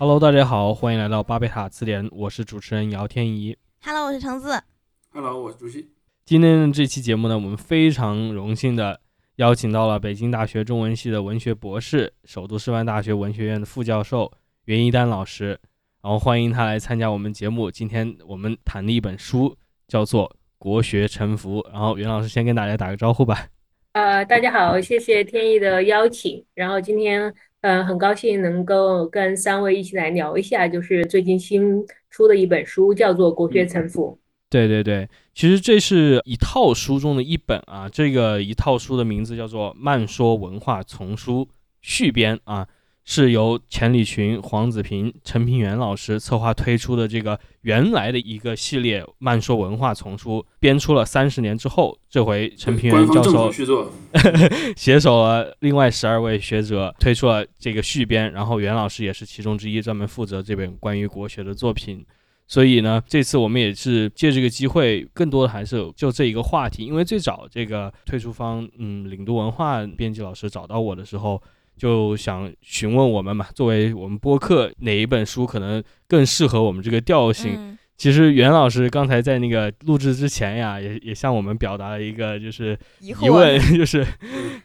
[0.00, 3.56] Hello，大家好，欢迎来到巴贝塔词典，我是主持人姚天怡。
[3.82, 4.62] Hello，我是橙子。
[5.10, 5.90] Hello，我是朱熹。
[6.24, 9.00] 今天的这期节目呢，我们非常荣幸的
[9.36, 14.30] 邀请到了北京大学中文系的文学博士、首都师范大学文学院的副教授
[14.66, 15.58] 袁一丹老师，
[16.00, 17.68] 然后欢迎他来参加我们节目。
[17.68, 19.56] 今天我们谈的一本书
[19.88, 20.28] 叫做
[20.58, 23.48] 《国学沉浮》，然后袁老师先跟大家打个招呼吧。
[23.94, 26.44] 呃，大家好，谢谢天意的邀请。
[26.54, 34.16] 然后今天，嗯，很高兴能够跟三位一起来聊一下，就是最近新出的一本书，叫做《国学城府》。
[34.50, 41.44] 对对对，其实这是一套书中的一本啊，这个一套书的名字叫做《漫说文化丛书》
[41.82, 42.66] 续编啊，
[43.10, 53.50] 是由钱理群、黄子平、陈平原老师策划推出的这个原来的一个系列《漫说文化丛书》，编出了三十年之后，这回陈平原教授
[54.76, 62.04] 携手了另外十二位学者推出了这个续编，然后袁老师也是其中之一，专门负责这本关于国学的作品。
[62.46, 71.42] 所以呢，这次我们也是借这个机会，更多的还是就这一个话题，因为最早这个退出方，嗯，领读文化编辑老师找到我的时候，
[71.78, 77.52] 就想询问我们嘛，作为我们播客哪一本书可能更适合我们这个调性。
[77.56, 84.04] 嗯，其实袁老师刚才在那个录制之前呀，也也向我们表达了一个就是疑问， 就是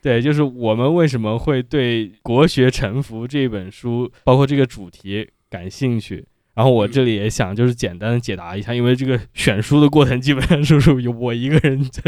[0.02, 6.25] 对，就是我们为什么会对《国学沉浮》这本书，包括这个主题感兴趣？
[6.56, 12.03] 然后我这里也想就是简单的解答一下，因为这个选书的过程基本上就是属于我一个人在，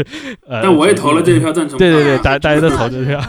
[0.46, 1.76] 呃，但我也投了这一票赞成。
[1.76, 3.20] 对对对，啊大大家都投我这票，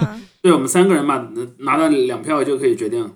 [0.48, 3.12] 对我们三个人嘛，拿到两票就可以决定了。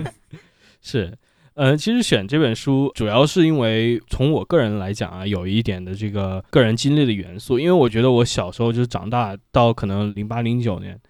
[0.82, 1.16] 是，
[1.54, 11.00] 呃，其实选这本书主要是因为从我个人来讲啊，有一点的这个个人经历的元素，因为我觉得我小时候就是长大到可能零八零九年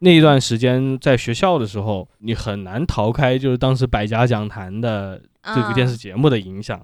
[0.00, 6.78] 那一段时间，在学校的时候，你很难逃开就是当时百家讲坛的这个电视节目的影响。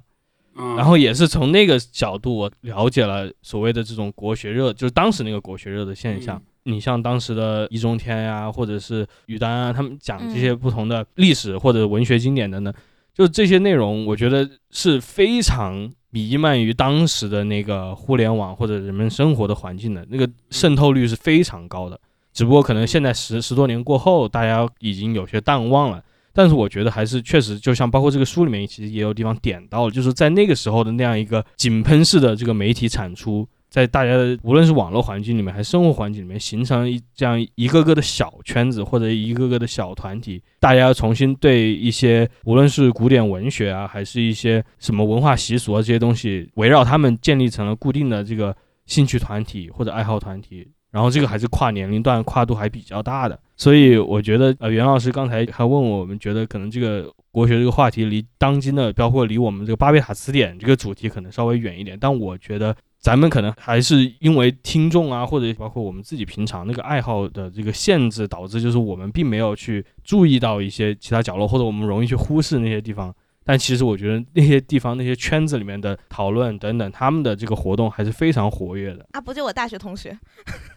[0.57, 6.43] 嗯，然后也是从那个角度，我了解了所谓的这种国学热，就是当时那个国学热的现象。
[6.65, 12.73] 你像当时的易中天呀、或者是于丹啊，他们讲这些不同的历史或者文学经典等等，
[13.15, 22.01] 就这些内容，我觉得是非常弥漫于当时的那个互联网或者人们生活的环境的，那个渗透率是非常高的。
[22.33, 26.03] 只不过可能现在十十多年过后，大家已经有些淡忘了。
[26.37, 73.15] 但是我觉得还是确实，就像包括这个书里面其实也有地方点到了，就是在那个时候的那样一个井喷式的这个媒体产出，在大家的无论是网络环境里面还是生活环境里面，形成一这样一个个的小圈子或者一个个的小团体，大家要重新对一些无论是古典文学啊，还是一些什么文化习俗啊这些东西，围绕他们建立成了固定的这个兴趣团体或者爱好团体，然后这个还是跨年龄段跨度还比较大的，所以我觉得呃袁老师刚才还问我们觉得可能这个国学这个话题离当今的包括离我们这个巴贝塔词典这个主题可能稍微远一点，但我觉得咱们可能还是因为听众啊或者包括我们自己平常那个爱好的这个限制，导致就是我们并没有去注意到一些其他角落，或者我们容易去忽视那些地方。
[73.47, 79.07] 但其实我觉得那些地方、那些圈子里面的讨论等等，他们的这个活动还是非常活跃的。
[79.11, 80.19] 啊，不就我大学同学？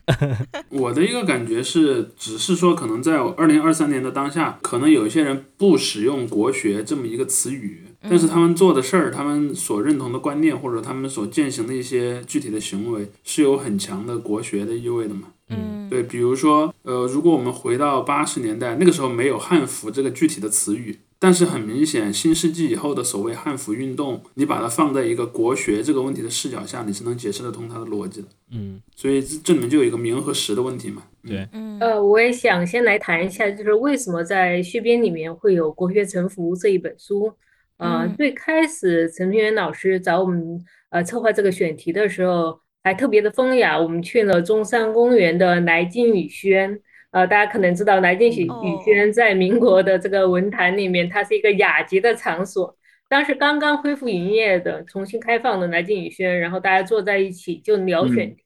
[0.68, 15.30] 我的一个感觉是，只是说可能在二零二三年的当下，可能有一些人不使用“国学”这么一个词语，但是他们做的事儿，他们所认同的观念，或者他们所践行的一些具体的行为，是有很强的国学的意味的嘛。
[15.50, 28.28] 嗯，对，比如说，呃，如果我们回到八十年代，那个时候没有汉服这个具体的词语，但是很明显，新世纪以后的所谓汉服运动，你把它放在一个国学这个问题的视角下，你是能解释得通它的逻辑的。
[28.52, 31.04] 嗯，所以这这里面就有一个名和实的问题嘛。
[31.26, 37.34] 对，嗯，呃，我也想先来谈一下，就是为什么在续编里面会有《国学沉浮》这一本书。
[37.78, 40.60] 呃，嗯最开始陈平原老师找我们
[40.90, 46.80] 呃策划这个选题的时候，还特别的风雅，我们去了中山公园的来晋语轩。
[47.12, 52.76] 呃，大家可能知道来晋语哦语轩在民国的这个文坛里面，它是一个雅集的场所。
[53.10, 58.44] 当时刚刚恢复营业的、重新开放的来晋语轩，然后大家坐在一起就聊选题。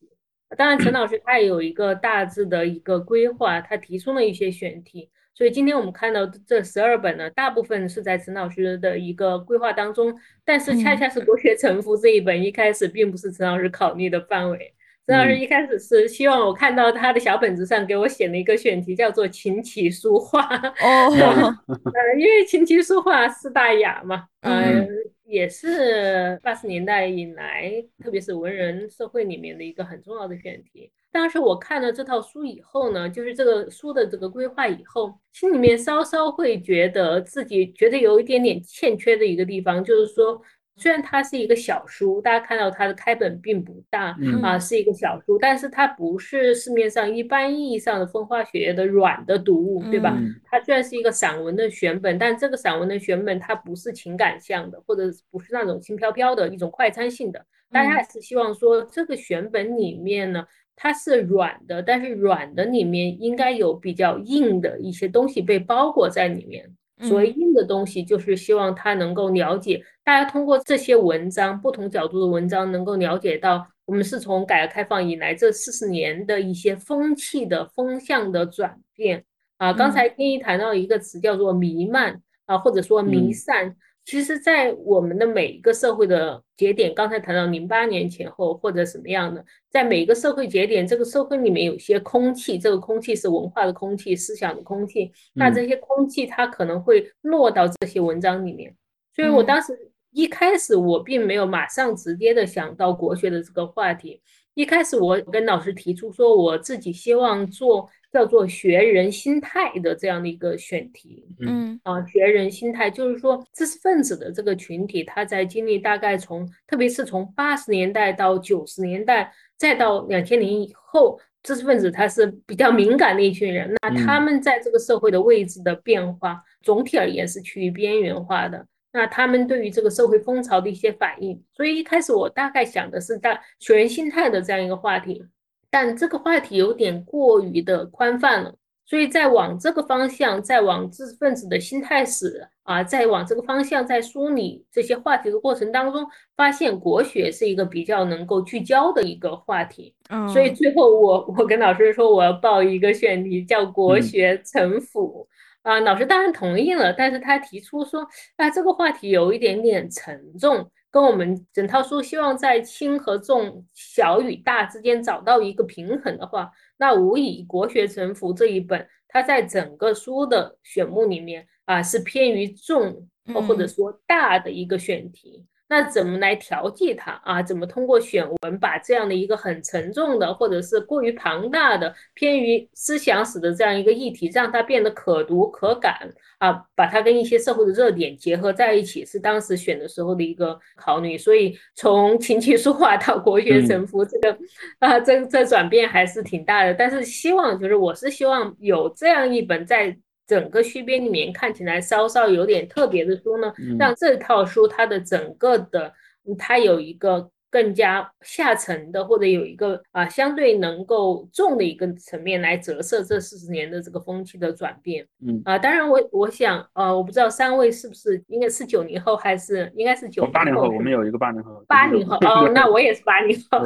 [0.56, 5.10] 当然，陈老师他也有一个大致的一个规划，他提出了一些选题。
[5.34, 10.14] 所以今天我们看到这十二本呢，大部分是在陈老师的一个规划当中，
[10.46, 14.74] 但是恰恰是《国学沉浮》这一本一开始并不是陈老师考虑的范围。
[15.08, 20.42] 陈老师一开始是希望我看到他的小本子上给我写了一个选题，叫做琴棋书画。
[20.80, 21.10] 哦，
[21.68, 24.88] 呃， 因为琴棋书画四大雅嘛，呃嗯，
[25.26, 30.92] 也是八十年代以来，特别是文人社会里面的一个很重要的选题。
[31.12, 40.42] 当时我看了这套书以后呢，就是这个书的这个规划以后，心里面稍稍会觉得自己觉得有一点点欠缺的一个地方，就是说。
[40.78, 50.18] 虽然它是一个小书，大家看到它的开本并不大啊，是一个小书，但是它不是市面上一般意义上的风花雪月的软的读物，对吧？
[50.44, 57.46] 它虽然是一个散文的选本，但这个散文的选本它不是情感向的，或者不是那种轻飘飘的一种快餐性的。
[57.70, 60.44] 大家还是希望说这个选本里面呢，
[60.84, 66.68] 它是软的，但是软的里面应该有比较硬的一些东西被包裹在里面。
[67.02, 79.24] 所谓硬的东西，就是希望他能够了解，大家通过这些文章，不同角度的文章，能够了解到我们是从改革开放以来这四十年的一些风气的风向的转变
[79.58, 79.72] 啊。
[79.72, 83.76] 刚才天一谈到一个词叫做弥漫啊，或者说弥散。
[84.12, 98.76] 其实，在我们的每一个社会的节点，刚才谈到零八年前后或者什么样的，在每一个社会节点，这个社会里面有些空气，这个空气是文化的空气、思想的空气，那这些空气它可能会落到这些文章里面。
[99.16, 104.22] 所以我当时一开始我并没有马上直接的想到国学的这个话题，
[104.54, 107.90] 一开始我跟老师提出说，我自己希望做。
[108.12, 128.68] 叫做学人心态的这样的一个选题，嗯啊，学人心态就是说知识分子的这个群体，他在经历大概从，特别是从八十年代到九十年代，再到两千年以后，知识分子他是比较敏感的一群人，那他们在这个社会的位置的变化，总体而言是趋于边缘化的。
[128.94, 135.26] 那他们对于这个社会风潮的一些反应，所以一开始我大概想的是大学人心态的这样一个话题。
[135.70, 138.54] 但这个话题有点过于的宽泛了，
[138.86, 146.06] 所以在往这个方向，在往知识分子的心态史啊，在往这个方向在梳理这些话题的过程当中，
[146.36, 149.96] 发现国学是一个比较能够聚焦的一个话题。
[150.10, 155.26] 嗯，所以最后我我跟老师说我要报一个选题叫国学城府
[155.62, 160.72] 啊，老师当然同意了，但是他提出说啊这个话题有一点点沉重。
[160.90, 173.08] 跟我们整套书希望在轻和重、小与大之间找到一个平衡的话，那无疑《国学沉浮》这一本，它在整个书的选目里面啊，是偏于重
[173.48, 175.46] 或者说大的一个选题。
[175.72, 177.42] 那怎么来调剂它啊？
[177.42, 186.62] 怎么通过选文把这样的一个很沉重的，或者是过于庞大的、偏于思想史的这样一个议题，让它变得可读可感啊？
[186.76, 191.18] 把它跟一些社会的热点结合在一起，是当时选的时候的一个考虑。
[191.18, 194.38] 所以从琴棋书画到国学沉浮，这个
[194.80, 196.74] 啊，这这转变还是挺大的。
[196.74, 199.98] 但是希望就是，我是希望有这样一本在。
[200.28, 205.94] 整个续编里面看起来稍稍有点特别的书呢，让这套书它的整个的
[206.38, 207.32] 它有一个。
[207.52, 215.06] 更加下沉的，或者有一个啊相对能够重的一个层面来折射这四十年的这个风气的转变。
[215.24, 220.70] 嗯啊，当然我我想呃，我不知道三位是不是应该是九零后还是应该是九八零后？
[220.70, 221.64] 我们有一个八零后。
[221.68, 223.60] 八零后哦，那我也是八零后，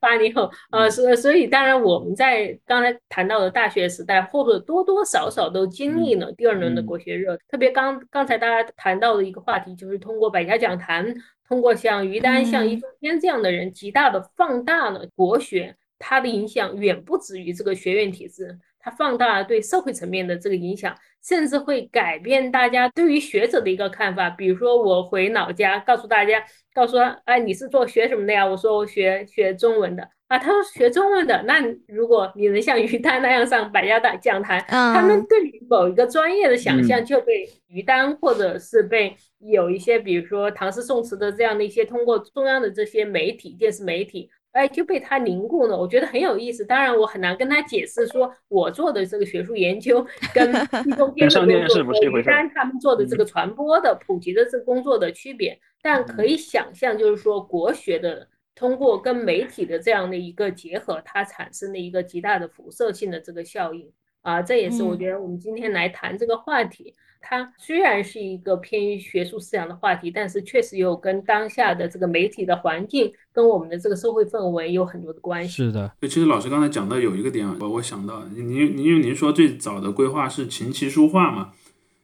[0.00, 11.14] 八零后呃，所所以当然我们在刚才谈到的大学时代，或者多多少少都经历了第二轮的国学热，特别刚刚才大家谈到的一个话题，就是通过百家讲坛。
[11.50, 24.30] 通过像于丹、像易中天这样的人，极大的放大了国学，它的影响远不止于这个学院体制，它放大了对社会层面的这个影响，甚至会改变大家对于学者的一个看法。
[24.30, 26.42] 比如说，我回老家告诉大家，
[26.74, 28.46] 告诉说，哎，你是做学什么的呀？
[28.46, 30.08] 我说我学学中文的。
[30.28, 45.76] 啊，他说学中文的，那如果你能像于丹那样上百家大讲坛，他们对于某一个专业的想象就被于丹或者是被有一些，比如说唐诗宋词的这样的一些通过中央的这些媒体、电视媒体，哎，就被他凝固了。
[45.76, 46.64] 我觉得很有意思。
[46.64, 50.04] 当然，我很难跟他解释说我做的这个学术研究
[50.34, 50.50] 跟
[50.84, 58.28] 易中天的工作和于丹他们做的这个传播的普及的这个工作的区别，但可以想象，就是说国学的。
[58.52, 63.90] 通过跟媒体的这样的一个结合，它产生的一个极大的辐射性的这个效应
[64.20, 75.50] 啊，这也是我觉得我们今天来谈这个话题，它虽然是一个偏于学术思想的话题，但是确实有跟当下的这个媒体的环境跟我们的这个社会氛围有很多的关系。
[75.50, 81.50] 是的，其实老师刚才讲到有一个点，我我想到您您因为您说最早的规划是琴棋书画嘛，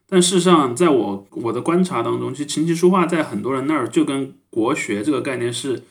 [0.08, 5.82] 但事实上在我我的观察当中，其实琴棋书画在很多人那儿就跟国学这个概念是。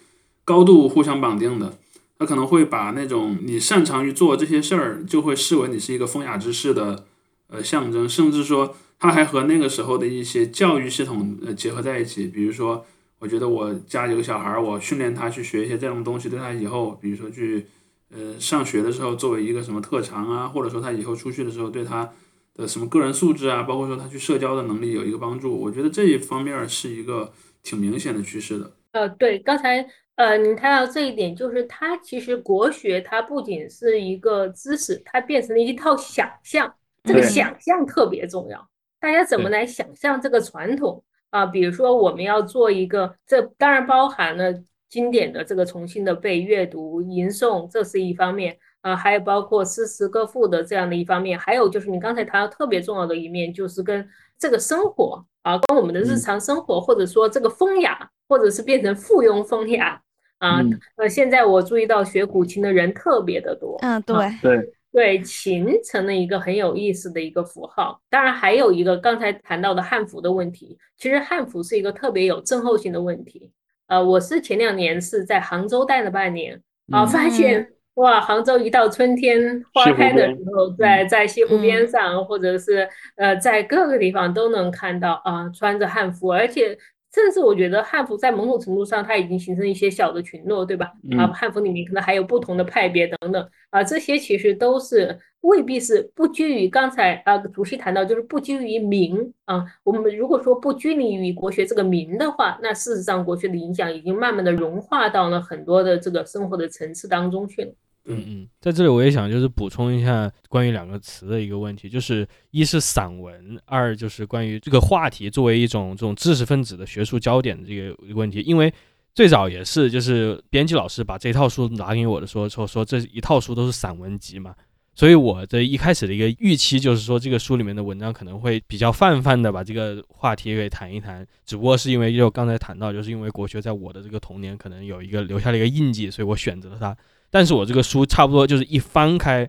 [0.48, 1.74] 高度互相绑定的，
[2.20, 7.05] 他可能会把那种你擅长于做这些事儿，就会视为你是一个风雅之士的
[7.48, 12.27] 呃象征，甚至说他还和那个时候的一些教育系统呃结合在一起。
[12.27, 12.85] 比如说，
[13.19, 17.65] 我觉得我家有个小孩儿，我训练他去学一些这种东西，对他以后，比如说去
[18.09, 22.11] 呃上学的时候作为一个什么特长啊，或者说他以后出去的时候对他
[22.55, 25.55] 的什么个人素质啊，包括说他去社交的能力有一个帮助。
[25.59, 27.31] 我觉得这一方面是一个
[27.63, 28.71] 挺明显的趋势的。
[28.93, 29.85] 呃，对，刚才
[30.15, 36.73] 呃您谈到这一点，就是它其实国学它不仅是一个知识，它变成了一套想象，
[37.03, 38.65] 这个想象特别重要。
[39.05, 41.45] 大家怎么来想象这个传统啊？
[41.45, 44.51] 比如说我们要做一个，这当然包含了
[44.89, 54.09] 经典的这个重新的被阅读、吟诵，这是一方面啊，还有包括诗词歌赋的这样的一方面，还有就是你刚才谈到特别重要的一面，就是跟
[54.39, 60.01] 这个生活啊，跟我们的日嗯常生活，或者说这个风雅，或者是变成附庸风雅
[60.39, 60.62] 啊。
[60.62, 67.99] 嗯呃，现在我注意到学古琴的人特别的多，嗯，对，对，对，琴成了一个很有意思的一个符号。
[68.09, 73.51] 当然，还有一个刚才谈到的汉服的问题，其实汉服是一个特别有症候性的问题。
[73.87, 76.55] 呃，我是前两年是在杭州待了半年
[76.93, 82.87] 啊，嗯发现 哇，杭州一到春天花开的时候，在在西湖边嗯上，或者是
[83.17, 86.77] 呃在各个地方都能看到啊，穿着汉服，而且。
[87.15, 90.88] 甚至我觉得汉服在某种程度上，它已经形成一些小的群落，对吧？
[91.17, 93.50] 啊，嗯汉服里面可能还有不同的派别等等。
[93.69, 99.63] 啊，这些其实都是未必是不拘于刚才啊，主席谈到就是不拘于名啊。
[99.86, 107.72] 我们如果说不拘泥于国学这个名的话，那事实上国学的影响已经慢慢的融化到了很多的这个生活的层次当中去了。
[108.07, 118.41] 嗯嗯，在这里我也想就是补充一下关于两个词的一个问题，就是一是散文，二就是关于这个话题作为一种这种知识分子的学术焦点的这个一个问题。
[118.41, 118.71] 因为
[119.15, 124.53] 最早也是就是编辑老师把这套书拿给我的时候说说这一套书都是散文集嘛，
[124.93, 136.95] 所以我的一开始的一个预期就是说这个书里面的文章可能会比较泛泛的把这个话题给谈一谈，只不过是因为就刚才谈到，就是因为国学在我的这个童年可能有一个留下了一个印记，所以我选择了它。
[137.36, 139.46] 但是我这个书差不多就是一翻开，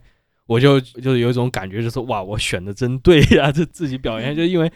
[0.47, 4.69] 我就就是有一种感觉，就是哇，我选的真对呀、这自己表现，就因为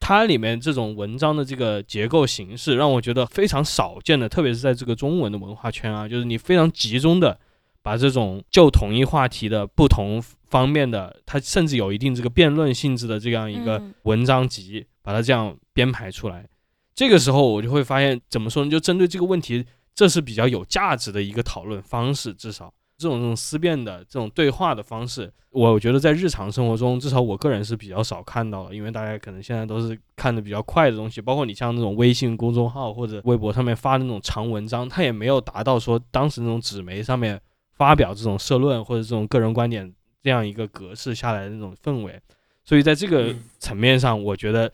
[0.00, 7.38] 它里面这种文章的这个结构形式，让我觉得非常少见的，特别是在这个中文的文化圈啊，就是你非常集中的
[7.82, 16.46] 把这种就同一话题的不同方面的，它甚至有一定这个辩论性质的这样一个嗯文章集，把它这样编排出来。
[16.94, 18.70] 这个时候我就会发现，怎么说呢？
[18.70, 37.40] 就针对这个问题，这是比较有价值的一个讨论方式，至少这种这种思辨的这种对话的方式，我觉得在日常生活中，至少我个人是比较少看到的，因为大家可能现在都是看的比较快的东西，包括你像那种微信公众号或者微博上面发的那种长文章，它也没有达到说当时那种纸媒上面
[37.72, 42.20] 发表这种社论或者这种个人观点这样一个格式下来的那种氛围，
[42.64, 44.72] 所以在这个层面上，我觉得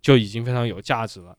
[0.00, 1.36] 就已经非常有价值了。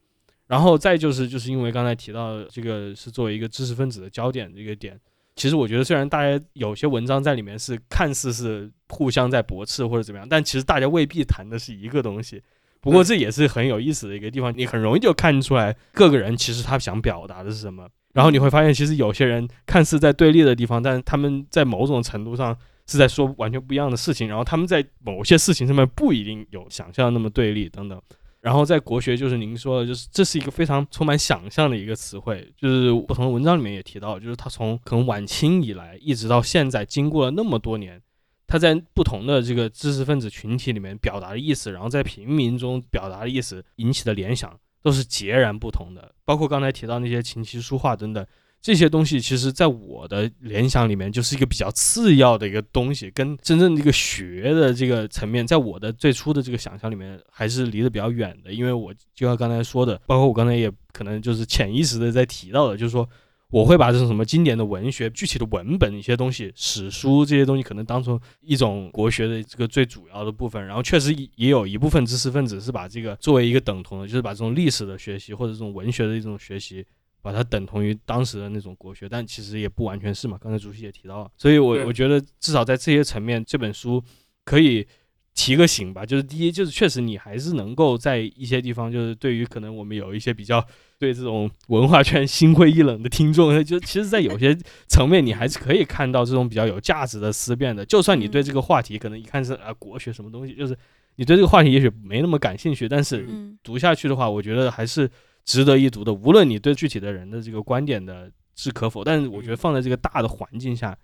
[0.48, 5.00] 然后再就是，就是因为刚才提到这个是作为一个知识分子的焦点这个点，
[5.36, 12.42] 其实我觉得虽然大家有些文章在里面是看似是互相在驳斥或者怎么样，但其实大家未必谈的是一个东西。
[12.80, 17.88] 不过这也是很有意思的一个地方，你很容易就看出来各个人其实他想表达的是什么。
[18.14, 24.28] 然后你会发现，其实有些人看似在对立的地方，但他们在某种程度上是在说完全不一样的事情。
[24.28, 28.02] 然后他们在某些事情上面不一定有想象那么对立等等。
[28.48, 38.02] 然后在国学，就是您说的，就是这是一个非常充满想象的一个词汇，就是不同的文章里面也提到，就是它从可能晚清以来一直到现在，经过了那么多年，
[38.48, 46.16] 它在不同的这个知识分子群体里面表达的意思，然后在平民中表达的意思引起的联想都是截然不同的。
[46.24, 48.26] 包括刚才提到那些琴棋书画等等
[48.68, 58.52] 这些东西，其实在我的联想里面就是一个比较次要的一个东西，跟真正的一个学的这个层面，在我的最初的这个想象里面还是离得比较远的。
[58.52, 63.08] 因为我就像刚才说的，包括我刚才也可能就是潜意识的在提到的，就是说
[63.52, 70.68] 我会把这种什么经典的文学、具体的文本一些东西、史书这些东西，可能当成一种国学的这个最主要的部分。
[70.68, 76.86] 然后确实也有一部分知识分子是把这个作为一个等同的，就是把这种历史的学习或者这种文学的一种学习。
[77.28, 80.38] 把它等同于当时的那种国学，但其实也不完全是嘛。
[80.42, 84.02] 刚才主席也提到了，所以我我觉得至少在这些层面，这本书
[84.46, 84.88] 可以
[85.36, 86.06] 提个醒吧。
[86.06, 90.66] 就是第一，就是确实你还是能够在一些地方，就是对于可能我们有一些比较
[90.98, 94.58] 对这种文化圈心灰意冷的听众，就其实，在有些
[94.88, 97.86] 层面，你还是可以看到这种比较有价值的思辨的。
[97.86, 100.78] 就算你对这个话题可能一看是啊国学什么东西，就是
[101.18, 105.12] 你对这个话题也许没那么感兴趣，但是嗯读下去的话，我觉得还是
[105.48, 106.14] 值得一读的。
[106.14, 110.96] 无论你对具体的人的这个观点的是可否，但是我觉得放在这个大的环境下，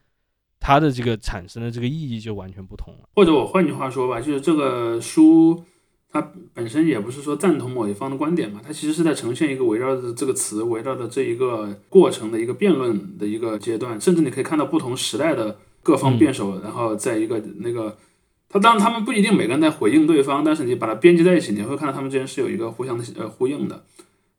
[0.60, 3.10] 它的这个产生的这个意义就完全不同了。
[3.16, 5.64] 或者我换句话说吧，就是这个书
[6.12, 6.22] 它
[6.54, 17.98] 本身也不是说赞同某一方的观点嘛，它其实是在呈现一个围绕着这个词、围绕着这一个过程的一个辩论的一个阶段，甚至你可以看到不同时代的各方辩手，然后在一个那个，
[18.50, 23.84] 他当然他们不一定每个人在回应对方，但是你把它编辑在一起，你会看到他们之间是有一个互相的呃呼应的。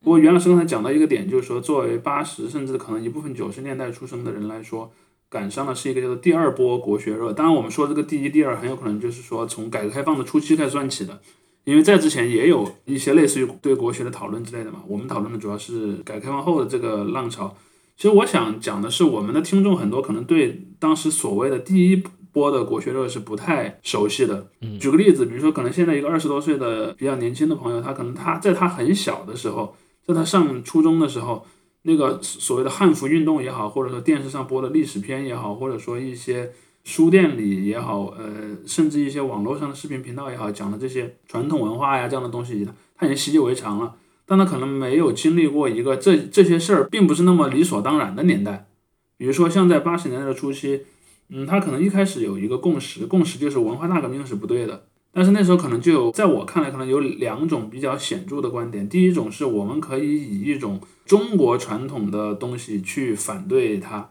[0.05, 4.93] 不过袁老师刚才讲到一个点，就是说作为八十甚至可能一部分九十年代出生的人来说，
[5.31, 7.33] 赶上的是一个叫做第二波国学热。
[7.33, 11.19] 当然我们说这个第一、第二，很有可能就是说从改革开放的初期开始算起的。
[11.65, 17.57] 因为在之前也有一些类似于对国学的讨论之类的嘛，我们讨论的主要是改革开放后的这个浪潮。
[17.97, 24.49] 其实我想讲的是，我们的听众很多可能对当时所谓的第一波的国学热是不太熟悉的。
[24.79, 29.75] 举个例子，比如说可能现在一个二十多岁的比较年轻的朋友，他可能他在他很小的时候，
[30.07, 31.47] 在他上初中的时候，
[31.83, 36.53] 那个所谓的汉服运动也好，或者说电视上播的历史片也好，或者说一些。
[36.87, 43.95] 书店里也好，呃，甚至一些网络上的视频频道也好，讲的这些传统文化呀这样的东西，他已经习以为常了。
[44.27, 48.69] 但他可能没有经历过一个这这些事儿并不是那么理所当然的年代。
[49.17, 50.83] 比如说像在八十年代的初期，
[51.31, 54.85] 嗯，他可能一开始有一个共识，共识就是文化大革命是不对的。
[55.14, 58.88] 但是那时候可能就有，在我看来可能有两种比较显著的观点。
[58.88, 64.11] 第一种是我们可以以一种中国传统的东西去反对它。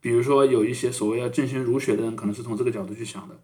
[0.00, 3.34] 比如说，有一些所谓要振兴儒学的人，可能是从这个角度去想的，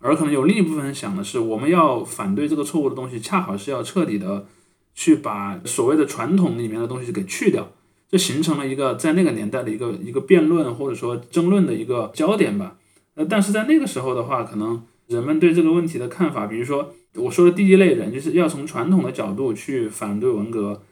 [0.00, 4.46] 而可能有另一部分人想的是，我们要反对这个错误的东西，恰好是要彻底的
[4.94, 7.70] 去把所谓的传统里面的东西给去掉，
[8.10, 12.78] 这形成了一个在那个年代的一个一个辩论或者说争论的一个焦点吧。
[13.14, 20.82] 呃，但是在那个时候的话，可能人们对这个问题的看法，比如说我说的第一类人，就是要从传统的角度去反对文革。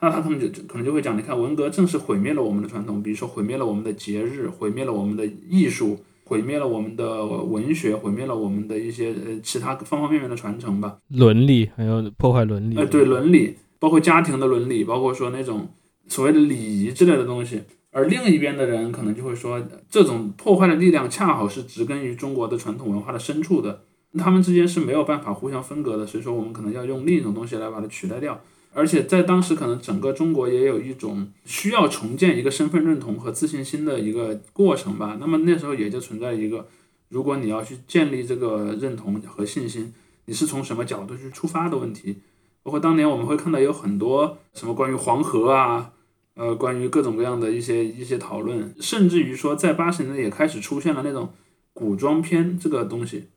[0.00, 10.98] 那他可能就可能就会讲，你看文革正是毁灭了我们的传统，比如说毁灭了我们的节日，毁灭了我们的艺术，毁灭了我们的文学，毁灭了我们的一些呃其他方方面面的传承吧。
[11.08, 12.76] 伦理还有破坏伦理。
[12.76, 15.68] 呃，对伦理，包括家庭的伦理，包括说那种
[16.08, 17.60] 所谓的礼仪之类的东西。
[17.92, 23.82] 而另一边的人可能就会说，这种破坏的力量恰好是植根于中国的传统文化的深处的，
[24.18, 28.40] 他们之间是没有办法互相分隔的，所以说我们可能要用另一种东西来把它取代掉。
[28.74, 35.18] 而且在当时，可能整个中国也有一种需要重建一个身份认同和自信心的一个过程吧。
[35.20, 36.66] 那么那时候也就存在一个，
[37.10, 39.92] 如果你要去建立这个认同和信心，
[40.24, 42.16] 你是从什么角度去出发的问题。
[42.62, 45.90] 包括当年我们会看到有很多什么关于黄河啊，
[46.34, 51.32] 呃，关于各种各样的一些一些讨论，甚至于说在八十年代也开始出现了那种
[51.72, 53.28] 古装片这个东西，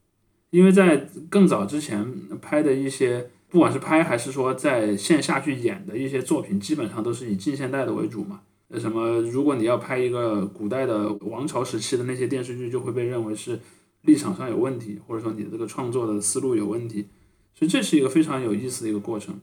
[0.49, 3.29] 因为在更早之前拍的一些。
[3.47, 8.41] 不管是拍还是说在线下去演的一些作品，基本上都是以近现代的为主嘛。
[8.67, 13.57] 那什么，如果你要拍一个古代的王朝时期的那些电视剧，就会被认为是
[14.01, 17.07] 立场上有问题，或者说你这个创作的思路有问题。
[17.53, 19.39] 所以这是一个非常有意思的一个过程。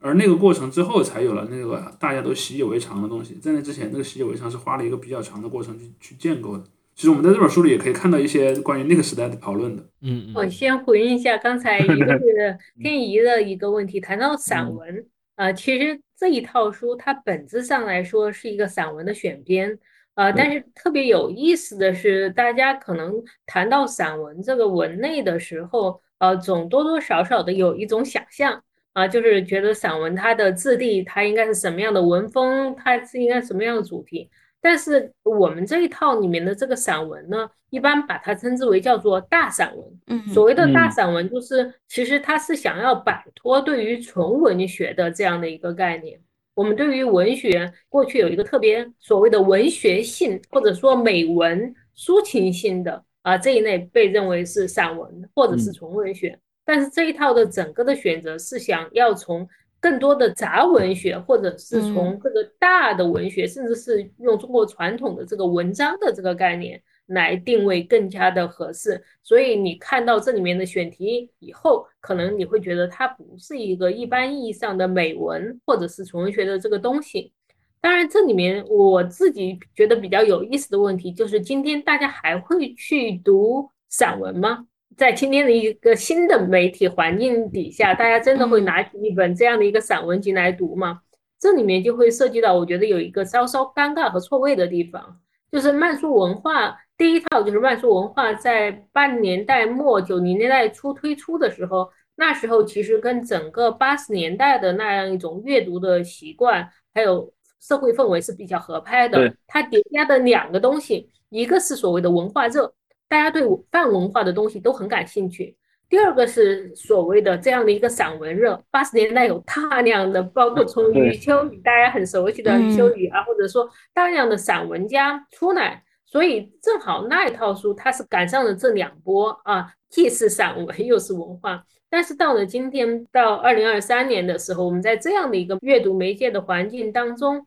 [0.00, 3.34] 而那个过程之后，才有了那个大家都习以为常的东西。
[3.34, 6.64] 在那之前，那个习以为常是花了一个比较长的过程去去建构的。
[6.94, 9.82] 其实我们在这本书里也可以看到一些关于那个时代的讨论的。
[10.00, 19.78] 嗯，我先回应一下刚才一个是 天怡的一个问题，谈到散文，呃，其实这一套书它本质上来说是一个散文的选编，
[20.14, 28.62] 呃，但是特别有意思的是，大家可能谈到散文这个文类的时候，呃，总多多少少的有一种想象，
[28.96, 34.30] 啊，就是觉得散文它的质地，它应该是什么样的文风，它是应该什么样的主题。
[34.58, 39.86] 但是我们这一套里面的这个散文呢，一般把它称之为叫做大散文。
[40.06, 46.18] 嗯，所谓的大散文，就是其实它是想要摆脱对于纯文学的这样的一个概念。
[46.54, 56.38] 我们对于文学过去有一个特别所谓的文学性，或者说美文抒情性的啊这一类被认为是散文或者是纯文学。
[56.66, 59.48] 但是这一套的整个的选择是想要从。
[59.78, 69.00] 更多的杂文学，或者是从这个大的文学，甚至是用中国传统的这个文章的这个概念来定位更加的合适。
[69.22, 77.32] 所以你看到这里面的选题以后，可能你会觉得它不是一个一般意义上的美文或者是纯文学的这个东西。
[77.80, 84.66] 当然，这里面我自己觉得比较有意思的问题就是，今天大家还会去读散文吗？
[84.96, 91.02] 在今天的一个新的媒体环境底下，大家真的会拿起一本这样的一个散文集来读吗？
[91.38, 95.20] 这里面就会涉及到，我觉得有一个稍稍尴尬和错位的地方，
[95.52, 107.30] 就是慢速文化第一套就是慢速文化在八零年代末九零年代初推出的时候，那时候其实跟整个八十年代的那样一种阅读的习惯还有
[107.60, 109.30] 社会氛围是比较合拍的。
[109.46, 112.72] 它叠加的两个东西，一个是所谓的文化热。
[113.08, 115.56] 大家对泛文化的东西都很感兴趣，
[115.88, 131.64] 第二个是所谓的这样的一个散文热，八十年代有大量的，包括从余秋雨大家很熟悉的余秋雨啊，或者说大量的散文家出来，所以正好那一套书它是赶上了这两波啊，既是散文又是文化。
[131.88, 137.46] 但是到了今天，到二零二三年的时候，我们在这样的一个阅读媒介的环境当中，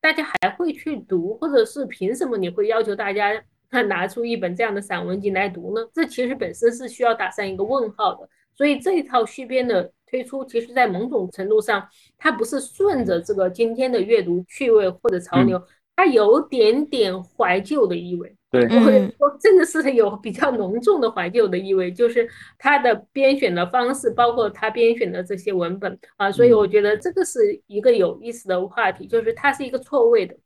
[0.00, 3.42] 大家还会去读，或者是凭什么你会要求大家？
[3.72, 5.80] 他拿出一本这样的散文集来读呢？
[5.94, 8.28] 这其实本身是需要打上一个问号的。
[8.54, 15.60] 所以这一套续编的推出，其实在某种程度上，它不是顺着这个今天的阅读趣味或者潮流，
[15.96, 18.36] 它有点点怀旧的意味。
[18.50, 26.30] 对，或者说真的是有比较浓重的怀旧的意味，就是它的编选的方式，包括他编选的这些文本啊。
[26.30, 30.36] 所以我觉得这个是一个有意思的话题，就是它是一个错位的。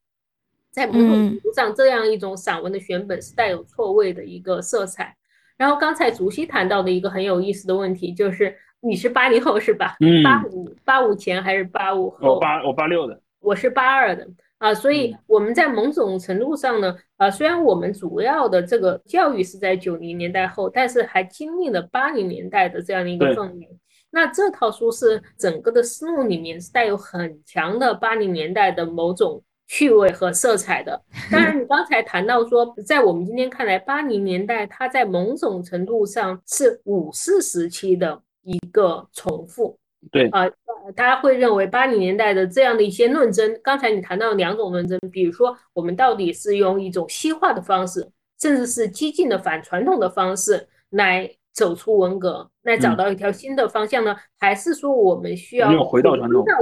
[0.77, 5.17] 在某种程度上，这样一种散文的选本是带有错位的一个色彩。
[5.57, 9.97] 然后刚才竹溪谈到的一个很有意思的问题，就是你是八零后是吧？
[10.01, 12.35] 嗯，八五八五前还是八五后？
[12.35, 14.75] 我八我八六的，我是八二的啊。
[14.75, 23.79] 所以我们在某种程度上呢，啊，虽然我们主要的这个教育是在九零年代后，但是还经历了八零年代的这样的一个氛围。
[24.11, 29.43] 那这套书是整个的思路里面是带有很强的八零年代的某种。
[29.67, 39.79] 趣味和色彩的，当然，你刚才谈到说，在我们今天看来，八零年代它在某种程度上是五四时期的一个重复。
[40.13, 40.49] 对啊，
[40.95, 48.09] 大家会认为八零年代的这样的一些论争，刚才你谈到两种论争，比如说我们到底是用一种西化的方式，
[48.41, 51.31] 甚至是激进的反传统的方式来。
[51.57, 54.15] 走出文革，那找到一条新的方向呢？
[54.39, 56.15] 还是说我们需要回到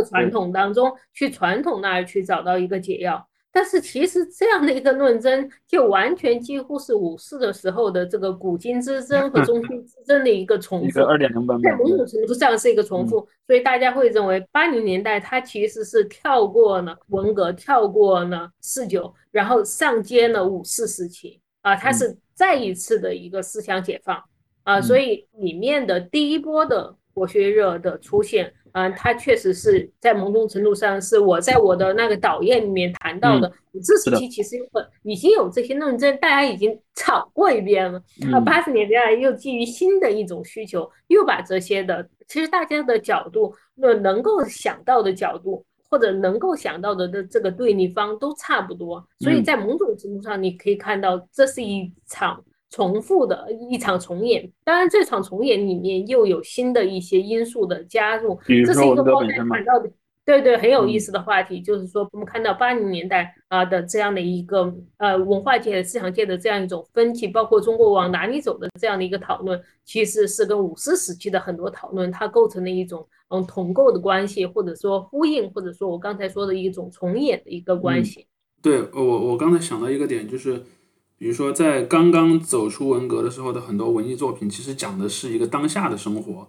[0.09, 3.29] 传统，当中去，传统那儿去找到一个解药？
[3.51, 11.01] 但是其实这样的一个论争，就完全几乎是五四的时候的这个古今之争和中西之争的一个重复，
[11.61, 13.27] 在某种程度上是一个重复。
[13.49, 24.23] 所以大家会认为八零年代它其实是跳过了文革，跳过了四九，然后上接了五四时期啊，它是再一次的一个思想解放。
[24.64, 33.53] 啊，所以里面的第一波的国学热的出现，嗯，它确实是在某种程度上是我在我的那个导页里面谈到的。
[33.72, 38.03] 五四时期其实有很已经有这些论证，大家已经吵过一遍了。
[38.33, 49.07] 啊，八十年代又基于新的一种需求，又把这些的，其实大家的角度，那能够想到的角度，或者能够想到的的这个对立方都差不多。
[49.20, 52.42] 所以在某种程度上，你可以看到这是一场。
[52.75, 59.89] 重复的一场重演，当然这场重演里面又有新的一些因素的加入，这是一个刚才谈到的，
[60.25, 78.27] 对对，很有意思的话题，就是说我们看到八零年代啊的这样的一个呃文化界、思想界的这样一种分歧，包括中国往哪里走的这样的一个讨论，其实是跟五四时期的很多讨论它构成了一种嗯同构的关系，或者说呼应，或者说我刚才说的一种重演的一个关系。
[78.61, 80.61] 对我我刚才想到一个点就是。
[81.16, 86.48] 比如说，在刚刚走出文革的时候的很多文艺作品，其实讲的是一个当下的生活。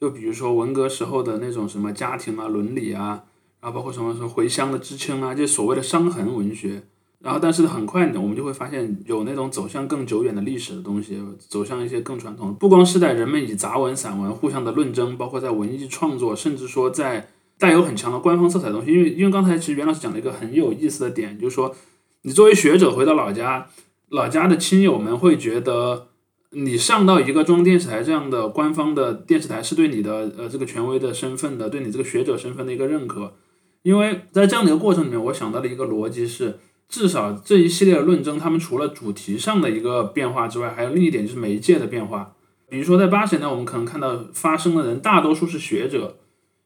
[0.00, 3.24] 就比如说文革时候的那种什么家庭啊、伦理啊，
[3.60, 6.84] 然后包括什么什么回乡的知青啊，就所谓的伤痕文学。
[7.20, 12.54] 然后，但是很快呢，我们就会发现有那种走向更久远的历史的东西，走向一些更传统。
[12.54, 18.92] 不光是在人们以杂文、散文互相的论争，包括在文艺创作，甚至说在带有很强的官方色彩的东西。
[18.92, 21.74] 因为，因为刚才其实袁老师讲了一个很有意思的点，就是说，
[22.22, 23.66] 你作为学者回到老家。
[24.10, 26.08] 老家的亲友们会觉得，
[26.50, 33.34] 你上到一个中央电视台这样的官方的电视台，是对你的呃这个权威的身份的，对你这个学者身份的一个认可。
[33.82, 42.34] 因为在这样的一个过程里面，我想到了一个逻辑是，至少这一系列的论争，他们除了主题上的一个变化之外，还有另一点就是媒介的变化。
[42.68, 46.16] 比如说在八十年代，我们可能看到发生的人大多数是学者，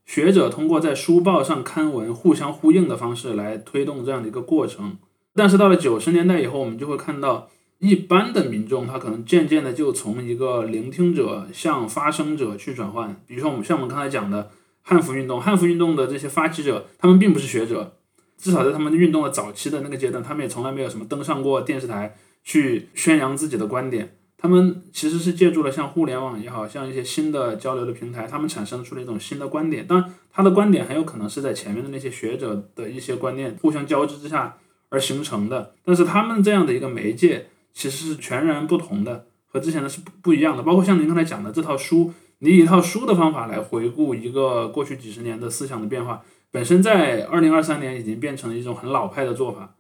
[0.07, 4.97] 学者通过在书报上刊文互相呼应的方式来推动这样的一个过程。
[5.35, 13.17] 但是到了九十年代以后，我们就会看到一般的民众，他可能渐渐的就从一个聆听者向发声者去转换。
[13.27, 14.51] 比如说，我们像我们刚才讲的
[14.83, 17.97] 汉服运动，汉服运动的这些发起者，他们并不是学者，
[18.37, 22.15] 至少在他们运动的早期的那个阶段，他们也从来没有什么登上过电视台
[22.45, 24.17] 去宣扬自己的观点。
[24.37, 29.87] 他们其实是借助了像互联网也好像一些新的交流的平台，他们产生出了一种新的观点。
[29.87, 34.59] 当然，他的观点很有可能是在前面的那些学者的一些观念互相交织之下。
[34.93, 40.63] 而形成的，但是他们这样的一个媒介其实是全然不同的，和之前的是不不一样的。
[40.63, 49.75] 包括像您刚才讲的这套书，你以一套书的方法来回顾一个过去几十年的思想的变化，本身在二零二三年已经变成了一种很老派的做法。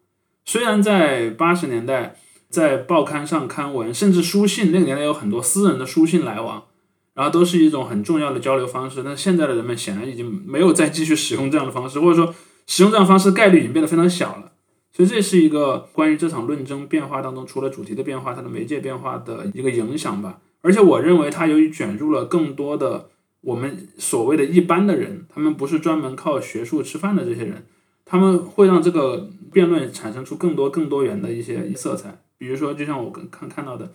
[0.46, 2.16] 虽然在八十年代，
[2.48, 6.64] 在报刊上刊文，甚至书信，那个年代有很多私人的书信来往，
[7.12, 9.02] 然后都是一种很重要的交流方式。
[9.04, 12.34] 但现在的人们显然已经没有再继续使用这样的方式，或者说
[12.66, 14.51] 使用这样方式概率已经变得非常小了。
[14.92, 20.40] 所以这是一个关于这场论争变化当中，除了主题的变化，它的媒介变化的一个影响吧。
[20.60, 23.08] 而且我认为它由于卷入了更多的
[23.40, 27.66] 我们所谓的一般的人，他们不是专门靠学术吃饭的这些人，
[28.04, 32.22] 他们会让这个辩论产生出更多更多元的一些色彩。
[32.38, 33.90] 比如说，就像我看看到的，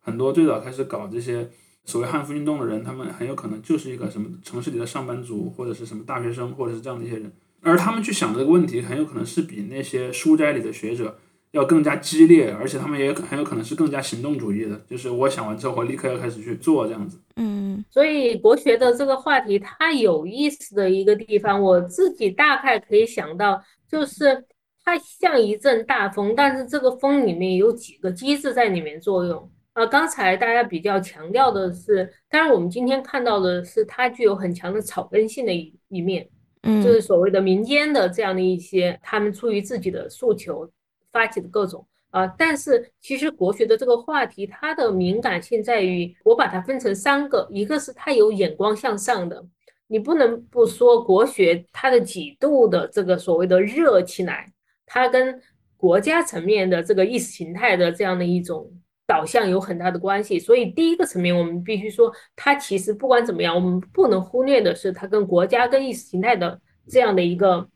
[0.00, 1.50] 很多最早开始搞这些
[1.84, 7.32] 所谓汉服运动的人，他们很有可能就是一个什么城市里的上班族，或者是什么大学生，或者是这样的一些人。
[7.62, 11.16] 而他们去想这个问题，很有可能是比那些书斋里的学者
[11.52, 14.76] 要更加激烈，而且他们也很有可能是更加行动主义的。
[14.88, 17.20] 就是我想完之后，我立刻要开始去做这样子。
[17.36, 24.44] 嗯，所以国学的这个话题，它有意思的一个地方，我自己大概可以想到，就是
[24.84, 29.50] 它像一阵大风，但是这个风里面有几个机制在里面作用。
[29.74, 36.28] 啊，刚才大家比较强调的是，当然我们今天看到的是它具有很强的草根性的一一面。
[36.62, 40.70] 就是所谓的民间的这样的一些，他们出于自己的诉求
[41.10, 49.44] 发起的各种啊，但是其实国学的这个话题，它的敏感性在于，我把它分成三个，一个是它有眼光向上的，
[49.86, 54.52] 你不能不说国学它的几度的这个所谓的热起来，
[54.86, 55.40] 它跟
[55.76, 58.70] 国家层面的这个意识形态的这样的一种。
[59.04, 67.68] 导向有很大的关系，所以第一个层面，我们必须说，它其实不管怎么样，我们不能忽略的是，它跟国家跟意识形态的这样的一个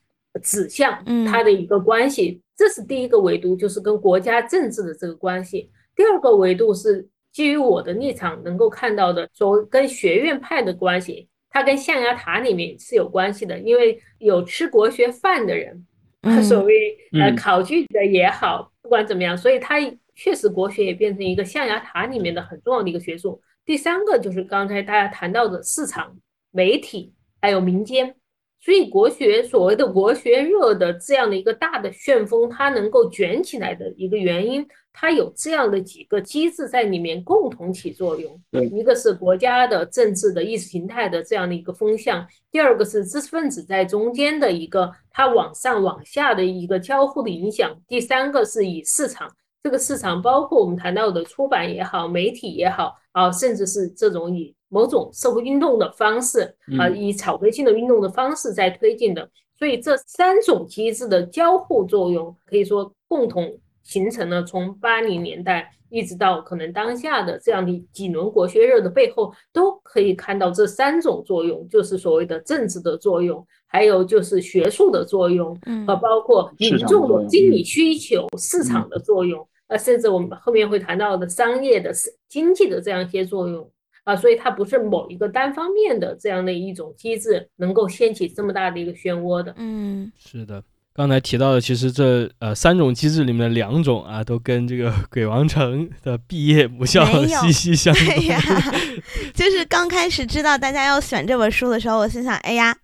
[0.42, 5.70] 指向，它的一个关系，这是第一个维度，就是跟国家政治的这个关系。
[5.94, 15.86] 第二个维度是基于我的立场能够看到的，说跟学院派的关系，它跟象牙塔里面是有关系的，因为有吃国学饭的人，
[16.42, 19.76] 所谓呃考据的也好，不管怎么样，所以他。
[20.16, 23.40] 确实，国学也变成一个象牙塔里面的很重要的一个学术。
[23.64, 26.16] 第三个就是刚才大家谈到的市场、
[26.50, 28.16] 媒体还有民间。
[28.58, 38.40] 所以，国学所谓的国学热的这样的一个大的旋风，它能够卷起来的一个原因，它有这样的几个机制在里面共同起作用。
[38.72, 49.30] 一个是国家的政治的意识形态的这样的一个风向，第二个是知识分子在中间的一个它往上往下的一个交互的影响，第三个是以市场。
[49.62, 59.28] 这个市场包括我们谈到的出版也好，媒体也好啊，甚至是这种以某种社会运动的方式啊，以草根性的运动的方式在推进的。
[59.58, 73.46] 所以这三种机制的交互作用，可以说共同形成了从八零年代一直到可能当下的这样的几轮国学热的背后，都可以看到这三种作用，就是所谓的政治的作用。
[73.68, 79.46] 还有就是学术的作用，和包括民众的经理需求、市场的作用。
[79.66, 81.92] 呃，甚至我们后面会谈到的商业的、
[82.28, 83.68] 经济的这样一些作用
[84.04, 89.52] 啊，所以它不是某一个单方面的这样的一种机制能够掀起这么大的一个漩涡的。
[89.58, 90.62] 嗯，是的，
[90.96, 98.06] 刚才提到的，其实这呃三种机制里面的两种啊，都跟这个鬼王城的毕业母校息息相关。
[98.06, 98.40] 对呀，
[99.34, 102.74] 就是刚开始知道大家要选这本书的时候，我心想，哎呀。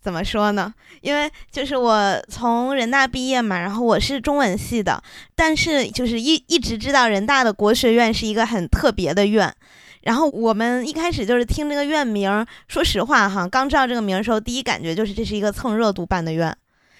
[0.00, 0.72] 怎么说呢？
[1.02, 5.02] 因为就是我从人大毕业嘛，然后我是中文系的，
[5.34, 9.52] 但是就是一一直知道人大的国学院是一个很特别的院。
[10.02, 16.56] 然后我们一开始就是听这个院名，说实话哈，刚知道这个名的时候，第一感觉就是这是一个蹭热度办的院。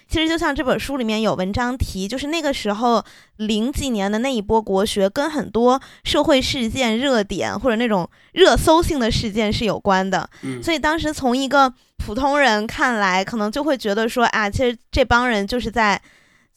[0.08, 3.04] 其实就像这本书里面有文章提，就是那个时候
[3.36, 10.28] 零几年的那一波国学，跟很多社会事件热点或者那种热搜性的事件是有关的。
[10.62, 16.00] 所以当时从一个普通人看来，可能就会觉得说啊，其实这帮人就是在。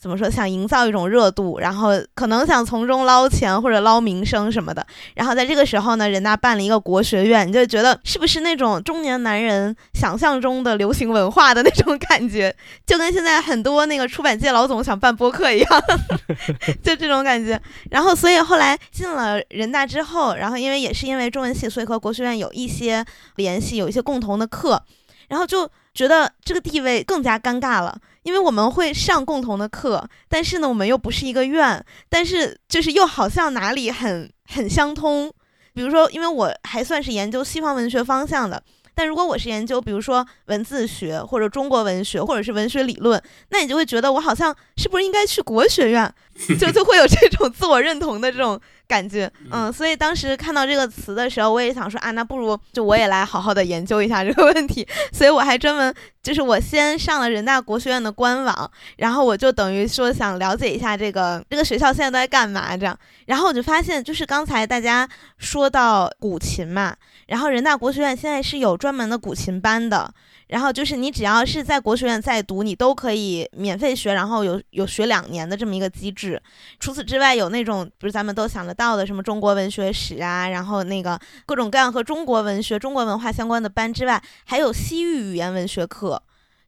[0.02, 0.28] 怎么说？
[0.28, 4.84] 想营造一种热度，然后可能想从中捞钱或者捞名声什么的。
[5.14, 12.56] 然后在这个时候呢，人大办了一个国学院，你就觉得是不是那种中年男人想象中的流行文化的那种感觉？
[12.84, 15.70] 就跟现在很多那个出版界老总想办播客一样，
[16.82, 17.62] 就这种感觉。
[17.92, 24.82] 然后，所以后来进了人大之后，然后因为也是因为中文系，所以和国学院有一些联系，有一些共同的课，
[25.28, 27.96] 然后就觉得这个地位更加尴尬了。
[28.24, 35.32] 因为我们会上共同的课，但是呢，我们又不是一个院，但是就是又好像哪里很很相通。
[35.74, 38.62] 比如说，因为我还算是研究西方文学方向的，
[38.94, 46.14] 但如果我是研究，比如说文字学或者中国文学或者是文学理论，那你就会觉得我好像是不是应该去国学院，
[46.60, 66.96] 就就会有这种自我认同的这种感觉，嗯，所以当时看到这个词的时候，我也想说啊，那不如就我也来好好的研究一下这个问题，所以我还专门就是我先上了人大国学院的官网，然后我就等于说想了解一下这个这个学校现在都在干嘛这样，然后我就发现就是刚才大家说到古琴嘛，
[67.28, 70.12] 然后人大国学院现在是有专门的古琴班的。
[70.52, 76.42] 然后就是你只要是在国学院在读，你都可以免费学，然后有有学两年的这么一个机制。
[76.78, 86.22] 除此之外，有那种不是咱们都想得到的什么中国文学史啊，然后那个各种各样和中国文学、中国文化相关的班之外，还有西域语言文学课，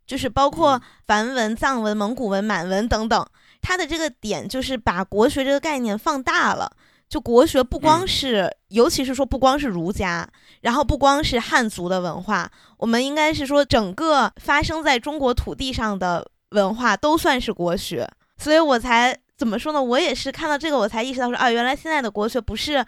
[0.07, 3.25] 就是包括梵文、藏文、蒙古文、满文等等。
[3.61, 6.71] 它的这个点就是把国学这个概念放大了。
[7.13, 10.27] 就国学不光是，尤其是说不光是儒家，
[10.61, 12.49] 然后不光是汉族的文化，
[12.79, 18.09] 我们应该是说整个发生在中国土地上的文化都算是国学。
[18.37, 19.79] 所以我才怎么说呢？
[19.79, 22.83] 我也是看到这个，我才意识到说啊，原来现在的国学不是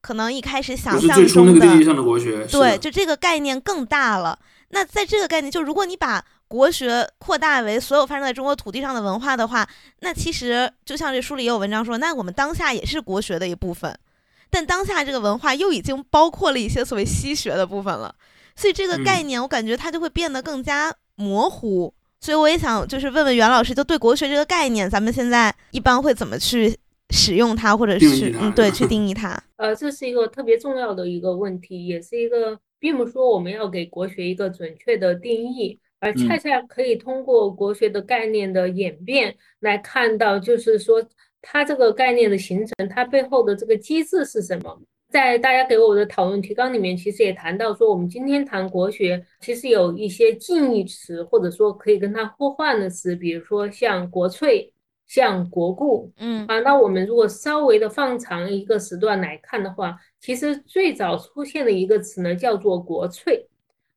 [0.00, 1.64] 可能一开始想象中的。
[2.50, 4.36] 对，就这个概念更大了。
[4.70, 9.68] 那在这个概念，就如果你把国学扩大为所有发生在中国土地上的文化的话，
[10.00, 13.96] 那其实就像这书里也有文章说，那我们当下也是国学的一部分，
[14.50, 18.14] 但当下这个文化又已经包括了一些所谓西学的部分了，
[18.56, 21.92] 所以这个概念我感觉它就会变得更加模糊。
[22.20, 26.76] 所以我也想就是问问袁老师，就对国学这个概念，咱们现在一般会怎么去
[27.10, 29.40] 使用它，或者是嗯对去定义它？
[29.56, 35.78] 呃，这是一个特别重要的一个问题，也是一个，并不说我们要给国学一个准确的定义。
[36.00, 41.04] 而恰恰可以通过国学的概念的演变来看到，就是说
[41.42, 44.80] 它这个概念的形成，它背后的这个机制是什么？
[45.10, 54.70] 在大家给我的讨论提纲里面，其实也谈到说，我们今天谈国学，其实有一些近义词，或者说可以跟它互换的词，比如说像国粹、
[55.06, 63.47] 像国故，嗯啊，那我们如果稍微的放长一个时段来看的话，其实最早出现的一个词呢，叫做国粹。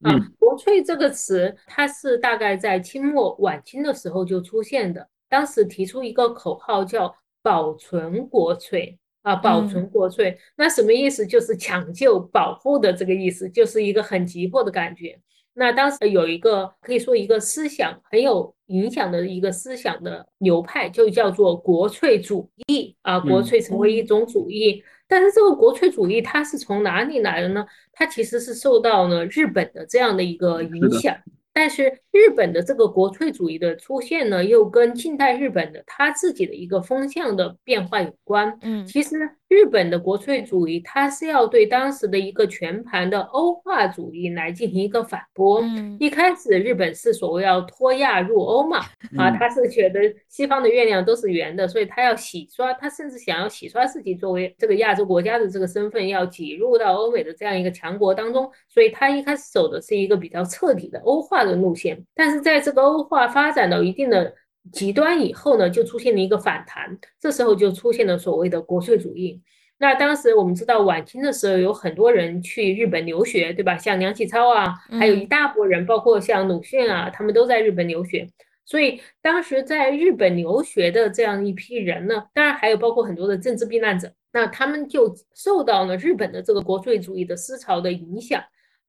[0.03, 5.07] 啊，国粹这个词，它是大概在清末晚清的时候就出现的。
[5.29, 11.25] 当时提出一个口号叫“保存国粹”，啊，保存国粹，那什么意思？
[11.25, 15.19] 就是抢救、保护的这个意思，就是一个很急迫的感觉。
[15.53, 24.81] 那当时有一个可以说一个思想很有影响的一个思想的流派，就叫做国粹主义啊，国粹成为一种主义。
[25.09, 27.65] 但是这个国粹主义它是从哪里来的呢？
[28.01, 31.15] 它其实是受到了日本的这样的一个影响。
[31.53, 38.57] 但是日本的这个国粹主义的出现呢，又跟近代日本的他自己的一个风向的变化有关。
[38.61, 39.17] 嗯，其实
[39.49, 45.59] 日本的国粹主义，它是要对当时的一个全盘的欧化主义来进行一个反驳。
[45.61, 48.79] 嗯，一开始日本是所谓要脱亚入欧嘛，
[49.17, 58.49] 啊，他是觉得西方的月亮都是圆的，所以他要洗刷，他甚至想要洗刷自己作为这个亚洲国家的这个身份，要挤入到欧美的这样一个强国当中。
[58.69, 61.41] 所以他一开始走的是一个比较彻底的欧化。
[61.41, 64.33] 的路线，但是在这个欧化发展到一定的
[64.71, 69.41] 极端以后呢，就出现了一个反弹，这时候就出现了所谓的国粹主义。
[69.79, 73.75] 那当时我们知道晚清的时候有很多人去日本留学，对吧？
[73.75, 78.27] 像梁启超啊，还有一大波人，包括像鲁迅啊，他们都在日本留学。
[78.63, 88.39] 所以当时在日本留学的这样一批人呢，当然还有包括很多的政治避难者，那他们就受到了日本的这个国粹主义的思潮的影响。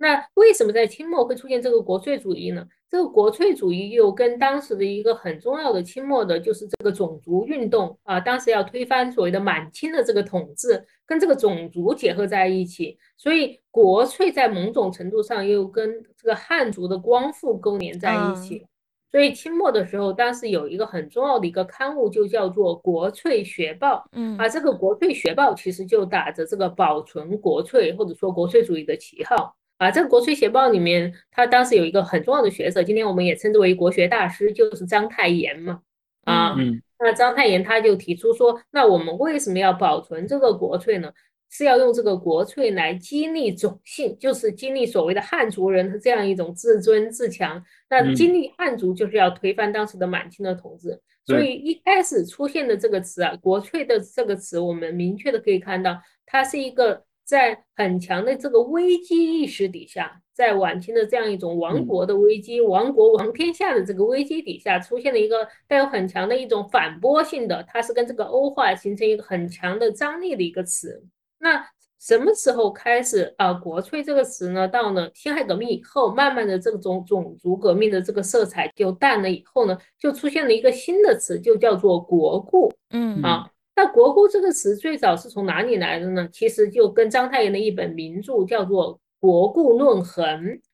[0.03, 2.67] 那为什么在清末会出现这个国粹主义呢？
[2.91, 18.67] 这个国粹主义又跟当时的一个很重要的清末的，就是这个种族运动啊，当时要推翻所谓的满清的这个统治，跟这个种族结合在一起，所以国粹在某种程度上又跟这个汉族的光复勾连在一起。
[19.12, 23.99] 所以清末的时候，当时有一个很重要的一个刊物，就叫做《国粹学报》。
[24.17, 29.55] 嗯，啊，这个《国粹学报》其实就打着这个保存国粹或者说国粹主义的旗号。
[29.83, 35.81] 啊，这个《国粹学报》里面，他当时有一个很重要的学者，今天我们也称之为国学大师，就是章太炎嘛。
[36.23, 36.55] 啊，
[37.01, 41.11] 那章太炎他就提出说，那我们为什么要保存这个国粹呢？
[41.51, 47.61] 是要用这个国粹来激励种姓，就是激励所谓的汉族人的这样一种自尊自强。
[47.90, 50.97] 那激励汉族就是要推翻当时的满清的统治。
[51.27, 57.02] 所以一开始出现的这个词啊，“国粹”的这个词，我们明确的可以看到，它是一个。
[57.25, 71.04] 在很强的这个危机意识底下，在晚清的这样一种亡国的危机、亡国亡天下的这个危机底下，出现了一个带有很强的一种反驳性的，它是跟这个欧化形成一个很强的张力的一个词。
[71.38, 71.64] 那
[72.00, 73.52] 什么时候开始啊？
[73.52, 74.66] 国粹这个词呢？
[74.66, 82.73] 到了辛亥革命以后，慢慢的这种种族革命的这个色彩就淡了以后呢，就出现了一个新的词，就叫做国故。
[82.90, 83.48] 嗯啊。
[83.75, 86.29] 那“国故”这个词最早是从哪里来的呢？
[86.31, 90.25] 其实就跟章太炎的一本名著叫做《国故论衡》，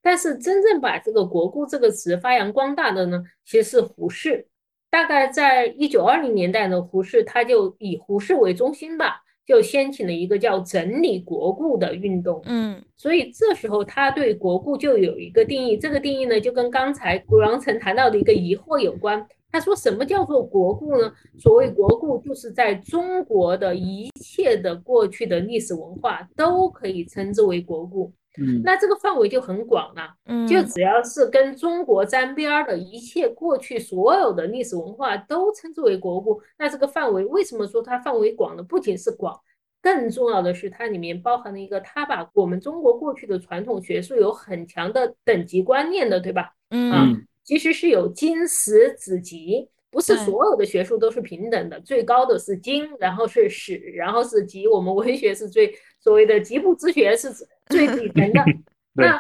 [0.03, 4.47] 但是真正把这个“国故”这个词发扬光大的呢，其实是胡适。
[4.91, 12.43] 大概在一九二零年代呢，胡适他就以胡适为中心吧，就掀起了一个叫“整理国故”的运动。
[12.47, 19.25] 嗯，所以这时候他对国故就有一个定义，这个定义呢，就跟刚才古王成谈到的一个疑惑有关。
[19.51, 21.11] 他说：“什么叫做国故呢？
[21.39, 28.13] 所谓国故，就是在中国的一切的过去的历史文化都可以称之为国故。
[28.41, 36.41] 嗯，那这个范围就很广了，嗯，就只要是跟中国沾边儿的一切过去所有的历史文化都称之为国故。
[36.59, 38.63] 那这个范围为什么说它范围广呢？
[38.63, 39.41] 不仅是广，
[39.83, 46.53] 更重要的是它里面包含了一个，它把我们中国过去的传统学术有很强的等级观念的，对吧？
[46.71, 54.69] 嗯。”其实是有经史子集，不是所有的学术都是平等的，最高的是经，然后是史，然后是集。
[54.69, 57.33] 我们文学是最所谓的集部之学是
[57.71, 58.45] 最 底层的。
[58.93, 59.19] 那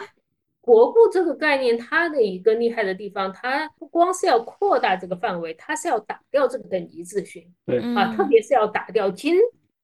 [0.60, 7.48] 国故这个概念，它的一个厉害的地方，它不光是要扩大这个范围，它是要打掉这个等级秩序。
[7.64, 9.36] 对啊，特别是要打掉经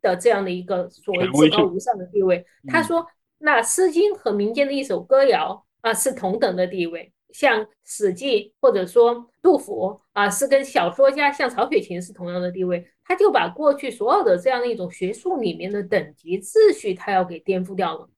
[0.03, 2.45] 的这样的一个所谓至高无上的地位。
[2.69, 3.07] 他说，
[3.39, 7.11] 那《诗经》和民间的一首歌谣啊，是同等的地位。
[7.35, 18.09] 像《史记》或者说杜甫啊，是跟小说家像曹雪芹是同样的地位，他就把过去所有的这样的一种学术里面的等级秩序，他要给颠覆掉了。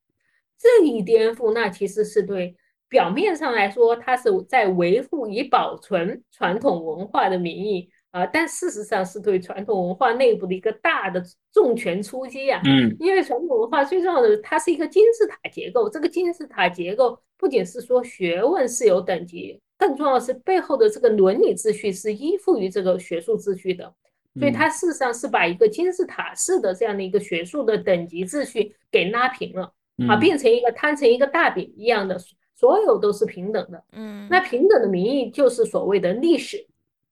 [0.59, 2.55] 这一颠覆，那其实是对
[2.87, 7.89] 表面上来说，他是在维护以保存传统文化的名义。
[8.11, 12.61] 啊，但事实上是对传统文化内部的一个大的重拳出击啊！
[12.65, 15.89] 嗯，因为传统文化最重要的，它是一个金字塔结构。
[15.89, 23.93] 这个金字塔结构不仅是说学问是有等级，更重要的是背后的这个伦理秩序是依附于这个学术秩序的。
[24.39, 29.73] 所以它事实上是把一个金字塔式的这样的一个学术的等级秩序给拉平了
[30.07, 32.17] 啊，变成一个摊成一个大饼一样的，
[32.55, 33.83] 所有都是平等的。
[33.93, 36.66] 嗯，那平等的名义就是所谓的历史。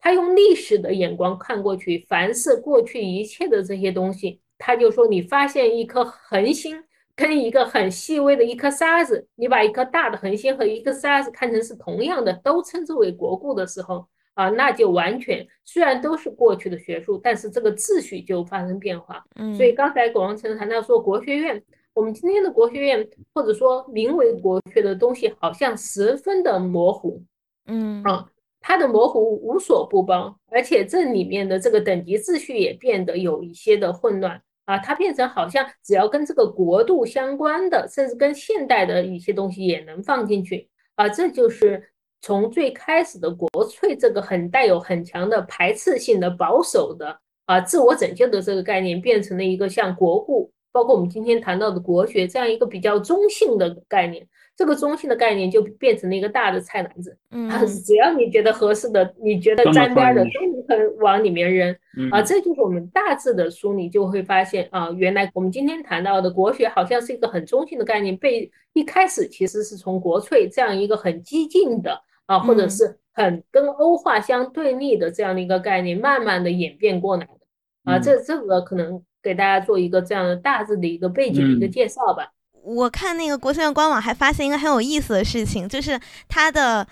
[0.06, 6.84] 他用历史的眼光看过去，凡是过去一切的这些东西，他就说：你发现一颗恒星
[7.16, 19.26] 跟一个很细微的一颗沙子，你把一颗大的恒星和一个沙子看成是同样的，都称之为国故的时候啊，那就完全虽然都是过去的学术，但是这个秩序就发生变化。
[19.38, 21.60] 嗯，所以刚才苟王成谈到说，国学院，
[21.96, 27.24] 我们今天的国学院或者说名为国学的东西，好像十分的模糊。
[27.66, 28.30] 嗯啊。
[28.68, 41.92] 它的模糊无所不包，而且这里面的这个等级秩序也变得有一些的混乱啊，它变成好像只要跟这个国度相关的，甚至跟现代的一些东西也能放进去啊，这就是
[42.22, 54.28] 从最开始的国粹这个很带有很强的排斥性的保守的啊自我拯救的这个概念，变成了一个像国故，包括我们今天谈到的国学这样一个比较中性的概念。
[54.58, 61.76] 这个中性的概念就变成了一个大的菜篮子，嗯，只要你觉得合适的，你觉得沾边的，都可以往里面扔
[62.10, 62.22] 啊。
[62.22, 78.00] 这就是我们大致的梳理，就会发现啊，原来我们今天谈到的国学好像是一个很中性的概念，被一开始其实是从国粹这样一个很激进的啊，或者是很跟欧化相对立的这样的一个概念，慢慢的演变过来的啊。
[78.00, 82.32] 这这个可能给大家做一个这样的大致的一个背景的一个介绍吧。
[82.66, 86.86] 我看那个国学院官网还发现一个很有意思的事情，就是它的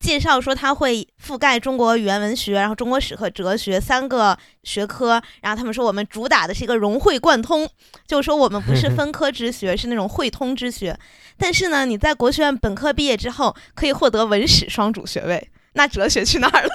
[0.00, 5.22] 介绍说它会覆盖中国语言文学，然后中国史和哲学三个学科。
[5.42, 7.68] 然后他们说我们主打的是一个融会贯通，
[8.06, 10.98] 就是说我们不是 分科之学，是那种汇通之学。
[11.36, 16.70] 但是呢，你在国学院本科毕业之后可以获得文史双主学位，那哲学去哪儿了？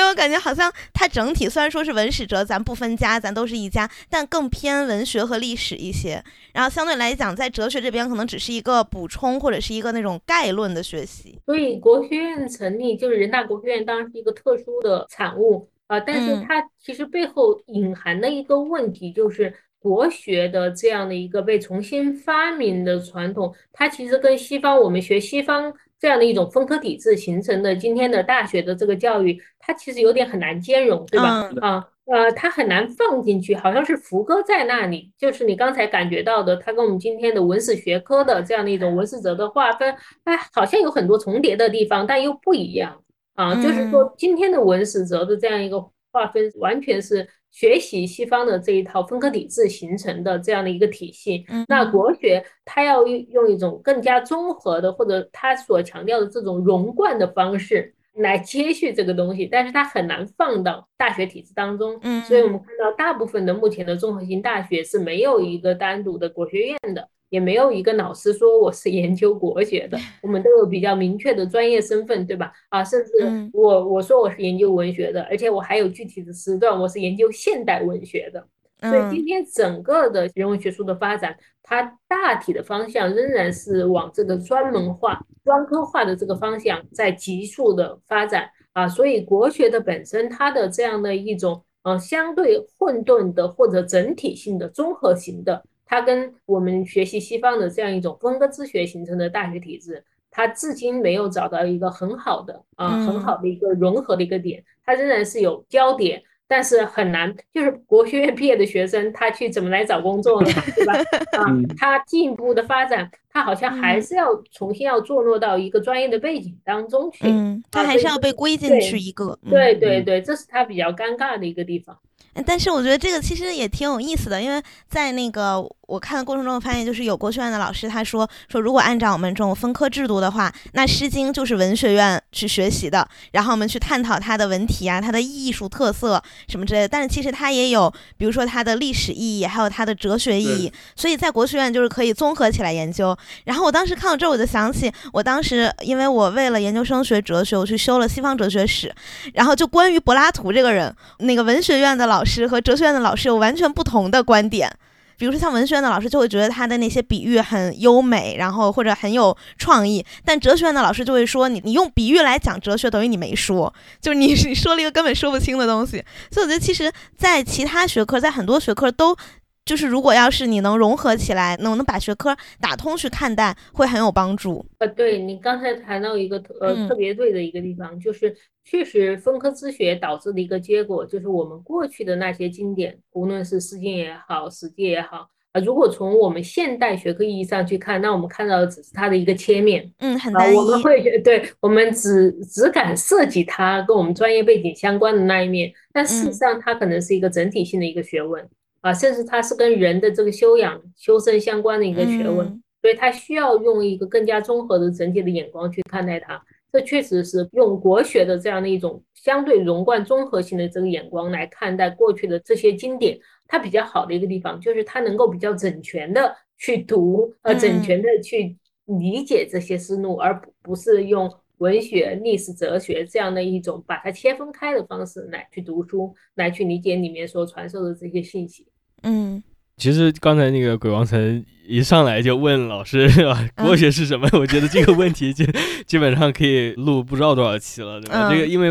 [0.00, 6.24] 所以我感觉好像它整体虽然说是文史哲，咱不分家，咱都是一家，但更偏文学和历史一些。
[6.54, 11.38] 然后相对来讲，在哲学这边可能只是一个补充或者是一个那种概论的学习。
[11.44, 25.70] 所以国学院成立，就是人大国学院当然是一个特殊的产物啊，但是它其实背后隐含的一个问题就是国学的这样的一个被重新发明的传统，它其实跟西方我们学西方。
[26.00, 31.50] 这样的一种分科体制形成的今天的大学的这个教育，它其实有点很难兼容，对吧？
[31.60, 39.94] 啊，呃，它很难放进去，好像是福哥在那里，就是你刚才感觉到的，它跟我们今天的文史学科的这样的一种文史哲的划分，
[40.24, 43.02] 哎，好像有很多重叠的地方，但又不一样
[43.34, 43.54] 啊。
[43.62, 45.78] 就是说，今天的文史哲的这样一个
[46.10, 47.28] 划分，完全是。
[47.50, 61.98] 学习西方的这一套分科体制形成的这样的一个体系，那国学它要用用一种更加综合的，或者它所强调的这种融贯的方式，来接续这个东西，但是它很难放到大学体制当中。
[62.02, 72.52] 嗯，所以我们看到大部分的目前的综合性大学是没有一个单独的国学院的，也没有一个老师说我是研究国学的， 我们都有比较明确的专业身份，对吧？
[72.68, 73.10] 啊，甚至
[73.52, 78.46] 我我说我是研究文学的，而且我还有具体的时段，我是研究现代文学的。
[78.82, 88.88] 所以今天整个的人文学术的发展，它大体的方向仍然是往这个专门化、专科化的这个方向在急速的发展啊。
[88.88, 106.22] 所以国学的本身，它的这样的一种呃相对混沌的或者整体性的综合型的，它跟我们学习西方的这样一种分割自学形成的大学体制，它至今没有找到一个很好的啊很好的一个融合的一个点，它仍然是有焦点。
[106.52, 110.48] 但是很难，就是国学院毕业的学生，他去怎么来找工作呢？
[110.74, 110.94] 对吧？
[111.38, 111.46] 啊，
[111.78, 117.28] 他进一步的发展，他好像还是要重新要坐落到一个专业的背景当中去。
[117.28, 119.38] 嗯，他还是要被归进去一个。
[119.48, 121.96] 对对对，这是他比较尴尬的一个地方。
[122.44, 136.88] 但是我觉得这个其实也挺有意思的，因为在那个我看的过程中，发现就是有国学院的老师他说说，如果按照我们这种分科制度的话，那《诗经》就是文学院去学习的，然后我们去探讨它的文体啊、它的艺术特色什么之类的。
[136.88, 143.16] 但是其实它也有，比如说它的历史意义，还有它的哲学意义，所以在国学院就是可以综合起来研究。
[143.46, 148.94] 然后我当时看到这，我就想起我当时因为我为了研究生学哲学，我去修了西方哲学史，
[149.34, 152.20] 然后就关于柏拉图这个人，那个文学院的老。
[152.20, 154.70] 老师和哲学院的老师有完全不同的观点，
[155.18, 166.02] 比如说像文学院的老师就会觉得他的那些比喻很优美，然后或者很有创意，但哲学院的老师就会说你你用比喻来讲哲学等于你没说，就是你 你说了一个根本说不清的东西。
[166.30, 169.16] 所以我觉得其实，在其他学科，在很多学科都。
[169.64, 174.64] 就是如果要是你能融合起来，能能把学科打通去看待，会很有帮助。
[174.78, 178.34] 呃，对你刚才谈到一个呃特别对的一个地方，就是
[178.64, 190.56] 确实分科自学导致的一个结果，就是我们过去的那些经典，无论是《诗经》也好，《史记》也好，啊，如果从我们现代学科意义上去看，那我们看到的只是它的一个切面，嗯，很单一。
[190.56, 198.48] 我们会对我们只只敢涉及它跟我们专业背景相关的那一面，但事实上它可能是一个整体性的一个学问。
[198.80, 206.42] 啊，甚至它是跟人的这个修养、修身相关的一个学问，所以它需要用一个更加综合的整体的眼光去看待它。
[206.72, 218.56] 这确实是用国学的这样的一种相对融贯综合性的这个眼光来看待过去的这些经典，它比较好的一个地方就是它能够比较整全的去读，呃，整全的去
[218.86, 221.30] 理解这些思路，而不不是用。
[221.60, 228.66] 文学、历史、哲学这样的一种把它切分开的方式来去读书，来去理解里面所传授的这些信息。
[229.02, 229.42] 嗯，
[229.76, 233.48] 其实刚才那个鬼王城一上来就问老师是吧？
[233.56, 234.28] 国学是什么？
[234.32, 235.44] 我觉得这个问题 就
[235.86, 238.28] 基本上可以录不知道多少期了，对吧？
[238.30, 238.70] 这个因为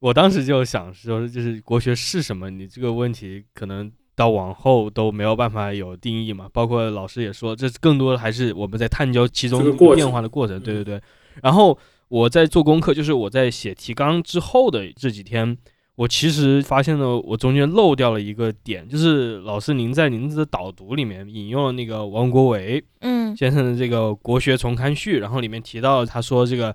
[0.00, 2.50] 我当时就想说，就是国学是什么？
[2.50, 6.48] 你这个问题可能到往后都没有办法有定义嘛。
[6.52, 10.60] 包括老师也说，这更多的还是我们在探究其中变化的过程。
[10.60, 11.00] 对对对，
[11.42, 11.78] 然后。
[12.12, 15.56] 我在做功课，就是我在写提纲之后的这几天，
[15.94, 26.74] 我其实发现了我中间漏掉了一个点，就是老师您在您的导读里面引用了那个王国维嗯先生的这个《国学重刊序》，然后里面提到他说这个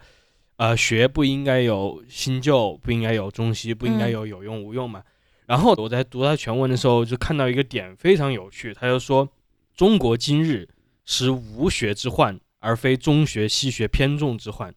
[0.58, 5.02] 呃学不应该有新旧，不应该有中西，不应该有有用无用嘛。
[5.48, 9.28] 然后我在读他全文的时候，就看到一个点非常有趣，他就说
[9.76, 10.68] 中国今日
[11.06, 14.74] 实无学之患，而非中学西学偏重之患。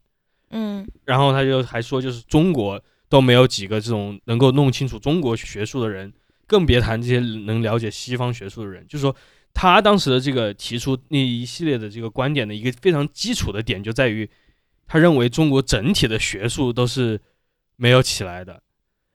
[0.51, 6.11] 嗯，然后他就还说，就是中国都没有几个这种能够弄清楚中国学术的人，
[6.47, 8.87] 更别谈这些能了解西方学术的人。
[8.89, 9.15] 就是说，
[9.53, 14.31] 他当时的这个提出那一系列的这个观点的一个非常基础的点，就在于
[14.87, 17.21] 他认为中国整体的学术都是
[17.75, 18.63] 没有起来的。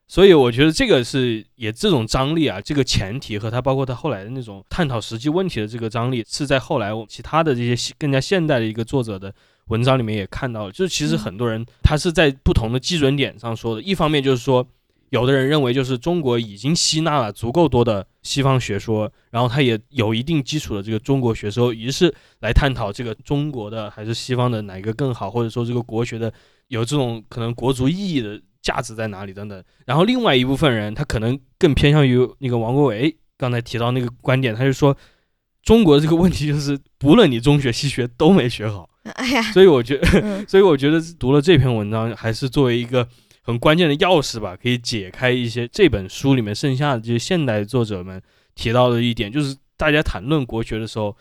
[0.07, 9.33] 所以我觉得这个是也这种张力啊，这个前提和他包括他后来的那种探讨实际问题的这个张力，是在后来其他的这些更加现代的一个作者的。
[9.67, 13.81] 文章里面也看到了，就是其实很多人他是在不同的基准点上说的。
[13.81, 14.67] 一方面就是说，
[15.09, 26.31] 有的人认为就是中国已经吸纳了足够多的西方学说，然后他也有一定基础的这个中国学说，于是来探讨这个中国的还是西方的哪个更好，或者说这个国学的
[26.67, 29.63] 有这种可能国足意义的价值在哪里等等。
[29.85, 34.95] 然后另外一部分人他可能更偏向于那个王国维刚才提到那个观点，他就说
[35.63, 38.89] 中国这个问题就是不论你中学西学都没学好。
[39.13, 43.07] 哎呀，所以我觉得， 所以我觉得读了这篇文章，还是作为一个
[43.43, 48.19] 很关键的钥匙吧，可以解开一些这本书里面剩下的这些现代作者们
[48.55, 51.15] 提到的一点，就是大家谈论国学的时候，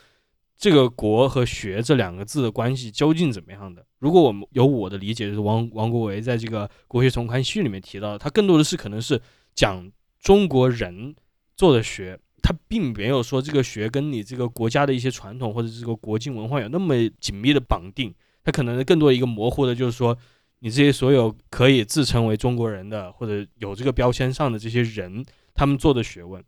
[0.57, 3.85] 这个国和学这两个字的关系究竟怎么样的？
[3.99, 9.21] 如果我们有我的理解，就是王王国维在这个《国学从刊序》里面提到的，他更多的是可能是
[9.55, 11.15] 讲中国人
[11.55, 18.15] 做的学，他并没有说这个学跟你这个国家的一些传统或者这个国境文化有那么紧密的绑定，
[18.45, 20.15] 他可能更多一个模糊的，就是说
[20.59, 25.25] 你这些所有可以自称为中国人的或者有这个标签上的这些人，
[25.55, 26.45] 他们做的学问。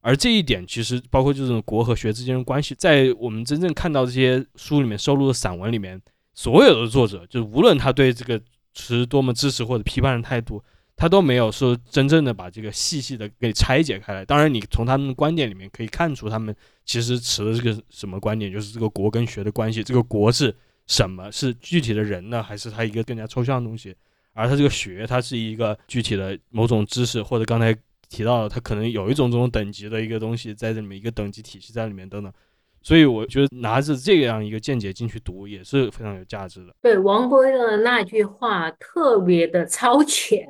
[0.00, 6.00] 而这一点其实包括这种国和学之间的关系，在我们真正看到这些书里面收录的散文里面，
[6.34, 8.40] 所有的作者就是无论他对这个
[8.74, 10.62] 持多么支持或者批判的态度，
[10.96, 14.24] 他都没有说真正的把这个细细的给拆解开来。
[14.24, 19.82] 当然，你从他们的观点里面可以看出，他们其实持的这个什么观点，就是这个国跟学的关系。
[19.82, 20.54] 这个国是
[20.86, 21.30] 什么？
[21.30, 23.94] 是具体的人呢，还是他一个更加抽象的东西？
[24.32, 27.76] 而他这个学，它是一个具体的某种知识，或者刚才。
[28.14, 32.30] 提到的，它可能有一种这种等级的一个东西在这里面，一个等级体系在里面等等，
[32.82, 36.74] 所以我觉得拿着这样一个见解进去读也是非常有价值的。
[36.82, 40.46] 对王圭的那句话特别的超前，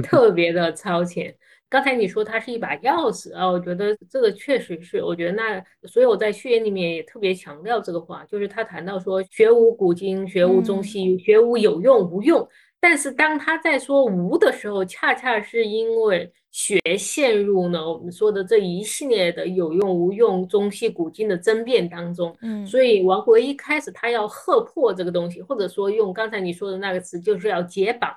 [0.00, 1.34] 特别的超前。
[1.68, 12.46] 刚才你说它是一把钥匙啊，我觉得这个确实是，我觉得那所以我在序言里面也特别强调这个话，就是他谈到说学无古今，学无中西，学无有用无用。
[12.78, 22.36] 但是当他在说无的时候，恰恰是因为学陷入呢我们说的这一系列的有用无用、中西古今的争辩当中。
[22.42, 28.12] 嗯，所以王国一开始他要喝破这个东西，或者说用刚才你说的那个词，就是要解绑。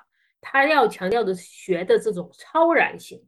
[0.48, 3.20] 他要强调的是学的这种超然性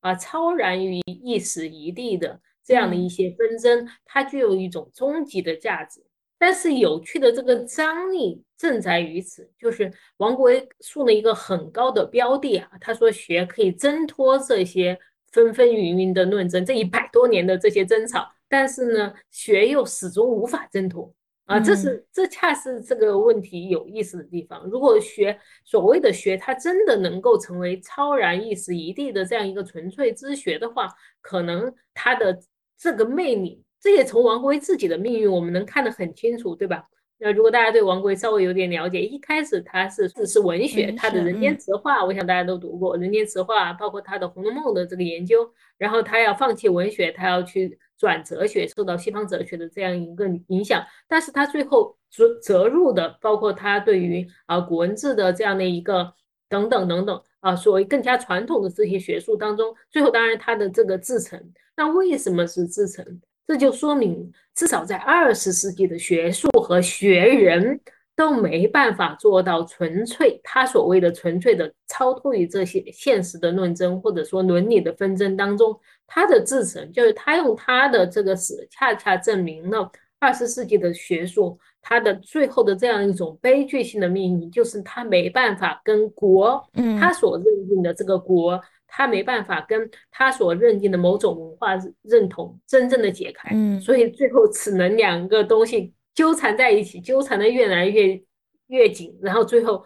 [0.00, 6.04] 啊，超然于一时一地的这样的一些纷争，它具有一种终极的价值。
[6.38, 12.68] 但是有趣的这个张力正在于此，就是王国维树了一个很高的标的啊。
[12.78, 14.98] 他说学可以挣脱这些
[15.32, 21.10] 纷纷纭纭的论争，这一百多年的这些争吵，但是呢，学又始终无法挣脱
[21.46, 21.58] 啊。
[21.58, 24.62] 这是这恰是这个问题有意思的地方。
[24.68, 30.88] 如果学所谓的学，它真的能够成为超然一时一地的这样一个纯粹之学的话，
[31.20, 32.38] 可能它的
[32.78, 33.62] 这个魅力。
[33.80, 36.84] 这也从王国维自己的命运，我们能看得很清楚，对吧？
[37.18, 45.50] 那如果大家对王国维稍微有点了解，一开始他是只是文学，他的《人间词话》，我想大家都读过《人间词话》，包括他的《红楼梦》的这个研究。
[45.78, 50.84] 然后他要放弃文学，他要去转哲学，受到西方哲学的这样一个影响。
[51.08, 56.12] 但是他最后折折入的，包括他对于啊古文字的这样的一个
[56.50, 61.42] 等等等等啊，所谓更加传统的这些学术当中，最后当然他的这个自成。
[61.76, 63.20] 那为什么是自成？
[63.46, 67.80] 这就说明，至少在二十世纪的学术和学人
[68.16, 75.78] 都没办法做到纯粹，他所谓的纯粹的超脱于这些现实的论争或者说伦理的纷争当中。
[76.08, 86.64] 他的自成就是他用他的这个史，恰恰证明了二十世纪的学术，他的最后的这样一种悲剧性的命运，就是他没办法跟国，
[86.98, 88.60] 他所认定的这个国。
[88.88, 98.22] 他没办法跟他所认定的某种文化认同真正的解开，嗯，所以最后只能两个东西纠缠在一起，纠缠的越来越
[98.68, 99.84] 越紧，然后最后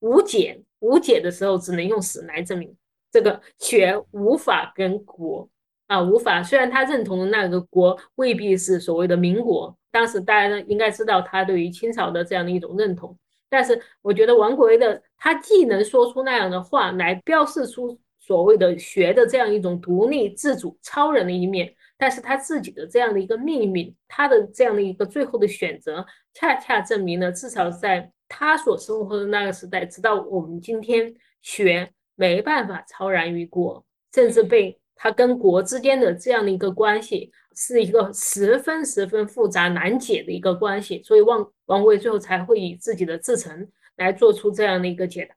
[0.00, 2.74] 无解无解的时候，只能用死来证明
[3.10, 5.48] 这个学无法跟国
[5.88, 6.42] 啊无法。
[6.42, 13.14] 虽然他认同的那个国未必是所谓的民国，当时大家应该知道他对于清朝的这样的一种认同，
[13.50, 17.98] 但是我觉得王国维的他既能说出那样的话来标示出。
[18.26, 26.04] 所谓的学的这样一种独立自主、超人的一面，但是他自己的这样的一个命运，他的这样的一个最后的选择，
[26.34, 45.36] 恰恰证明了，至少在他所生活的那个时代，直到我们今天，学没办法超然于国，甚至被他跟国之间的这样的一个关系，是一个十分十分复杂难解的一个关系，所以王王维最后才会以自己的自成来做出这样的一个解答。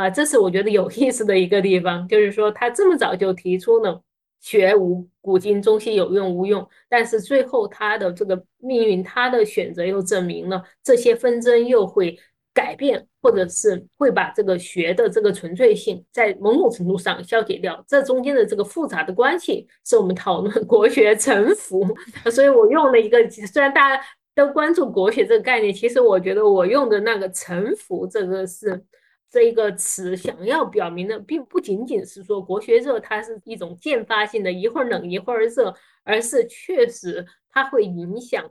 [0.00, 4.02] 啊，这是我觉得有意思的一个地方，就是说他这么早就提出了
[4.40, 12.18] 学无古今中西有用无用，但是最后他的这个命运，他的选择又证明了这些纷争又会
[12.54, 17.84] 改变，或者是会把这个学的这个纯粹性在某种程度上消解掉。
[17.86, 21.86] 这中间的这个复杂的关系，是我们讨论 国学沉浮。
[22.32, 24.02] 所以我用了一个，虽然大家
[24.34, 28.82] 都关注国学这个概念，其实我觉得我用的那个沉浮这个是。
[29.30, 35.72] 这一个词想要表明的，并不仅仅是说国学热，它是一种渐发性的，一会儿冷一会儿热，
[36.02, 38.50] 而是确实它会影响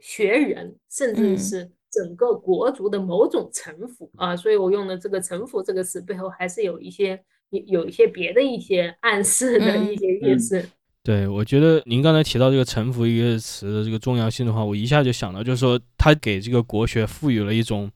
[0.00, 4.36] 学人，甚至是整个国族的某种臣服啊。
[4.36, 7.18] 所以我用的这个“臣服”这个词背后，还是有一些
[7.48, 10.62] 有有一些别的一些暗示的一些意思。
[11.02, 17.90] 对，我觉得您刚才提到这个“臣服”一个词的这个重要性的话，我一下就想到，就是说它给这个国学赋予了一种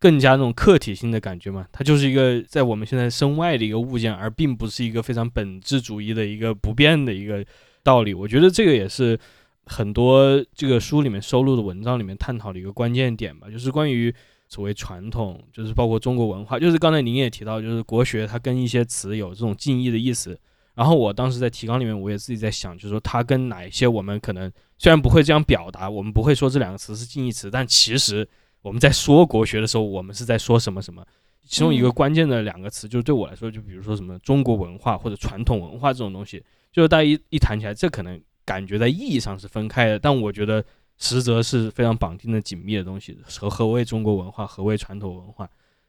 [0.00, 7.44] 更加那种客体性的感觉嘛，它就是一个在我们现在身外的一个物件，而并不是一个非常本质主义的一个不变的一个
[7.82, 8.14] 道理。
[8.14, 9.18] 我觉得这个也是
[9.66, 14.14] 很多这个书里面收录的文章里面探讨的一个关键点吧，就是关于
[14.48, 20.38] 所谓传统，就是包括中国文化，就是刚才您也提到，就是国学它跟一些词有这种近义的意思。
[20.74, 28.26] 然后我当时在提纲里面，我也自己在想，就是说它跟哪一些我们可能虽然不会这样表达，我们不会说这两个词是近义词，但其实
[28.68, 31.02] 我们在说国学的时候，我们是在说什么什么。
[31.44, 40.62] 其中一个关键的两个词，就是对我来说，就比如说什么中国文化或者传统文化这种东西，就是大家一一谈起来，这可能感觉在意义上是分开的，但我觉得
[40.98, 43.18] 实则是非常绑定的紧密的东西。
[43.26, 44.46] 何何谓中国文化？
[44.46, 45.48] 何谓传统文化？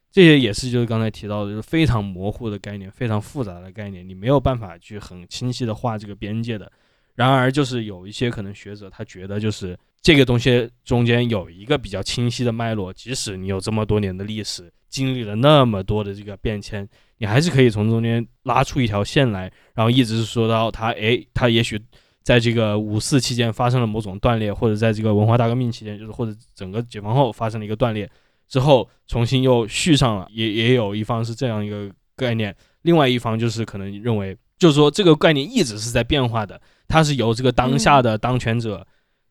[0.10, 6.72] 这些也是，就是刚才提到的，就是非常模糊的概念，非常复杂的概念，你没有办法去很清晰的画这个边界的。
[7.16, 16.88] 然而，就是有一些可能学者他觉得，就是这个东西中间有一个比较清晰的脉络，即使你有这么多年的历史，经历了那么多的这个变迁，
[17.18, 21.80] 你还是可以从中间拉出一条线来，然后一直说到他，哎，他也许
[22.24, 28.10] 在这个五四期间发生了某种断裂，或者在这个文化大革命期间，就是或者整个解放后发生了一个断裂。
[28.48, 38.86] 之后重新又续上了，也也有一方是这样一个概念，另外一方就是可能认为，就是说这个概念一直是在变化的，它是由这个当下的当权者，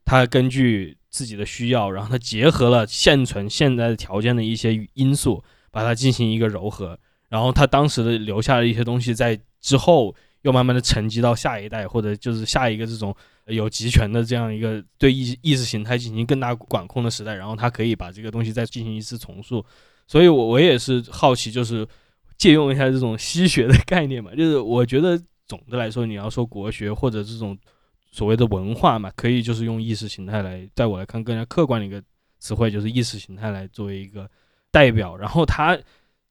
[0.09, 6.98] 他根据自己的需要，然后他结合了现存现在的条件的一些因素，把它进行一个糅合，
[7.28, 13.14] 然后他当时的留下的一些东西，在之后又慢慢的沉积到下一代，或者就是下一个这种。
[13.48, 19.64] 有集权的这样一个对意意识形态进行更大管控的时代，然后他可以把这个东西再进行一次重塑，
[20.06, 21.88] 所以，我我也是好奇，就是
[22.36, 27.56] 借用一下这种西学的概念嘛，就是我觉得总的来说，你要说国学或者这种
[28.11, 32.02] 所谓的文化嘛，可以就是用意识形态来，在我来看更加客观的一个
[32.38, 34.30] 词汇，就是意识形态来作为一个
[34.70, 35.78] 代表，然后它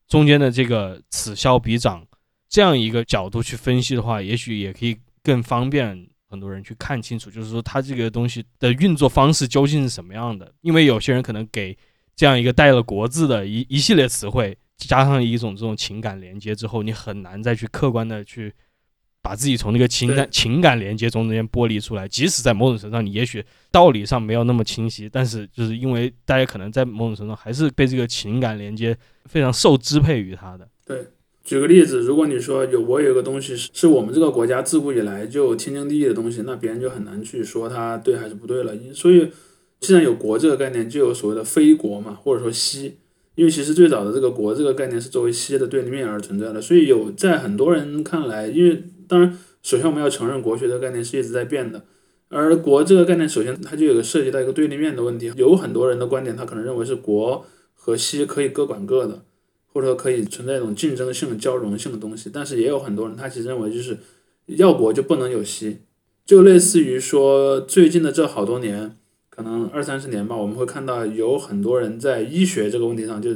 [0.06, 2.06] 中间的这个此消彼长
[2.48, 6.08] 这样一个角度去分析的话，也许也可以更方便。
[6.30, 10.52] 很多人去看清楚，就是说它这个东西的运作方式究竟是什么样的？
[10.60, 11.74] 因为有些人可能给
[12.14, 18.52] 这样一个带了“国”字的一一系列词汇，加上一种这种情感连接之后，你很难再去客观的去
[19.28, 22.08] 把自己从那个情感情感连接中间剥离出来。
[22.08, 30.66] 即使在某种程度上，你也许道理上没有那么清晰，但是就是因为大家可能在某种程度上还是被这个情感连接非常受支配于他的。
[30.86, 31.04] 对。
[31.44, 38.74] 举个例子，如果你说有我有个东西是是我们这个国家自古以来就天经地义的东西，那别人就很难去说它对还是不对了。
[38.94, 39.28] 所以，
[39.80, 42.96] 既然有国这个概念，就有所谓的非国嘛，或者说西。
[43.34, 46.60] 因为其实最早的这个国这个概念是作为西的对立面而存在的。
[46.60, 51.82] 所以有在很多人看来，因为当然首先我们要承认国学的概念是一直在变的，
[52.28, 55.32] 而国这个概念首先它就有个涉及到一个对立面的问题。
[55.36, 57.44] 有很多人的观点，他可能认为是国
[57.74, 59.24] 和西可以各管各的。
[59.70, 63.96] 或者说可以存在一种竞争性、交融性的东西，但是也有很多人他其实认为就是
[64.46, 65.80] 要国就不能有西，
[66.24, 68.96] 就类似于说最近的这好多年，
[69.28, 73.30] 可能二三十年吧，我们会看到有很多人在医学这个问题上就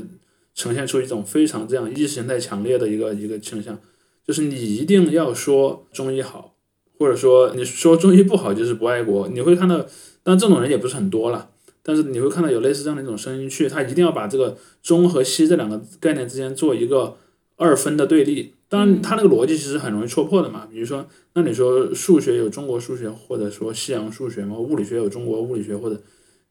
[0.54, 3.78] 呈现出一种非常这样意识形态强烈的一个一个倾向，
[4.26, 6.54] 就是你一定要说中医好，
[6.98, 9.84] 或者说你说中医不好就是不爱国，你会看到，
[10.22, 11.50] 但这种人也不是很多了。
[11.82, 17.16] 但是你会看到有类似这样的一种声音，去他一定要把这个中和西这两个概念之间做一个
[17.56, 18.54] 二分的对立。
[18.68, 20.66] 当然，他那个逻辑其实很容易戳破的嘛。
[20.70, 21.04] 比如说，
[21.34, 24.56] 那你说数学有中国数学，或者说西洋数学吗？
[24.56, 26.00] 物理学有中国物理学，或者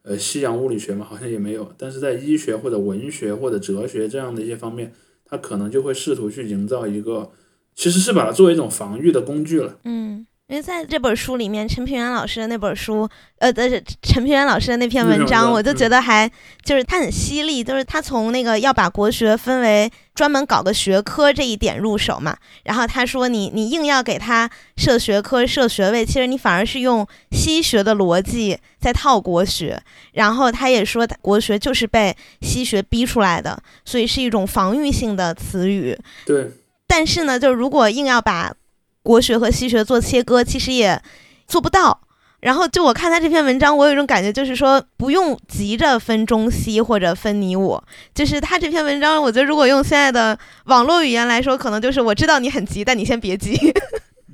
[0.04, 1.06] 呃西洋物理学吗？
[1.10, 1.74] 好像也没有。
[1.78, 4.94] 但是在医学或者文学或者哲学这样的一些方面，
[5.26, 7.32] 他可能就会试图去营造一个，
[7.76, 9.78] 其实是把它作为一种防御的工具了。
[9.84, 10.26] 嗯。
[10.48, 13.08] 因为在这本书里面，陈平原老师的那本书，
[13.38, 13.70] 呃，的
[14.02, 16.30] 陈平原老师的那篇文章，我就觉得还
[16.66, 22.36] 就是他很犀利，就是他从那个要把国学分为专门搞个学科这一点入手嘛。
[22.66, 29.82] 然后他说，你你硬要给他设学科、设学位，其实你反而是用西学的逻辑在套国学。
[30.12, 35.98] 然后他也说，国学就是被西学逼出来的，所以是一种防御性的词语。
[36.26, 36.52] 对。
[36.94, 38.54] 但是呢，就如果硬要把
[39.02, 41.02] 国学和西学做切割，其实也
[41.48, 42.02] 做不到。
[42.42, 47.82] 然后就我看他这篇文章，我有一种感觉，就是说不用急着分中西或者分你我。
[48.14, 53.56] 就是他这篇文章，我觉得如果用现在的网络语言来说，可能就是我知道你很急，但你先别急。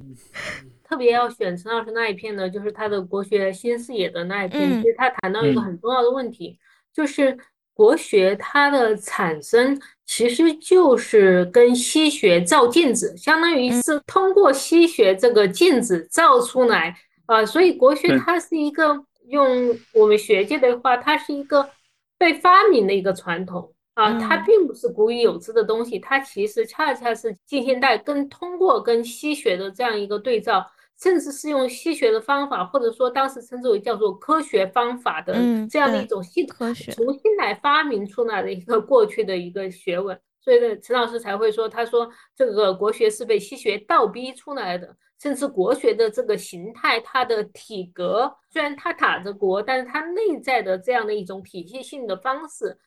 [0.84, 6.58] 特别要选陈老师那一篇呢，就是他的国学新视野的那一篇，其实他谈到一个很重要的问题，
[6.92, 7.38] 就是
[7.74, 21.70] 国学它的产生其实就是跟西学照镜子，相当于是通过西学这个镜子照出来啊，所以国学它是一个用我们学界的话，它是一个
[22.18, 30.66] 被发明的一个传统啊，它并不是古已有之的东西，它其实恰恰是近现代跟通过跟西学的这样一个对照。
[31.00, 35.34] 甚至是用西学的方法，或者说当时称之为叫做科学方法的
[35.70, 52.78] 这样的一种系统，重新来发明出来的一个过去的一个学问，所以呢，陈老师才会说，他说这个国学是被西学倒逼出来的，甚至国学的这个形态，它的体格虽然它打着国，但是它内在的这样的一种体系性的方式。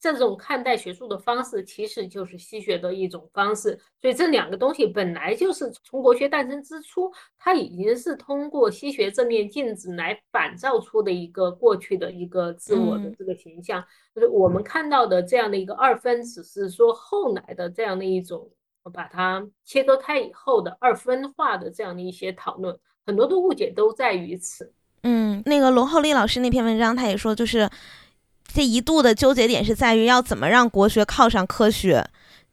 [0.00, 3.78] 这种看待学术的方式，其实就是西学的一种方式。
[4.00, 13.84] 所以这两个东西本来就是从国学诞生之初，它已经是通过西学这面镜子来反照出的一个过去的一个自我的这个形象。
[14.14, 18.50] 就是我们看到的这样的一个二分，只是说后来的这样的一种
[18.94, 22.74] 把它切割开以后的二分化的这样的一些讨论，
[23.04, 24.72] 很多的误解都在于此。
[25.02, 27.68] 嗯，那个龙厚利老师那篇文章，他也说就是。
[28.52, 32.04] 这一度的纠结点是在于要怎么让国学靠上科学，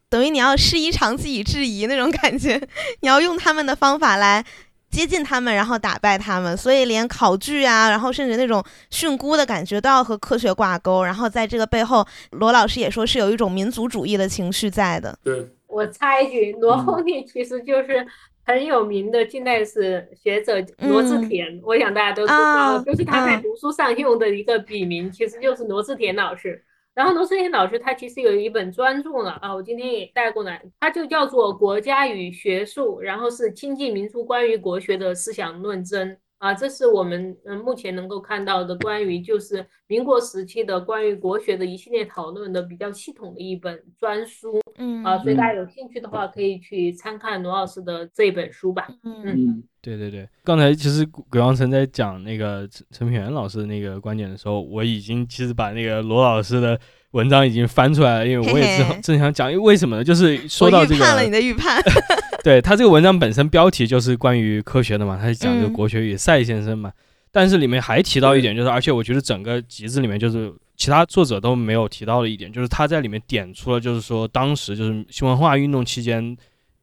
[0.09, 2.55] 等于你要师夷长技以制夷那种感觉，
[3.01, 4.43] 你要用他们的方法来
[4.89, 6.55] 接近他们，然后打败他们。
[6.55, 11.03] 所以连考据啊，然后甚至那种训诂的感觉都要和科学挂钩。
[11.03, 15.17] 然后在这个背后，罗老师也说是有一种民族主义的情绪在的。
[15.23, 18.05] 对，我插一句，罗厚立其实就是。
[18.47, 26.63] 很有名的近代史学者罗志田，我想大家都知道，就是他在读书上用的一个笔名，其实就是罗志田老师。
[26.95, 36.15] 然后罗志田老师他其实有一本专著了啊，我今天也带过来，它就叫做《国家与学术》，然后是亲近民族关于国学的思想论争。
[36.39, 48.87] 啊，这是我们嗯目前能够看到的关于就是民国时期的关于国学的一系列讨论的比较系统的一本专书，嗯啊，所以大家有兴趣的话可以去参看罗老师的这本书吧。
[49.03, 56.77] 嗯，对对对，刚才其实鬼王城在讲那个陈陈平原老师的那个观点的时候，我已经其实把那个罗老师的
[57.11, 60.03] 文章已经翻出来了，因为我也正正想讲，因为为什么呢？
[60.03, 61.81] 就是说到这个，预判了你的预判。
[62.43, 66.91] 对他这个文章本身标题就是关于科学的嘛，他是讲这个国学与赛先生嘛，
[67.31, 76.37] 但是里面还提到一点，就是而且我觉得整个集子里面就是其他作者都没有提到的一点，就是他在里面点出了，就是说当时就是新文化运动期间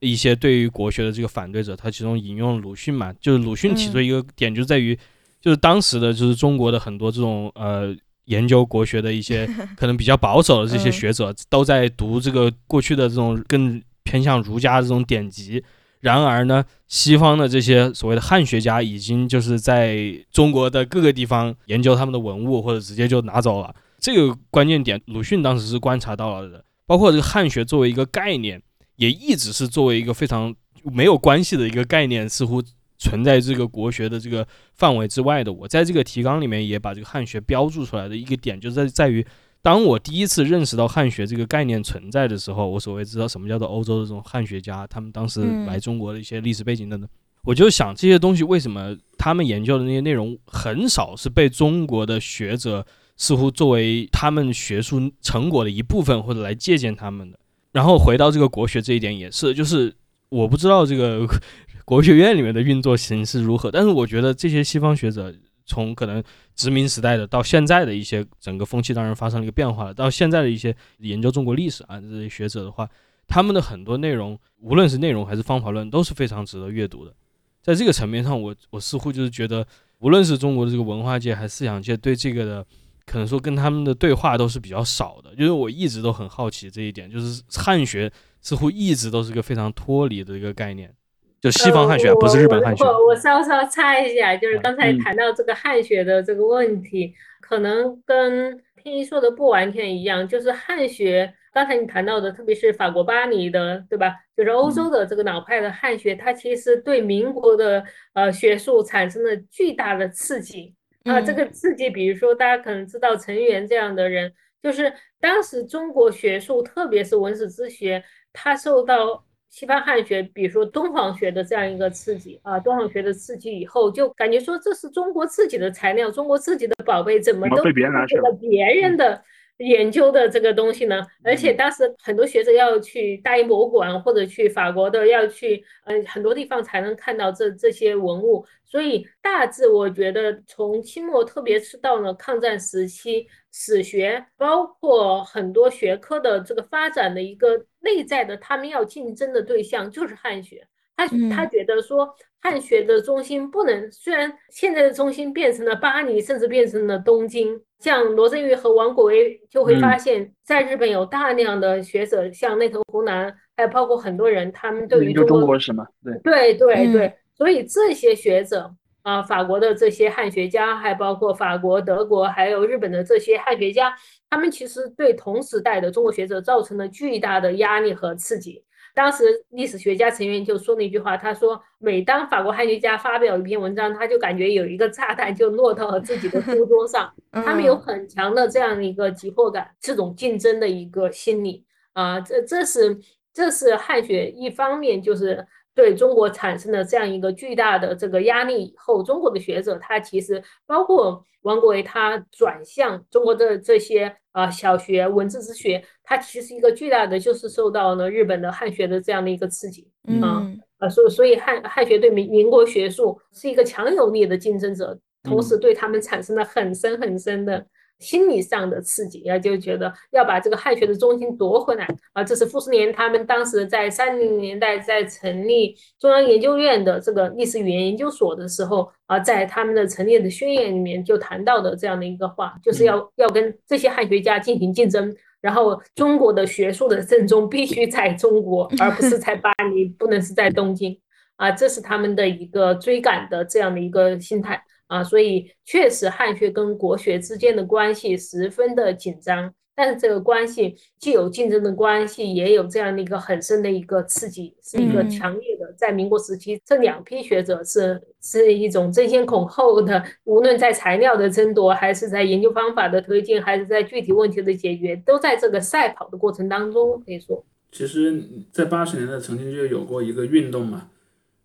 [0.04, 4.94] 一些对于国学的这个反对者，他其中引用鲁迅嘛，就是鲁迅提出一个点就在于，
[5.40, 7.94] 就是当时的就是中国的很多这种呃
[8.26, 13.82] 研究国学的一些 可能比较保守的这些学者都在读这个过去的这种更。
[14.06, 15.64] 偏向儒家的这种典籍，
[16.00, 23.74] 然而呢，西方的这些所谓的汉学家已经就是在中国的各个地方研究他们的文物，或者直接就拿走了。
[23.98, 26.62] 这个关键点，鲁迅当时是观察到了的。
[26.86, 28.60] 包括这个汉学作为一个概念，
[28.96, 32.62] 也一直是作为一个非常没有关系的一个概念，似乎
[32.98, 35.52] 存在这个国学的这个范围之外的。
[35.52, 39.24] 我在这个提纲里面也把这个汉学标注出来的一个点，就在在于。
[39.62, 47.08] 当我第一次认识到汉学这个概念存在的时候，我所谓知道什么叫做欧洲的这种汉学家，他们当时来中国的一些历史背景等等，
[47.44, 52.86] 我就想这些东西为什么他们研究的那些内容很少是被中国的学者
[53.16, 57.38] 似乎作为他们学术成果的一部分或者来借鉴他们的。
[57.74, 59.94] 然后回到这个国学这一点也是，就是
[60.30, 61.28] 我不知道这个
[61.84, 65.30] 国学院里面的运作形式如何，但是我觉得这些西方学者。
[65.66, 66.22] 从可能
[66.54, 69.94] 殖民时代的到现在的一些整个风气，当然发生了一个变化了。
[69.94, 72.86] 到现在的一些研究中国历史啊这些学者的话，
[73.26, 77.14] 他们的很多内容，无论是内容还是方法论，都是非常值得阅读的。
[77.62, 79.66] 在这个层面上，我我似乎就是觉得，
[80.00, 82.66] 无论是中国的这个文化界还是思想界，对这个的
[83.06, 85.34] 可能说跟他们的对话都是比较少的。
[85.36, 90.92] 就是我一直都很好奇这一点，就是汉学似乎一直都是个非常脱离的一个概念。
[91.40, 92.82] 就西方汉学，不是日本汉学。
[92.82, 100.26] 我我稍稍插一下，就是刚才谈到这个汉学的这个问题，可能跟天一说的不完全一样。
[100.26, 104.14] 就是汉学，刚才你谈到的，特别是法国巴黎的，对吧？
[104.34, 107.84] 就是欧洲的这个老派的汉学，它其实对民国的
[108.14, 110.74] 呃学术产生了巨大的刺激
[111.04, 111.20] 啊。
[111.20, 114.32] 这个刺激，比如说大家可能知道陈元这样的人，
[114.62, 118.02] 就是当时中国学术，特别是文史之学，
[118.32, 119.24] 他受到。
[119.50, 129.22] 西方汉学，比如说敦煌学的这样一个刺激啊，敦煌学的刺激以后，就感觉说这是中国自己的材料，中国自己的宝贝，怎么都被别人拿去了别人的
[129.58, 131.06] 研究的这个东西呢？
[131.22, 138.44] 而且当时很多学者要去大英博物馆或者去法国的，要去呃很多地方才能看到这这些文物。
[138.64, 150.66] 所以大致我觉得从清末，特别是到了抗战时期，史学包括很多学科的这个发展的一个内在的，他们要竞争的对象就是汉学。
[150.96, 166.18] 他他觉得说汉学的中心不能，虽然现在的中心变成了巴黎，甚至变成了东京，像罗振玉和王国维就会发现，在日本有大量的学者，像内藤湖南，还有包括很多人，他们对于中国史嘛，对。
[166.22, 168.70] 对对对，所以这些学者
[169.02, 173.94] 啊，法国的这些汉学家，还包括法国、德国还有日本的这些汉学家，
[174.30, 178.62] 他们其实对同时代的中国学者造成了巨大的压力和刺激。
[178.94, 187.12] 当时历史学家陈元就说了一句话，他说：“每当法国汉学家发表一篇文章，他就感觉有一个炸弹就落到了自己的书桌上。
[187.32, 192.96] 他们有很强的这样一个急迫感，这种竞争的一个心理啊，这这是
[193.32, 195.44] 这是汉学一方面就是
[195.74, 198.64] 对中国产生了这样一个巨大的这个压力。
[198.64, 209.88] 以后中国的学者他其实包括王国维，他转向中国的这些。”啊，小学文字之学，他其实一个巨大的就是受到了日本的汉学的这样的一个刺激
[210.20, 210.44] 啊
[210.78, 217.64] 啊，所以所以汉汉学对民民国学术是一个强有力的竞争者，同时对他们产生了很深很深的。
[218.00, 222.22] 心理上的刺激，也就觉得要把这个汉学的中心夺回来啊！
[222.22, 240.98] 这是傅斯年他们当时在三零年代在成立中央研究院的这个历史语言研究所的时候啊，在他们的成立的宣言里面就谈到的这样的一个话，就是要要跟这些汉学家进行竞争，然后中国的学术的正宗必须在中国，而不是在巴黎，不能是在东京
[241.36, 241.50] 啊！
[241.50, 244.62] 这是他们的一个追赶的这样的一个心态。
[244.94, 255.74] 啊，所以确实汉学跟国学之间的关系十分的紧张，但是这个关系既有竞争的关系，也有这样的一个很深的一个刺激，是一个强烈的。
[255.76, 267.02] 在民国时期，这两批学者是是一种争先恐后的，无论在材料的争夺，还是在研究方法的推进，还是在具体问题的解决，都在这个赛跑的过程当中。
[267.04, 268.22] 可以说，其实，
[268.52, 270.90] 在八十年代曾经就有过一个运动嘛。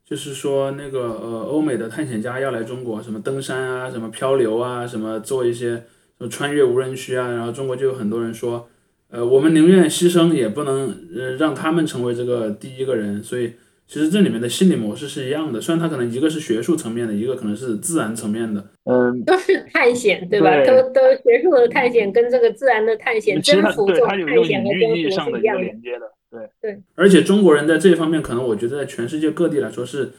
[0.10, 5.84] 就是说，那个呃，欧美的探险家要来中国，什么登山啊，什么漂流啊，什么做一些什
[6.18, 8.68] 么穿越无人区啊，然后中国就有很多人说，
[9.12, 13.22] 呃，我们宁愿牺牲也不能呃让他们成为这个第一个人。
[13.22, 13.53] 所以
[13.86, 20.66] 其实这里面的心理模式是一样的，虽然他可能一个是学术层面的，一个可能是自然层面的，嗯，都是探险，对吧？
[20.66, 25.68] 都都学术的探险跟这个自然的探险征服这种探险和征服是一样的。
[26.32, 30.12] 对对，而且中国人在这方面，可能我觉得在全世界各地来说是，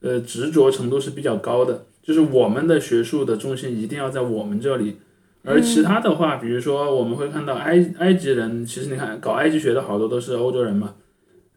[0.00, 1.84] 呃，执着程度是比较高的。
[2.02, 4.96] 就是我们的学术的中心一定要在我们这里，
[5.44, 10.94] 而其他的话，比如说我们会看到埃埃及人，其实你看搞埃及学的好多都是欧洲人嘛。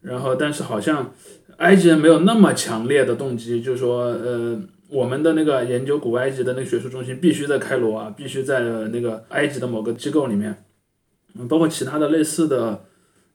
[0.02, 1.14] 然后，但是好像
[1.56, 4.60] 埃及人没有那么强烈的动机，就是说，呃，
[4.90, 10.64] 我们的那个研究古埃及的那个学术中心必须在开罗啊，必须在那个埃及的某个机构里面，
[11.38, 12.84] 嗯，包括其他的类似的。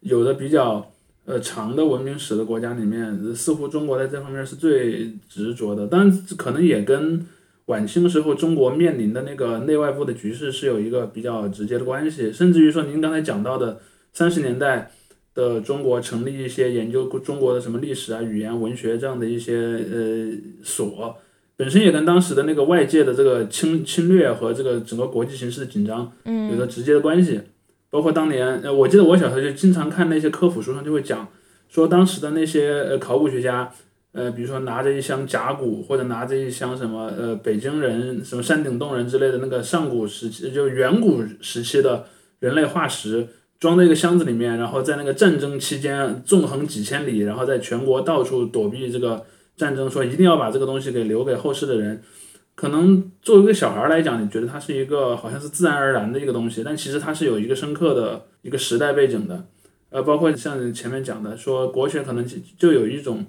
[0.01, 0.91] 有的比较
[1.25, 7.25] 呃长的文明史的国家里面，似乎中国在这方面是最执着的，但可能也跟
[7.65, 13.81] 晚清时候中国面临的那个内外部的局势是有一个比较直接的关系，甚至于说您刚才讲到的
[14.13, 14.91] 三十年代
[15.35, 20.31] 的中国成立一些研究中国的什么历史啊、语言、文学这样的一些呃
[20.63, 21.17] 所，
[21.57, 26.09] 本身也跟当时的那个外界的这个侵侵略和这个整个国际形势的紧张
[26.49, 27.41] 有着直接的关系。
[27.89, 31.27] 包括当年，呃，我记得我小时候就经常看那些科普书上就会讲，
[31.69, 33.71] 说当时的那些呃考古学家，
[34.11, 42.05] 呃，比如说拿着一箱甲骨或者拿着一箱什么呃北京人什么山顶洞人之类的那个上古时期就远古时期的
[42.39, 43.27] 人类化石，
[43.59, 49.25] 装在一个箱子里面，然后在那个战争期间纵横几千里，然后在全国到处躲避这个
[49.55, 52.01] 战争，说一定要把这个东西给留给后世的人。
[52.57, 59.45] 可能作为一个小孩来讲，你觉得它是一个好像是自然而然的一个东西，但其实它是有一个深刻的一个时代背景的。
[59.91, 62.25] 呃，包括像前面讲的，说国学可能
[62.57, 63.27] 就有一种，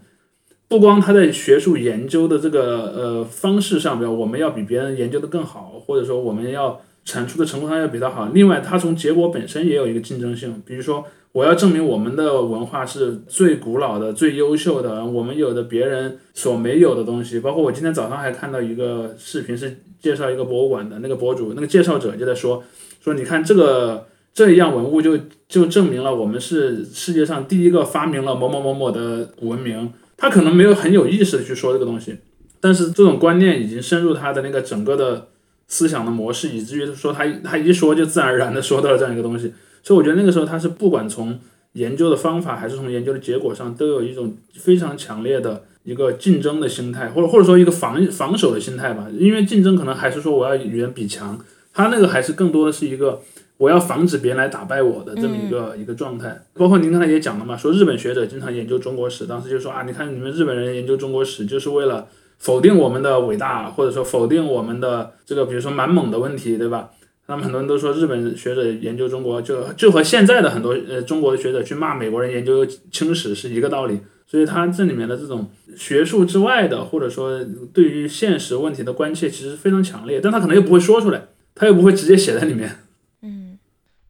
[0.67, 8.31] 不光它在学术研究的这个呃方式上边，我们要比别人研究的更好，或者说我们要产出的成果上要比它好。
[8.33, 11.05] 另外，它从结果本身也有一个竞争性，比如说。
[11.39, 17.39] 我要证明我们的文化是最古老的、最优秀的，我们有的别人所没有的东西。
[17.39, 22.65] 包括我今天早上还看到一个视频，是介绍一个博物馆的那个博主，那个介绍者就在说
[23.01, 25.17] 说，你看这个这一样文物，就
[25.49, 29.93] 就证明了我们是世界上第一个发明了某某某某的文明。
[30.17, 32.17] 他可能没有很有意识的去说这个东西，
[32.61, 35.29] 但是这种观念已经深入他的那个整个的
[35.69, 39.53] 思想的模式，以至于说他他一说就自然而然的说到了这样一个东西。
[39.89, 41.39] 所以我觉得那个时候他是不管从
[41.73, 49.07] 研究的方法还是从研究的结果上，都有一种非常强烈的一个竞争的心态，或者或者说一个防防守的心态吧。
[49.19, 51.39] 因为竞争可能还是说我要与人比强，
[51.73, 53.23] 他那个还是更多的是一个。
[53.57, 62.07] 我要防止别人来打败我的这么一个一个状态，包括您刚才也讲了嘛，说日本学者经常研究中国史，当时就说啊，你看你们日本人研究中国史就是为了
[62.39, 66.91] 否定我们的伟大，或者说否定我们的这个比如说满蒙的问题，对吧？
[67.29, 77.39] 那么很多人都说日本学者研究中国就就和现在的很多呃中国的学者去骂美国人研究清史是一个道理，所以他这里面的这种学术之外的，或者说
[77.73, 82.77] 对于现实问题的关切其实非常强烈，但他可能又不会说出来，他又不会直接写在里面。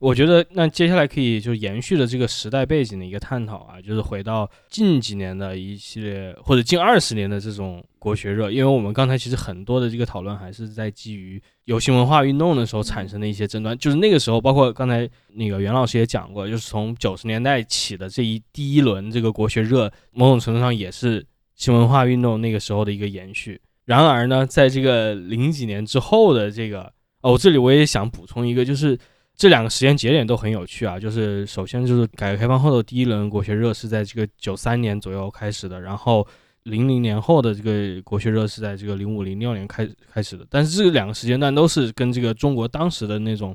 [0.00, 21.26] 我觉得那接下来可以就延续了这个时代背景的一个探讨啊，就是回到近几年的一系列或者近二十年的这种国学热，因为我们刚才其实很多的这个讨论还是在基于有新文化运动的时候产生的一些争端，就是那个时候，包括刚才那个袁老师也讲过，就是从九十年代起的这一第一轮这个国学热，某种程度上也是
[21.56, 23.60] 新文化运动那个时候的一个延续。
[23.84, 26.92] 然而呢，在这个零几年之后的这个
[27.22, 28.96] 哦，这里我也想补充一个，就是。
[29.38, 36.26] 这两个时间节点都很有趣啊，就是首先就是改革开放后的第一轮国学热是在这个九三年左右开始的，然后
[36.64, 40.44] 零零年后的这个国学热是在这个零五零六年开开始的。
[40.50, 43.54] 但是这两个时间段都是跟这个中国当时的那种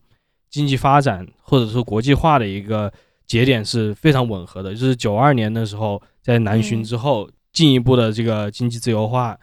[0.50, 2.90] 经济发展或者说国际化的一个
[3.28, 4.72] 节点是非常吻合的。
[4.72, 9.38] 就是九二年的时候在南巡之后进一步的这个经济自由化，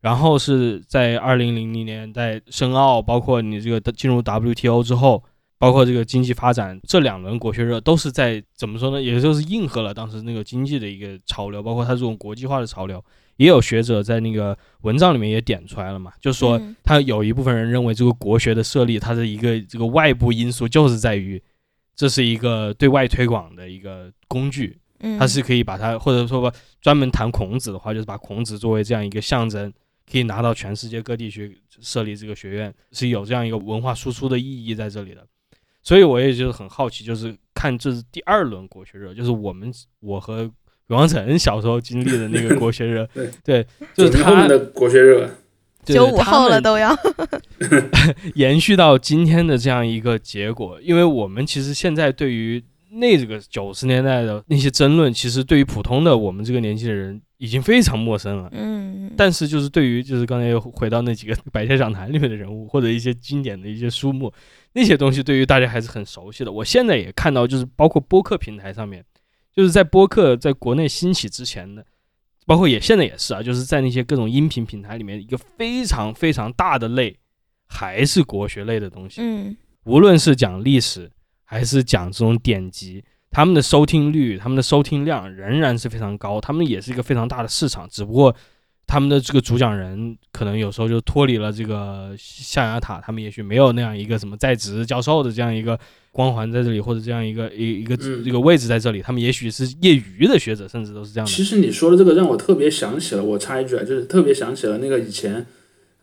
[0.00, 5.22] 然后是在二零零零年在申奥，包括你这个进入 WTO 之后。
[5.64, 9.00] 包括这个经济发展，这两轮国学热都是在怎么说呢？
[9.00, 13.02] 也就是应和了当时那个经济的一个潮流，包括它这种国际化的潮流。
[13.36, 21.42] 也有学者在那个文章里面也点出来了嘛，就是说他有一部分人认为这个国学的设立，它的一个这个外部因素就是在于
[21.96, 24.78] 这是一个对外推广的一个工具，
[25.18, 26.52] 它是可以把它或者说吧，
[26.82, 29.72] 专门谈孔子的话，就是把孔子作为这样一个象征，
[30.12, 35.26] 可以拿到全世界各地去设立这个学院，是有这样一个文化输出的意义在这里的。
[35.84, 39.70] 所以我也就是很好奇，就是看这是第二轮国学热，就是我们
[40.00, 40.50] 我和
[40.88, 43.06] 王晨小时候经历的那个国学热，
[43.44, 43.64] 对，
[43.94, 45.28] 就是他们的国学热，
[45.84, 46.96] 九五后了都要
[48.34, 50.80] 延续到今天的这样一个结果。
[50.80, 52.64] 因为我们其实现在对于
[52.94, 58.48] 那这个九十年代的那些争论，其实对于普通的我们这个年纪的人已经非常陌生了。
[58.52, 64.32] 嗯，但是就是对于就是刚才又回到那几个 百家讲坛里面的人物，或者一些经典的一些书目。
[64.72, 66.50] 那些东西对于大家还是很熟悉的。
[66.50, 69.04] 我现在也看到，就是包括播客平台上面，
[69.54, 71.84] 就是在播客在国内兴起之前的，
[72.46, 77.16] 包括也现在也是啊，就是在那些各种音频平台里面，一个非常非常大的类
[77.66, 79.20] 还是国学类的东西。
[79.20, 81.10] 嗯，无论是讲历史
[81.44, 88.34] 还是讲这种典籍，他们的收听率、他们的收听量仍然是非常高，他们也是一个非常大的市场，只不过。
[88.86, 95.80] 他们的这个主讲人可能有时候就脱离了这个象牙塔，他们也许没有那样一个什么在职教授的这样一个
[96.12, 101.32] 光环在这里，或者这样一个一一个一个位置在这里，他们也许是业余的学者，甚至都是这样的。
[101.32, 105.46] 其实你说的这个让我特别想起了，我插一句啊，就是特别想起了那个以前，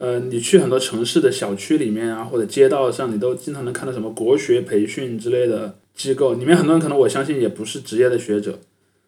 [0.01, 8.57] 呃，你去很多城市的小区里面啊，或者街道上，你都经常能看到什么国学培训之类的机构，里面很多人可能我相信也不是职业的学者。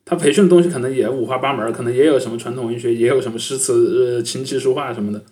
[0.06, 5.24] 他培训的东西可能也五花八门，可能也有什么传统文学，也有什么诗词、呃琴棋书画什么的，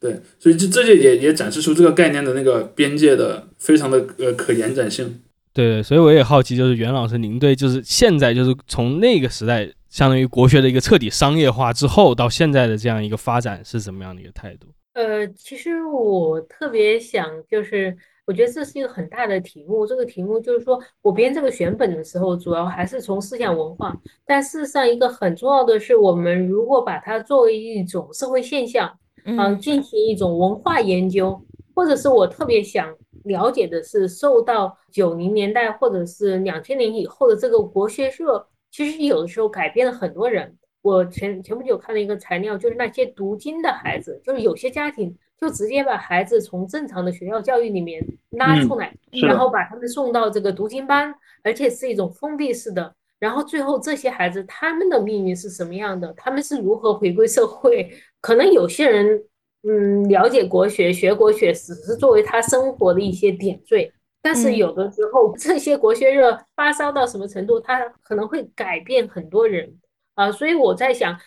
[0.00, 5.20] 对，所以这这就也也展示出这个概念的那个边界的非常的呃可延展性。
[5.52, 14.68] 对，所以我也好奇，就是袁老师，您对就是现在就是从那个时代，相当于国学的一个彻底商业化之后，到现在的这样一个发展是怎么样的一个态度？
[14.94, 17.96] 呃，其实我特别想就是。
[18.24, 19.84] 我觉得这是一个很大的题目。
[19.84, 23.92] 这个题目就是说，我编这个选本的时候，主要还是从思想文化。
[24.24, 31.38] 但事实上，一个很重要的是，我们如果把它作为一种社会现象，嗯，进行一种文化研究，
[31.74, 40.56] 或者是我特别想了解的是，受到九零年代或者是两千年以后的这个国学社，其实有的时候改变了很多人。
[40.82, 45.16] 我前前不久看了一个材料，就是那些读经的孩子，就是有些家庭。
[45.40, 48.00] 就直接把孩子从正常的学校教育里面
[48.30, 48.94] 拉出来，
[49.26, 52.94] 然后把他们送到这个读经班，而且是一种封闭式的。
[53.18, 56.12] 然后最后这些孩子他们的命运是什么样的？
[56.16, 57.90] 他们是如何回归社会？
[58.20, 59.20] 可能有些人
[59.64, 63.92] 嗯了解国学、学国学，只是作为他生活的一些点缀。
[64.22, 69.74] 但是有的时候这些国学热发烧到什么程度，它可能会改变很多人
[70.14, 70.30] 啊。
[70.32, 71.18] 所以我在想，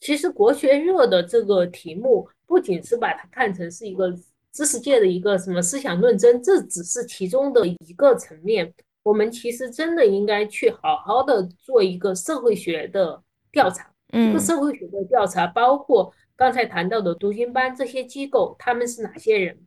[0.00, 2.28] 其实国学热的这个题目。
[2.48, 4.10] 不仅是把它看成是一个
[4.54, 8.72] 知识界的一个什么思想论争，这只是其中的一个层面。
[9.02, 13.92] 我们其实真的应该去好好的做一个社会学的调查。
[14.10, 19.58] 这个社会学的调查包括刚才谈到的读经班这些机构，他们是哪些人？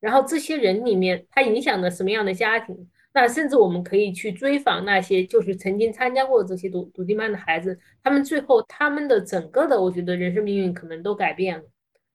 [0.00, 2.88] 然后这些人里面，他影响了什么样的家庭？
[3.12, 11.64] 那甚至我们可以去追访那些就是曾经参加过这些读读经班的孩子，他们最后他们的整个的，我觉得人生命运可能都改变了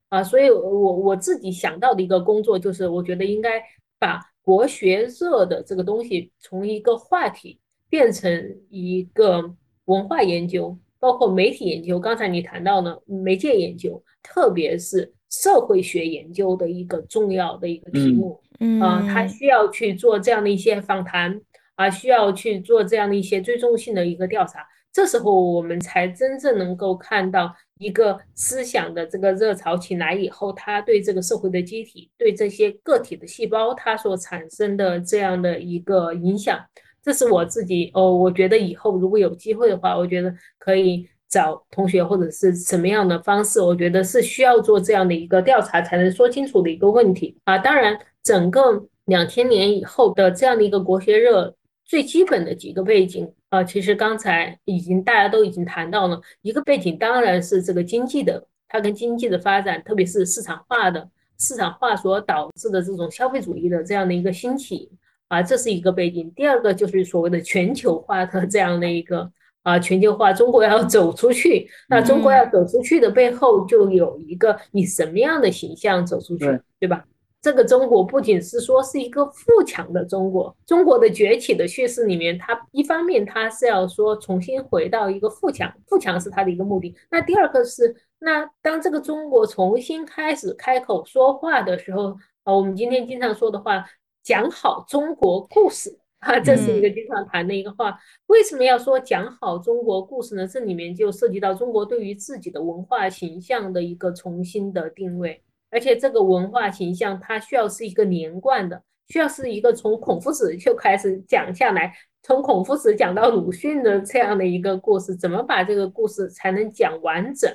[0.10, 0.24] 啊。
[0.24, 3.62] 所以，我我自己想到的一个工作就是，我觉得应该
[4.00, 7.60] 把国学热的这个东西从一个话题
[7.90, 9.56] 变成一个
[9.86, 10.78] 文化研究。
[10.98, 18.42] 包括媒体研究，刚才你谈到呢，媒介研究，特别是社会学研究的一个重要的一个题目，
[18.82, 21.40] 啊，他需要去做这样的一些访谈，
[21.76, 36.60] 啊，需要去做这样的一些追踪性的一个调查，这时候我们才真正能够看到一个思想的这个热潮起来以后，它对这个社会的机体，对这些个体的细胞，它所产生的这样的一个影响。
[37.04, 47.60] 这是我自己哦，我觉得以后如果有机会的话，我觉得可以找同学或者是什么样的方式，我觉得是需要做这样的一个调查才能说清楚的一个问题啊。
[47.60, 47.96] 当然，
[48.26, 61.08] 整个两千年以后的这样的一个国学热，最基本的几个背景啊，其实刚才已经大家都已经谈到了，一个背景当然是这个经济的，它跟经济的发展，特别是市场化的
[61.40, 64.92] 市场化所导致的这种消费主义的这样的一个兴起。
[65.28, 66.32] 啊，这是一个背景。
[66.36, 69.28] 第二个就是所谓的全球化的 这样的一个
[69.64, 71.68] 啊，全球化，中国要走出去。
[71.90, 76.46] 那中国要走出去的背后，就有一个以什么样的形象走出去，
[76.80, 77.04] 对吧？
[77.46, 86.96] 这个中国不仅是说是一个富强的中国，中国的崛起的叙事里面，它一方面它是要说重新回到一个富强，富强是它的一个目的。
[87.12, 93.86] 那第二个是，那当这个中国重新开始开口说话的时候，啊，我们今天经常说的话。
[94.24, 97.96] 讲好中国故事啊，这是一个经常谈的一个话。
[98.26, 100.48] 为什么要说讲好中国故事呢？
[100.48, 105.44] 这里面就涉及到中国对于自己的文化形象的一个重新的定位，
[105.76, 111.94] 而且这个文化形象它需要是一个连贯的，需要是一个从孔夫子就开始讲下来，
[112.24, 117.54] 从孔夫子讲到鲁迅的这样的一个故事，怎么把这个故事才能讲完整？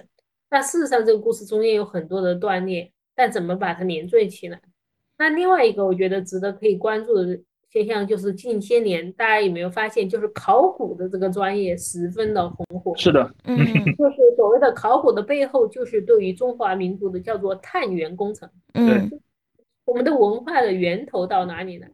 [0.50, 4.60] 那事实上，这个故事中间有很多的断裂，但怎么把它连缀起来？
[5.16, 7.40] 那另外一个我觉得值得可以关注的
[7.70, 12.92] 现象，就是近些年大家有没有发现，就是考古的这个专业十分的红火。
[12.96, 18.50] 是的，嗯，就是所谓的考古的背后，就是对于中华民族的叫做探源工程。
[18.74, 19.08] 嗯，
[19.84, 21.86] 我们的文化的源头到哪里呢？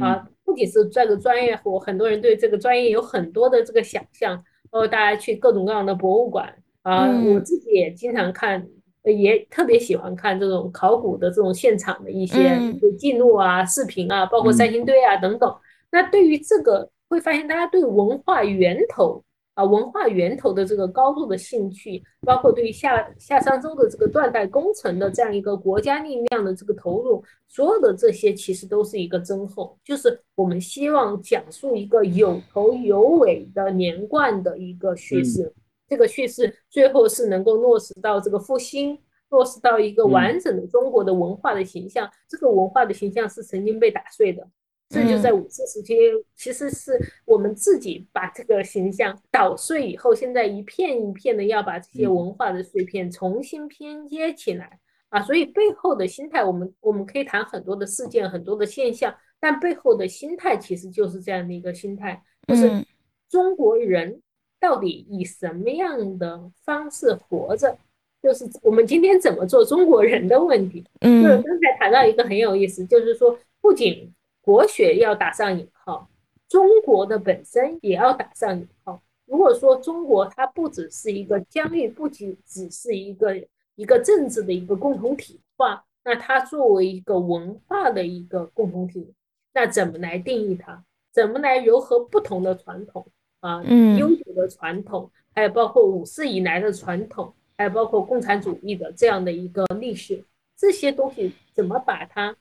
[0.00, 4.36] 啊，不仅是这个专业，我很多人对这个专业有很多的这个想象，
[4.70, 8.68] 包括大家去各种各样的博物馆啊，我自己也经常看。
[9.04, 12.58] 也特别喜欢看这种考古的这种现场的一些
[12.98, 15.52] 记录啊、视频啊，包括三星堆啊等等。
[15.90, 19.22] 那对于这个，会发现大家对文化源头
[19.54, 35.52] 啊、文化源头的这个高度的兴趣，包括对于夏夏商周的这个断代工程的这样一个国家力量的这个投入，所有的这些其实都是一个增厚，就是我们希望讲述一个有头有尾的连贯的一个叙事。
[35.92, 38.98] 这个叙事最后是能够落实到这个复兴，
[39.28, 42.10] 落实到一个完整的中国的文化的形象。
[42.26, 44.48] 这个文化的形象是曾经被打碎的，
[44.88, 45.94] 这就在五四时期，
[46.34, 55.20] 其实是我们自己把这个形象捣碎以后，现在一片一片的要把这些文化的碎片重新拼接起来啊。
[55.20, 62.82] 所以背后的心态，我们我们可以谈很多的事件、很多的现象，但背后的心态其实就是这样的一个心态，就是
[63.28, 64.21] 中国人。
[64.62, 67.76] 到底以什么样的方式活着？
[68.22, 70.84] 就是我们今天怎么做中国人的问题。
[71.00, 76.08] 嗯，就是刚才谈到一个很有意思，就是说不仅国学要打上引号，
[76.48, 79.02] 中国的本身也要打上引号。
[79.26, 83.36] 如果说中国它不只是一个疆域，不仅只是一个
[83.74, 89.12] 一个政治的一个共同体化，那它作为一个文化的一个共同体，
[89.52, 90.84] 那怎么来定义它？
[91.12, 93.04] 怎么来糅合不同的传统？
[93.42, 93.60] 啊，
[93.98, 100.24] 悠久的传统，还有包括五四以来的传统，还有包括共产主义的这样的一个历史，
[100.56, 102.36] 这些东西怎么把它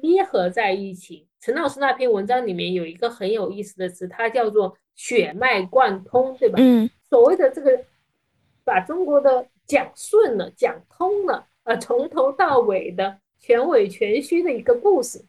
[0.00, 1.28] 捏合在一起？
[1.40, 6.56] 陈老师那篇文章里面有一个很有意思的词，它叫做血脉贯通，对吧？
[6.60, 7.84] 嗯，所谓的这个
[8.64, 15.24] 把中国的讲顺了、讲通了，啊，从头到尾的全伪全虚的一个故事。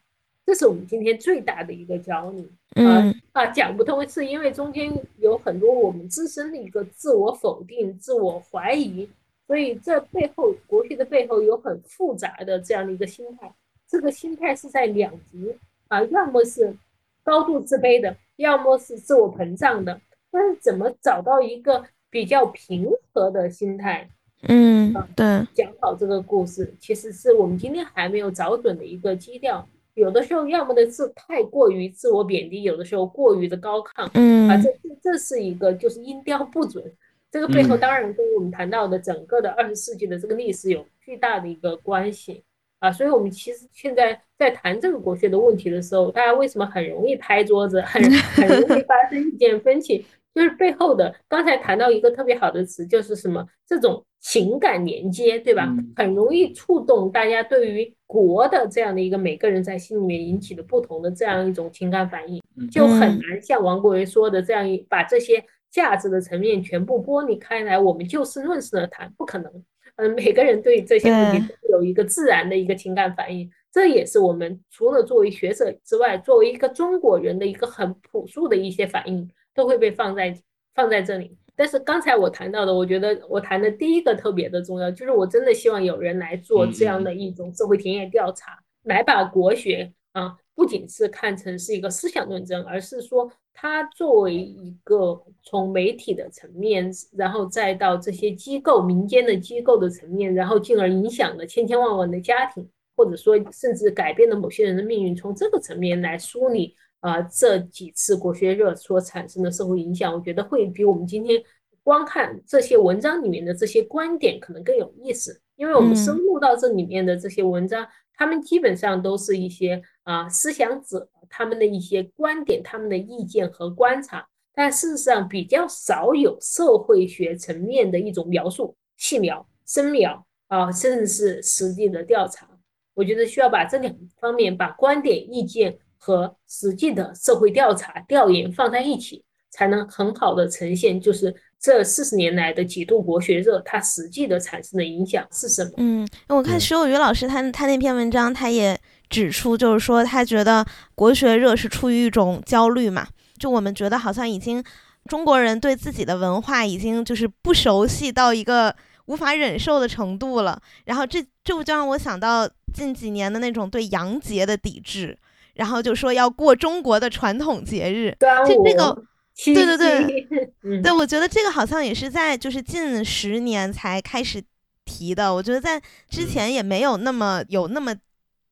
[0.45, 2.45] 这是我们今天最大的一个焦虑
[2.76, 9.07] 嗯啊，讲不通，是因为中间有很多我们自身的一个自我否定、自我怀疑，
[9.48, 13.53] 所以这背后国学的背后有很复杂的这样的一个心态。
[13.88, 15.56] 这个心态是在两极
[15.88, 16.76] 啊，要么是
[17.24, 20.02] 高度自卑的，要么是自我膨胀的。
[20.32, 24.10] 但是怎么找到一个比较平和的心态？
[24.48, 29.68] 嗯，对，讲好这个故事，其实是我们今天还没有找准的一个基调。
[29.95, 34.70] 有的时候，要么的是太过于自我贬低，有的时候过于的高亢，嗯，啊，这
[35.02, 36.84] 这是一个就是音调不准。
[37.32, 42.44] 这个背后当然跟我们谈到的整个的二十世纪的这个历史有巨大的一个关系
[42.80, 42.91] 啊。
[42.91, 50.06] 所以，我们其实现在在谈这个国学的问题的时候，大家为什么很容易拍桌子，很很容易发生意见分歧？
[50.34, 55.72] 就是背后的，刚才谈到一个特别好的词，就是什么这种情感连接，对吧？
[55.95, 62.41] 很容易触动大家对于国的这样的一个每个人在心里面引起的不同的这样一种情感反应，
[62.72, 69.51] 就很难像王国维说的这样一把这些价值的层面全部剥离开来，我们就事论事的谈，不可能。
[69.97, 79.30] 嗯，每个人对这些问题都有一个自然的一个情感反应，这也是我们除了作为学者之外，作为一个中国人的一个很朴素的一些反应。
[79.54, 80.36] 都会被放在
[80.74, 106.76] 放在这里，但是刚才我谈到的，我觉得我谈的第一个特别的重要，就是我真的希望有人来做这样的一种社会田野调查，来把国学啊，不仅是看成是一个思想论证，而是说它作为一个从媒体的层面，然后再到这些机构、民间的机构的层面，然后进而影响了千千万万的家庭，或者说甚至改变了某些人的命运，从这个层面来梳理。
[107.04, 111.38] 啊，这几次国学热所产生的社会影响，我觉得会比我们今天
[111.84, 124.26] 光看这些文章里面的这些观点可能更有意思，因为我们深入到这里面的这些文章，他们基本上都是一些啊思想者他们的一些观点、他们的意见和观察，
[124.56, 132.48] 但事实上比较少有社会学层面的一种描述、细描、深描啊，甚至是实际的调查。
[132.94, 135.78] 我觉得需要把这两方面，把观点、意见。
[136.06, 145.72] 和实际的社会调查调研放在一起，才能很好的呈现，就是这四十年来的几度国学热，它实际的产生的影响是什么？
[145.78, 148.78] 嗯，我看石有余老师他他那篇文章，他也
[149.10, 153.08] 指出，就是说他觉得国学热是出于一种焦虑嘛，
[153.40, 154.62] 就我们觉得好像已经
[155.06, 158.76] 中国人对自己的文化已经就是不熟悉到一个
[159.06, 165.18] 无法忍受的程度了，然后这这不就让我想到近几年的那种对洋节的抵制。
[165.54, 168.16] 然后就说要过中国的传统节日，
[168.48, 169.04] 就这个，
[169.46, 174.42] 对对对，对，我觉得这个好像也是在就是近十年才开始
[174.84, 175.34] 提的。
[175.34, 177.96] 我觉得在之前也没有那么有那么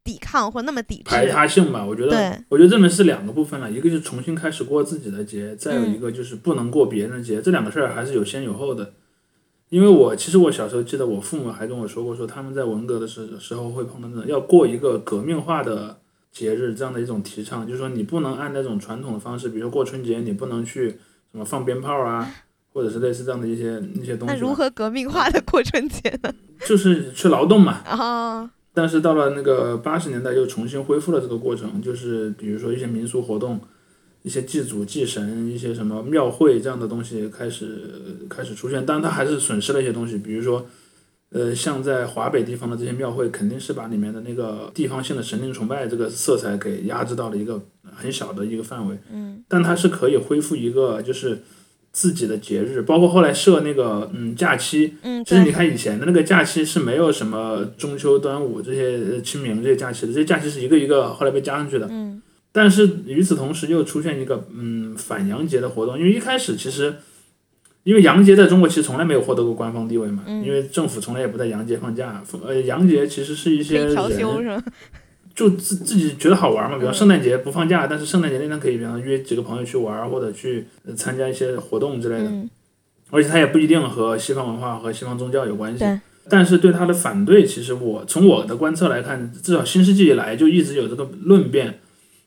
[0.03, 1.03] 抵抗或那么抵制。
[1.05, 8.93] 排他性吧，我觉得，我觉得这门是两个部分了，一个是重新开始过自己的节，再有一个就是不能过别人的节，这两个事儿还是有先有后的。
[9.69, 16.00] 因为我其实我小时候记得我父母还跟我说过，说他们在文革的时时候会碰到那种要过一个革命化的。
[16.31, 20.89] 节日这样的一种提倡，就是说你不能按那种传统的方式，比如说过春节，你不能去
[21.31, 22.25] 什么放鞭炮啊，
[22.71, 24.33] 或者是类似这样的一些一些东西。
[24.33, 26.33] 那如何革命化的过春节呢？
[26.65, 27.81] 就是去劳动嘛。
[27.85, 28.49] 哦。
[28.73, 33.59] 但是到了那个八十年代，又重新恢复了这个过程，就是比如说一些民俗活动，
[34.21, 40.65] 一些祭祖祭神，一些什么庙会这样的东西开始开始出现，但是它还是损失了一些东西，比如说。
[41.33, 47.61] 呃，像在华北地方的这些庙会，肯定是把里面的那个地方性的神灵崇拜这个色彩给压制到了一个
[47.95, 48.97] 很小的一个范围。
[49.13, 49.41] 嗯。
[49.47, 51.41] 但它是可以恢复一个就是
[51.93, 54.95] 自己的节日，包括后来设那个嗯假期。
[55.03, 55.23] 嗯。
[55.23, 61.87] 就是你看以前的那个假期是没有什么中秋、端午这些清明这些假期的，这些假期是一个一个后来被加上去的。
[61.89, 62.21] 嗯。
[62.51, 66.95] 但是与此同时，又出现一个嗯反洋节的活动，因为一开始其实。
[67.83, 72.23] 因为洋节在中国其实从来没有获得过官方地位嘛，因为政府从来也不在洋节放假。
[72.45, 73.95] 呃，洋节其实是一些人
[75.33, 82.31] 就自自己觉得好玩嘛，比方圣诞节不放假，但是圣诞节那天可以，比方约几个朋友去玩或者去参加一些活动之类的。
[83.09, 85.83] 而且它也不一定和西方文化和西方宗教有关系。
[86.29, 91.79] 但是对他的反对，其实我从我的观测来看，至少新世纪以来就一直有这个论辩。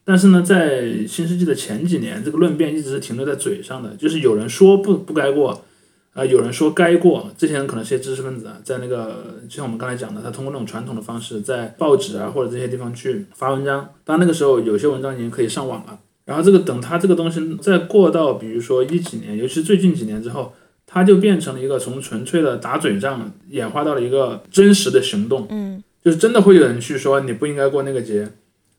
[0.07, 5.65] 但是呢，在新世纪的前几年，这个论辩一直是停留在嘴上的，就是有人说不不该过，
[6.13, 7.31] 啊，有人说该过。
[7.39, 13.89] 这些人可能是些知识分子啊，在那个就像我们刚才讲的，他通过那种传统的方式，在报纸啊或者这些地方去发文章。
[14.05, 15.99] 当然那个时候有些文章已经可以上网了。
[16.27, 20.53] 然后这个等他这个东西再过到比如说一几年，尤其是最近几年之后，
[20.87, 25.47] 他就变成了一个从纯粹的打嘴仗演化到了一个真实的行动。
[25.49, 28.29] 嗯，就是真的会有人去说你不应该过那个节。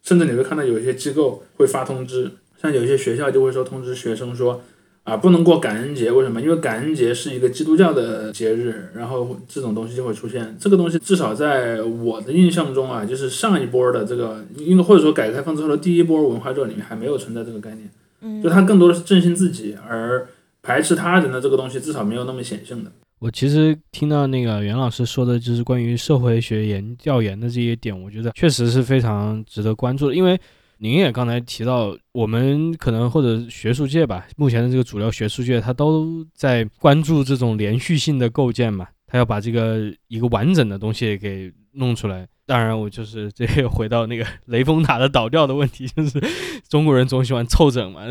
[0.06, 4.62] 甚至你会看到有一些机构会发通知，像有一些学校就会说通知学生说，
[5.04, 6.40] 啊，不能过感恩节，为什么？
[6.40, 10.56] 因为感恩节是一个基督教的节日，然后这种东西就会出现。
[10.60, 17.90] 这个东西至少在我的印象中啊，就是上一波的这个，因为或者说改革开放之后的第一波文化热里面还没有存在这个概念。
[18.22, 20.28] 嗯，就它更多的是振兴自己，而
[20.62, 22.92] 排斥他人的这个东西至少没有那么显性的。
[23.26, 30.40] 我其实听到那个袁老师说的，就是关于社会学研调研的这些点，我觉得确实是非常值得关注的，因为。
[30.78, 42.28] 您也刚才提到，我们可能或者学术界吧，目前的这个主流学术界，它都在关注这种连续性的构建嘛，它要把这个一个完整的东西给弄出来。
[42.46, 46.22] 当然，我就是 这个回到那个 雷峰塔的倒掉的问题， 就是
[46.70, 48.02] 中国人总喜欢凑整嘛。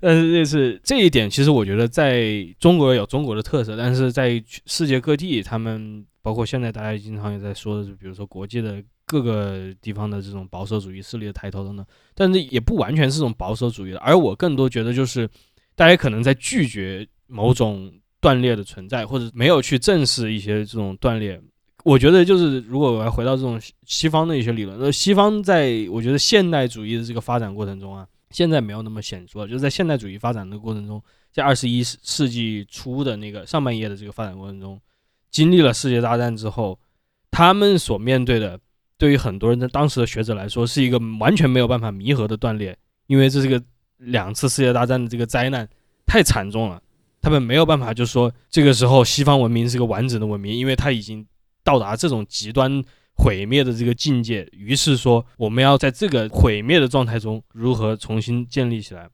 [0.00, 8.82] 但是这是这一点，其实我觉得在中国有中国的特色，但是在世界各地，他们包括现在大家经常也在说的，就比如说国际的。
[9.08, 11.86] 各个地方的这种保守主义势力的抬头等等，
[12.16, 13.98] 但是也不完全是这种保守主义的。
[14.00, 15.30] 而我更多觉得就是，
[15.76, 17.88] 大家可能在拒绝某种
[18.20, 21.40] 断裂的存在，或者没有去正视一些这种断裂。
[21.86, 31.00] 我觉得就是，如果我要回到这种西方的一些理论，那西方在我觉得现代主义的这个发展过程中啊，现在没有那么显著了，就是在现代主义发展的过程中，
[31.32, 34.80] 在二十一世纪初的那个上半叶的这个发展过程中，
[35.30, 36.76] 经历了世界大战之后，
[37.30, 38.58] 他们所面对的。
[38.98, 42.74] 对于很多人的当时的学者来说，是一个完全没有办法弥合的断裂，
[43.08, 43.62] 因为这是个
[43.98, 45.68] 两次世界大战的这个灾难
[46.06, 46.82] 太惨重了，
[47.20, 51.26] 他们没有办法，就是说这个时候西方文明是个完整的文明，因为它已经
[51.66, 52.82] 到达这种极端
[53.16, 59.06] 毁灭的这个境界，于是说我们要在这个毁灭的状态中如何重新建立起来，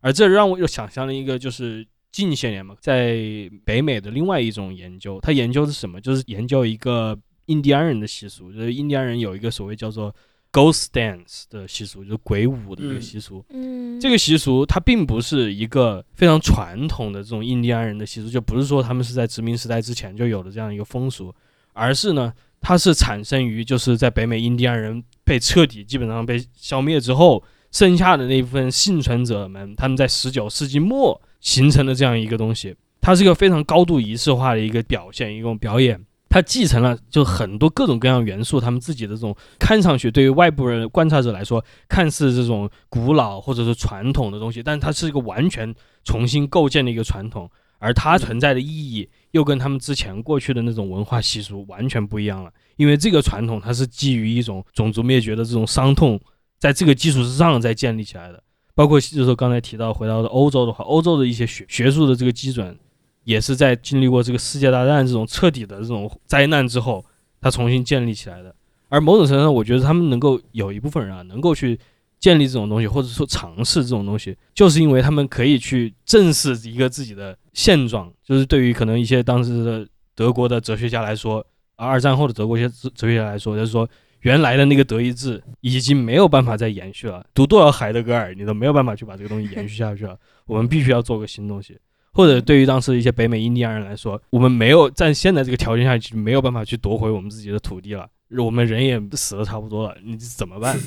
[0.00, 3.16] 而这让我又想象了一个，就是近些年嘛，在
[3.64, 6.00] 北美的另外一种研究，他研究的是什么？
[6.00, 7.16] 就是研究一个。
[7.46, 10.14] 印第安人的习俗，就是印第安人有一个所谓叫做
[10.52, 13.44] Ghost Dance 的习俗，就是鬼舞的一个习俗。
[13.50, 21.34] 嗯，这个习俗它并不是一个非常传统的这种印第安人的习俗，就不是说他们是在殖民时代之前就有的这样一个风俗，
[21.72, 36.00] 而是呢，它是产生于就是在北美印第安人被彻底基本上被消灭之后，剩下的那部分幸存者们，他们在十九世纪末形成的这样一个东西，它是一个非常高度仪式化的一个表现，一种表演。
[36.28, 45.74] 它继承了就很多各种各样元素，他们自己的这种看上去对于外部人观察者来说看似这种古老或者是传统的东西，但它是一个完全
[46.04, 47.50] 重新构建的一个传统，
[47.82, 52.52] 而它存在的意义又跟他们之前过去的那种文化习俗完全不一样了。
[52.76, 56.20] 因为这个传统它是基于一种种族灭绝的这种伤痛，
[56.58, 58.42] 在这个基础之上再建立起来的。
[58.74, 62.78] 包括就是说刚才提到回到的欧洲的话，欧洲的一些学学术的这个基准。
[63.24, 67.04] 也是在经历过这个世界大战这种彻底的这种灾难之后，
[67.40, 68.52] 它重新建立起来的。
[68.88, 71.78] 而某种程度上，我觉得他们能够有一部分人啊，能够去
[72.22, 78.10] 建立这种东西，或者说尝试这种东西，就是因为他们可以去正视一个自己的现状。
[78.22, 79.84] 就是对于可能一些当时的
[80.14, 81.44] 德国的哲学家来说，
[81.74, 83.88] 而二战后的德国一些哲学家来说，就是说
[84.20, 87.26] 原来的那个德意志已经没有办法再延续了。
[87.34, 90.16] 读多少海德格尔，你都没有办法去把这个东西延续下去了。
[90.46, 91.76] 我们必须要做个新东西。
[92.12, 98.06] 或者对于当时一些北美印第安人来说，我们没有在现在这个条件下去没有办法去夺回我们自己的土地了，
[98.38, 100.78] 我们人也死的差不多了，你怎么办？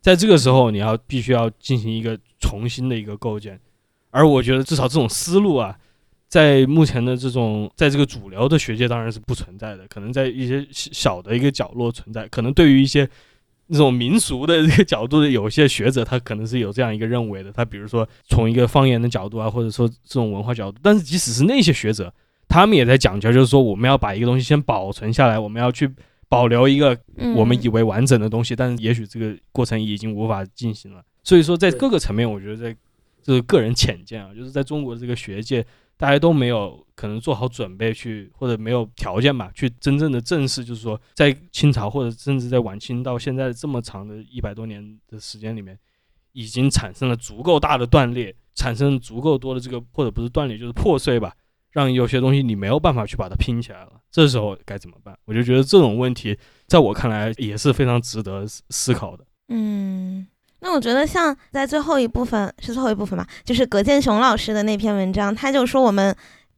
[0.00, 3.58] 在这个时候，你要必须要进行一个重新的一个构建，
[4.10, 5.76] 而我觉得至少这种思路啊，
[6.28, 13.08] 在目前的这种在这个主流的学界当然是不存在的，可能在一些小的一个角落存在，可能对于一些。
[13.72, 17.52] 那种民俗的这个角度的，有些学者他可能是有这样一个认为的。
[17.52, 22.12] 他比如说从一个方言的角度啊，或者说这种文化角度，但是即使是那些学者，
[22.48, 25.88] 他们也在讲究，就是说我们要把一个东西先保存下来，我们要去
[26.30, 26.98] 保留一个
[27.36, 31.04] 我们以为完整的东西，但是也许这个过程已经无法进行了。
[31.22, 32.74] 所以说，在各个层面，我觉得在
[33.22, 35.66] 这是个人浅见啊，就是在中国这个学界。
[36.00, 45.78] 大家都没有可能做好准备去，或者没有条件吧，去真正的正视，就是说，在清朝或者甚至在晚清到现在这么长的一百多年的时间里面，
[46.32, 51.34] 已经产生了足够大的断裂，产生足够多的这个或者不是断裂就是破碎吧，
[51.70, 53.99] 让有些东西你没有办法去把它拼起来了。
[54.10, 55.16] 这时候该怎么办？
[55.24, 59.24] 我就觉得这种问题，在我看来也是非常值得思考的。
[59.48, 60.26] 嗯。
[60.62, 66.14] 那我觉得像在最后一部分是最后一部分吧，就是葛剑雄老师的那篇文章，他就说我们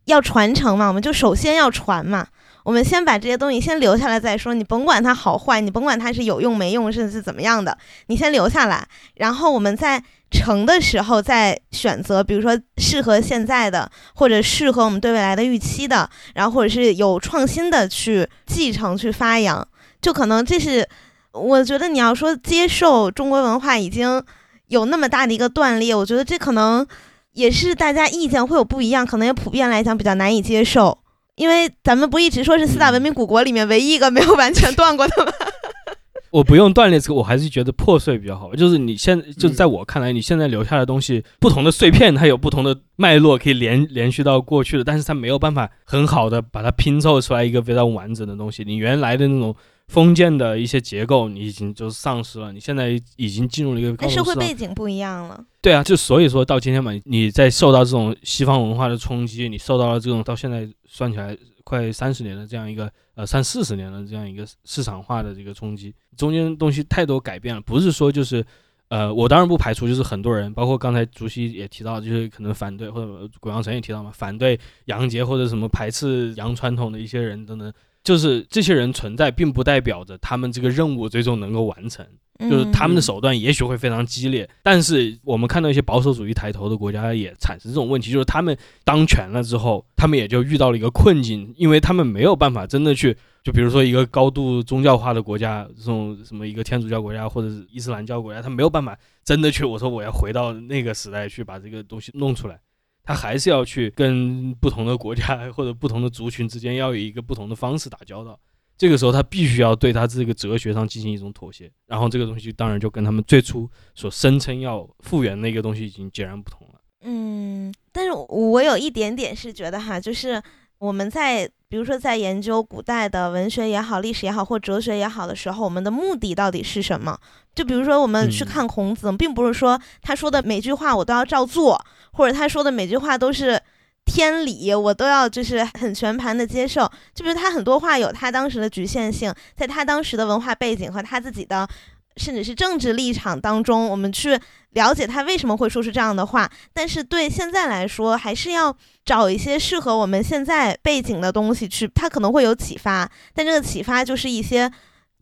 [0.07, 2.27] 要传承嘛，我们就首先要传嘛，
[2.65, 7.77] 我们先把这些东西先留下来再说，你甭管它好坏，你甭管它是有用没用，甚至是怎么样的，
[8.07, 19.67] 你先留下来，然后我们在成的时候再选择，比如说适合现在的，或者适合我们对未来的预期的，然后或者是有创新的去继承去发扬，
[20.01, 20.89] 就可能这是。
[21.35, 24.23] 我觉得你要说接受中国文化已经
[24.67, 26.87] 有那么大的一个断裂，我觉得这可能
[27.33, 30.99] 也是大家意见会有不一样，可能也普遍来讲比较难以接受。
[31.37, 35.33] 因为咱们不一直说是四大文明古国里面唯一一个没有完全断过的吗？
[36.31, 38.55] 我不用断裂这个，我还是觉得破碎比较好。
[38.55, 48.65] 就是你现就是在我看来，你现在留下的东西，不同的碎片它有不同的脉络可以连连续到过去的，但是它没有办法很好的把它拼凑出来一个非常完整的东西。
[48.65, 49.55] 你原来的那种
[49.89, 52.51] 封建的一些结构，你已经就丧失了。
[52.51, 55.39] 你现在已经进入了一个社会背景不一样了。
[55.61, 62.93] 对啊，就所以说到今天嘛，你在受到这种西方文化的冲击，你受到了这种到现在算起来快三十年的这样一个。
[63.15, 68.43] 呃，三四十年的这样一个市场化的这个冲击，中间东西太多改变了，不是说就是，
[68.89, 77.71] 呃，我当然不排除就是很多人，包括刚才竹溪也提到，就是可能反对或者古阳城也提到嘛，反对洋节或者什么排斥洋传统的一些人等等，
[78.03, 82.07] 就是这些人存在，并不代表着他们这个任务最终能够完成。
[82.51, 102.59] 就是他们的手段也许会非常激烈，但是我们看到一些保守主义抬头的国家也产生这种问题，就是他们当权了之后，他们也就遇到了一个困境，因为他们没有办法真的去，就比如说一个高度宗教化的国家，这种什么一个天主教国家或者是伊斯兰教国家，他没有办法真的去，我说我要回到那个时代去把这个东西弄出来，
[103.05, 108.39] 他还是要去跟不同的国家 或者不同的族群之间要有一个不同的方式打交道。
[108.79, 116.81] 这个时候，他必须要对他这个哲学上进行一种妥协，然后这个东西当然就跟他们最初所声称要复原那个东西已经截然不同了。
[117.03, 120.43] 嗯，但是我有一点点是觉得哈，就是
[120.79, 127.17] 我们在比如说在研究古代的文学也好、历史也好或哲学也好的时候，我们的目的到底是什么？
[127.55, 131.81] 就比如说我们去看孔子，并不是说他说的每句话我都要照做，
[132.13, 133.61] 或者他说的每句话都是。
[134.05, 141.69] 天理我都要就是很全盘的接受，就比如他很多话有他当时的局限性，在他当时的文化背景和他自己的
[142.17, 144.37] 甚至是政治立场当中，我们去
[144.71, 146.51] 了解他为什么会说出这样的话。
[146.73, 154.69] 但是对现在来说，还是要找一些适合我们现在背景的东西去，他可能会有启发，但这个启发就是一些。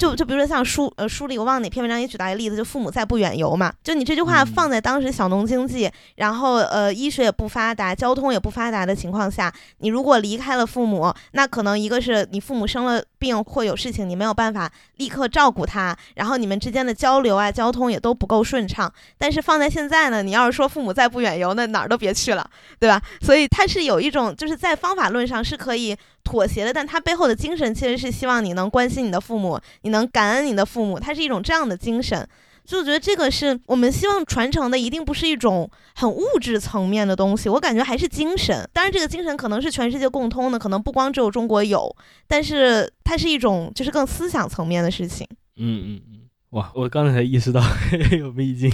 [0.01, 3.70] 就就比如说像书呃书里我忘了哪篇文章也举到一个例子，就父母在不远游嘛。
[3.85, 18.90] 就你这句话放在当时小农经济，然后呃医学也不发达，交通也不发达的情况下，你如果离开了父母，那可能一个是你父母生了病或有事情，你没有办法立刻照顾他，然后你们之间的交流啊交通也都不够顺畅。
[19.18, 22.48] 但是放在现在呢，你要是说父母在不远游，那哪儿都别去了，
[22.78, 23.02] 对吧？
[23.20, 25.94] 所以它是有一种就是在方法论上是可以。
[26.24, 32.26] 妥协的，但他背后的精神其实是希望你能关心你的父母，你能感恩你的父母，它是一种这样的精神。
[32.62, 37.48] 所以我觉得这个是我们希望传承的，一定不是一种很物质层面的东西。
[37.48, 38.68] 我感觉还是精神。
[38.72, 41.97] 当然，这个精神可能是全世界共通的，可能不光只有中国有，
[42.28, 45.26] 但是它是一种就是更思想层面的事情。
[45.56, 46.20] 嗯嗯嗯，
[46.51, 46.70] 哇！
[46.76, 47.60] 我刚才才意识到，
[48.24, 48.70] 我们已经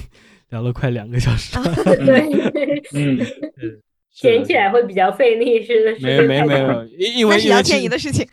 [0.50, 1.74] 聊了快两个小时了。
[2.04, 3.26] 对，嗯。
[4.16, 6.00] 剪起来会比较费力，是的。
[6.00, 8.26] 没没没有，因为那是杨天怡的事情。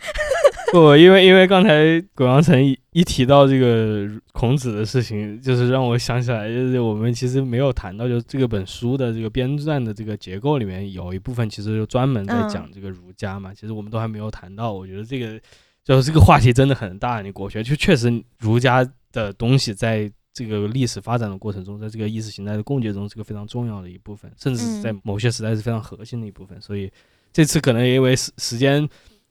[0.72, 13.54] 不，因为因为刚才鬼王城一一提到这个孔子的事情，就是让我想起来，就是我们其实没有谈到，就是这个本书的这个编撰的这个结构里面有一部分其实就专门在讲这个儒家嘛。
[13.54, 15.38] 其实我们都还没有谈到，我觉得这个
[15.84, 17.22] 就是这个话题真的很大。
[17.22, 20.10] 你国学就确实儒家的东西在。
[20.34, 26.60] 这个历史发展的过程中，在这个意识形态的共结中是个非常重要的一部分，甚至是在某些时代是非常核心的一部分。
[26.60, 26.92] 所以
[27.32, 28.88] 这次可能因为时时间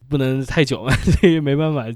[0.09, 1.87] 不能太久嘛， 所以没办法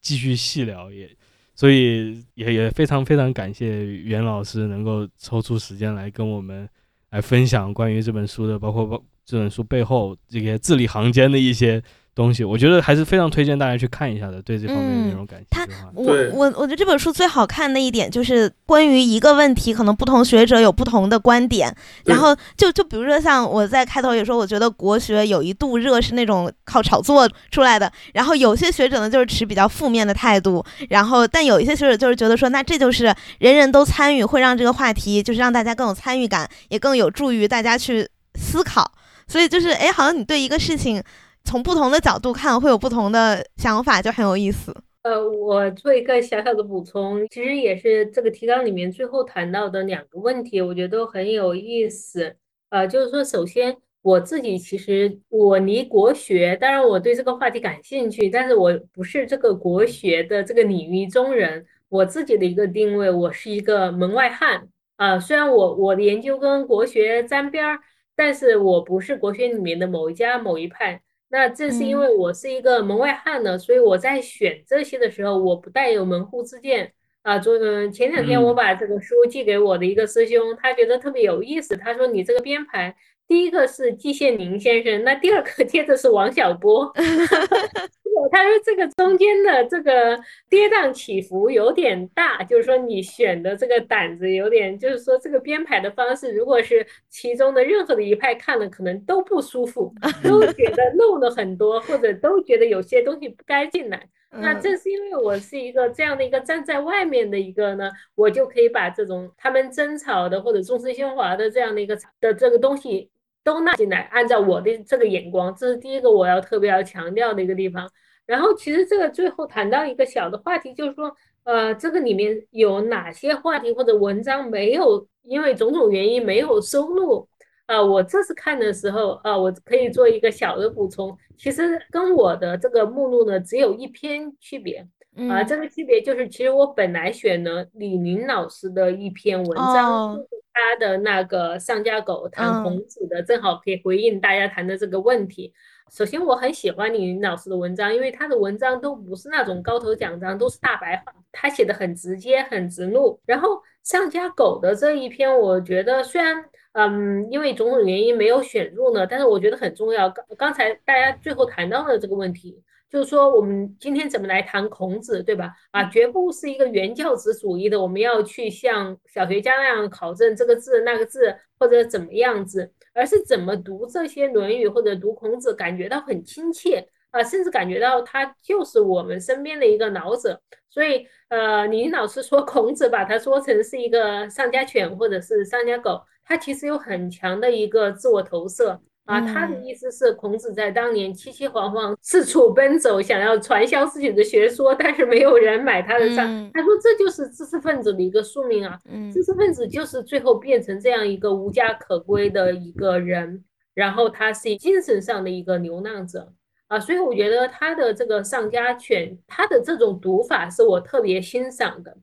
[0.00, 1.10] 继续细聊，也
[1.54, 6.68] 所以也也非常非常感谢袁老师能够抽出时间来跟我们
[7.10, 11.82] 来分享关于这本书的，包括包这本书背后这些字里行间的一些。
[12.14, 14.42] 东西，我觉得还是非常推荐大家去看一下的。
[14.42, 21.74] 对这方面的内容感兴趣的话，我我我觉得这本书最好看的一点就是关于一个问题，可能不同学者有不同的观点。
[22.04, 27.90] 然后就就比如说像我在开头也说，我觉得国学有一度热是那种靠炒作出来的。
[28.12, 30.62] 然后有些学者呢就是持比较负面的态度。
[30.90, 33.04] 然后但有一些学者就是觉得说，那这就是
[33.38, 38.92] 人人都参与，会让这个话题就是让大家更有参与感，也更有助于大家去思考。
[39.26, 41.02] 所以就是哎，好像你对一个事情。
[41.44, 44.74] 从不同的角度看，会有不同的想法，就很有意思。
[45.02, 52.36] 呃，我做一个小小的补充，其实也是这个提纲里面最后谈到的两个问题，我觉得都很有意思。
[52.70, 61.66] 呃，就是说，首先我自己其实我离国学，当然我对这个话题感兴趣，但是我不是这个国学的这个领域中人。
[61.88, 64.68] 我自己的一个定位，我是一个门外汉。
[64.96, 67.80] 啊，虽然我我的研究跟国学沾边儿，
[68.14, 71.02] 但是我不是国学里面的某一家某一派。
[71.32, 76.92] 那正是因为我是一个门外汉呢，所以我在选这些的时候，我不带有门户之见，
[77.22, 81.74] 啊，昨嗯前两天我把这个书寄给我的一个师兄，他觉得特别有意思。
[81.74, 82.94] 他说你这个编排，
[83.32, 86.92] 第一个是季羡林先生，那第二个接着是王小波。
[88.30, 104.10] 他说这个中间的这个跌宕起伏有点大，就是说你选的这个胆子有点，就是说这个编排的方式，如果是其中的任何的一派看了，可能都不舒服，都觉得漏了很多，或者都觉得有些东西不该进来。
[104.34, 113.10] 那正是因为我是一个这样的一个站在外面的一个呢，我就可以把这种他们争吵的或者众声喧哗的这样的一个的这个东西
[113.44, 117.88] 都纳进来，按照我的这个眼光，这是第一个我要特别要强调的一个地方。
[118.26, 121.12] 然后其实这个最后谈到一个小的话题，就是说，
[121.44, 127.28] 呃，这个里面有哪些话题或者文章没有因为种种原因没有收录。
[127.66, 131.16] 啊，我这次看的时候，啊，我可以做一个小的补充。
[131.38, 134.86] 其实跟我的这个目录呢，只有一篇区别。
[135.28, 145.52] 啊，这个区别就是，其实我本来选了李宁老师的一篇文章，就是他的那个上家狗谈孔子的，正好可以回应大家谈的这个问题。
[145.90, 153.20] 首先，我很喜欢李宁老师的文章，因为他的文章都不是那种高头奖章，都是大白话，他写的很直接、很直露。
[153.26, 156.44] 然后上家狗的这一篇，我觉得虽然。
[156.74, 160.08] 嗯，因为种种原因没有选入呢，但是我觉得很重要。
[160.08, 162.58] 刚刚才大家最后谈到的这个问题，
[162.92, 165.50] 就是说我们今天怎么来谈孔子，对吧？
[165.70, 180.38] 啊，绝不是一个原教旨主义的，我们要去像小学家那样考证这个字那个字或者怎么样子，而是怎么读这些《论语》或者读孔子，感觉到很亲切啊，甚至感觉到他就是我们身边的一个老者。
[180.68, 185.98] 所以，呃，李老师说孔子把它说成是一个上家犬或者是上家狗。
[186.24, 196.50] 他其实有很强的一个自我投射啊，他的意思是孔子在当年凄凄惶惶四处奔走，想要传销自己的学说，但是没有人买他的账。
[196.54, 198.78] 他说这就是知识分子的一个宿命啊，
[199.12, 206.32] 知识分子就是最后变成这样一个无家可归的一个人，然后他是精神上的一个流浪者
[206.68, 211.96] 啊，所以我觉得他的这个上家犬，他的这种读法是我特别欣赏的。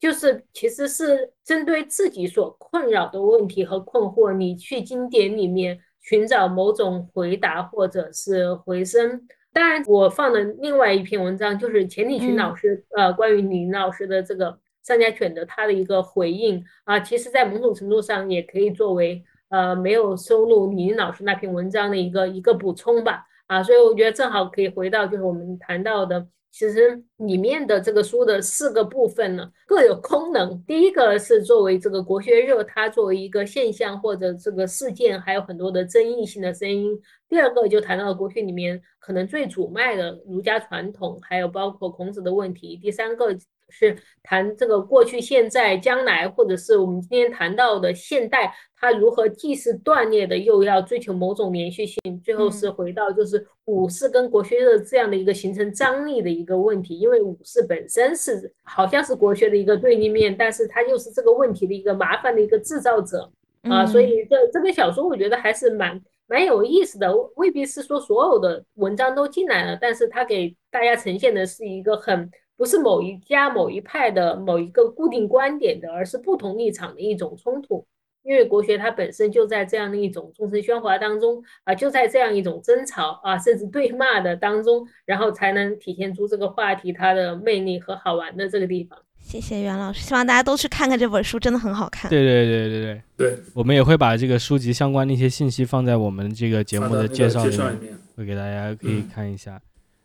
[0.00, 9.26] 就是其实是针对自己所困扰的问题和困惑，你去经典里面寻找某种回答或者是回声。
[9.52, 26.26] 当然，我放的另外一篇文章就是钱理群老师呃关于李老师的这个上家犬的他的一个回应啊，其实在某种程度上也可以作为呃没有收录李老师那篇文章的一个一个补充吧啊，所以我觉得正好可以回到就是我们谈到的。
[26.56, 30.62] 其实里面的这个书的四个部分呢，各有功能。
[30.62, 36.96] 第一个是作为这个国学热，它作为一个现象或者这个事件，还有很多的争议性的声音。
[37.28, 42.76] 第二个就谈到了国学里面可能最主脉的儒家传统，还有包括孔子的问题。
[42.76, 43.36] 第三个。
[43.68, 51.98] 是谈这个过去、现在、将来，或者是我们今天谈到的现代，它如何既是断裂的，又要追求某种连续性。
[52.22, 63.30] 最后是回到就是武士跟国学的这样的一个形成张力的一个问题，因为武士本身是好像是国学的一个对立面，但是它又是这个问题的一个麻烦的一个制造者
[63.62, 63.84] 啊。
[63.84, 72.30] 所以这这个小说我觉得还是蛮蛮有意思的，未必是说所有的文章都进来了，但是它给大家呈现的是一个很。
[72.56, 77.84] 不是某一家某一派的某一个固定观点的，而是不同立场的一种冲突。
[78.22, 88.98] 因为国学它本身就在这样的一种众声喧哗当中啊，就在这样一种争吵啊，甚至对骂的当中，然后才能体现出这个话题它的魅力和好玩的这个地方。
[89.20, 92.10] 谢谢袁老师，希望大家都去看看这本书，真的很好看。
[92.10, 99.60] 对对对对对对，我们也会把这个书籍相关的一些信息放在我们这个节目的介绍里面，会给大家可以看一下。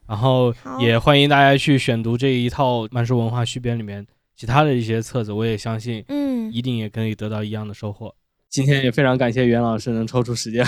[0.10, 4.04] 然后也欢迎大家去选读这一套《慢书文化续编》里面
[4.36, 8.16] 其他的一些册子，我也相信，嗯，一定也可以得到一样的收获。
[8.50, 10.66] 今天也非常感谢袁老师能抽出时间，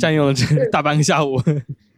[0.00, 1.40] 占用了这大半个下午。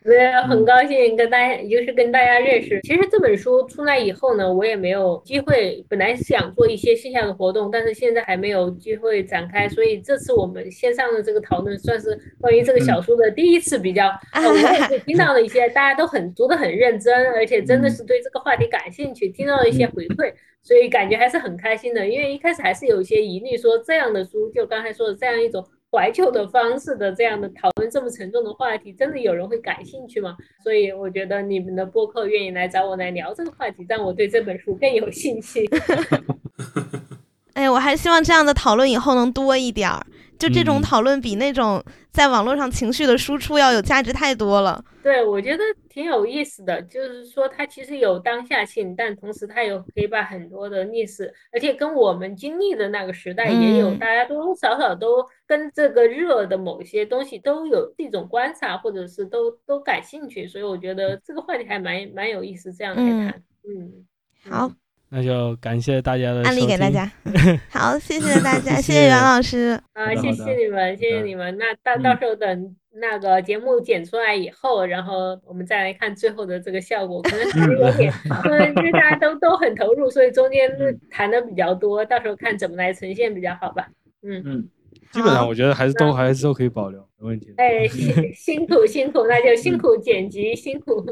[0.05, 2.81] 我也很高兴跟大家，就是跟大家认识。
[2.83, 5.85] 其实这本书出来以后呢，我也没有机会。
[5.89, 9.69] 本来是想做一些线下的活动，但是现在还没有机会展开。
[9.69, 14.11] 所以这次我们线上的这个讨论，算是关于这个小说的第一次比较。
[14.35, 22.09] 我也听到了一些大家都很读得很认真，而且真的是对这个话题感兴趣，听到了一些回馈，所以感觉还是很开心的。
[22.09, 25.65] 因为一开始还是有一些疑虑，说这样的书，就刚才说的这样一种。
[25.95, 30.35] 怀旧的方式的这样的讨论这么沉重的话题，真的有人会感兴趣吗？
[30.65, 35.69] 所以我觉得你们的播客愿意来找我来聊这个话题，让我对这本书更有信心。
[37.53, 40.07] 哎，我还希望这样的讨论以后能多一点儿。
[40.43, 40.83] 就这种嗯。
[40.83, 44.85] 讨论比那种在网络上情绪的输出要有价值太多了。
[45.01, 53.99] 对，我觉得挺有意思的，就是说它其实有当下性，但同时它有可以把很多的历史，而且跟我们经历的那个时代也有，嗯。
[53.99, 63.19] 大家多多少少都跟这个热的某些东西都有一种观察，或者是都都感兴趣，所以我觉得这个话题还蛮蛮有意思，这样来嗯。
[63.27, 64.07] 谈，嗯，
[64.51, 64.71] 好，
[65.15, 67.13] 那就感谢大家的案例收听给大家。
[67.69, 69.79] 好，谢谢大家， 谢谢谢袁老师。
[69.93, 71.55] 啊，谢谢你们，谢谢你们。
[71.59, 78.11] 那到到嗯时候等那个节目剪出来以后，然后我们再来看最后的这个效果，可能有点，
[78.45, 83.87] 嗯，因为大家都都很投入，所以中间嗯谈的比较多，到时候看怎么来呈现比较好吧。
[84.23, 84.69] 嗯，嗯，
[85.11, 87.63] 基本上我觉得还是都还是都可以保留，没问题的。
[87.63, 91.05] 哎，辛辛苦辛苦，那就辛苦剪辑，辛苦。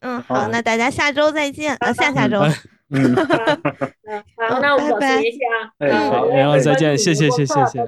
[0.00, 2.40] 嗯，好好，那大家下周再见，呃，下下周。
[2.90, 3.14] 嗯。
[4.48, 7.84] 好那我们走谢谢啊好然后再见谢谢谢谢好谢谢。
[7.84, 7.86] 老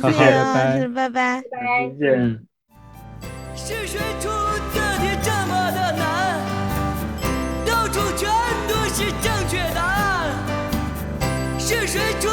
[0.00, 0.10] 拜
[0.50, 0.88] 拜。
[0.94, 1.42] 拜拜。
[3.56, 4.28] 是谁出
[4.74, 6.02] 的题这么的难？
[7.64, 8.28] 到处全
[8.68, 10.36] 都是正确答案。
[11.58, 12.28] 是谁出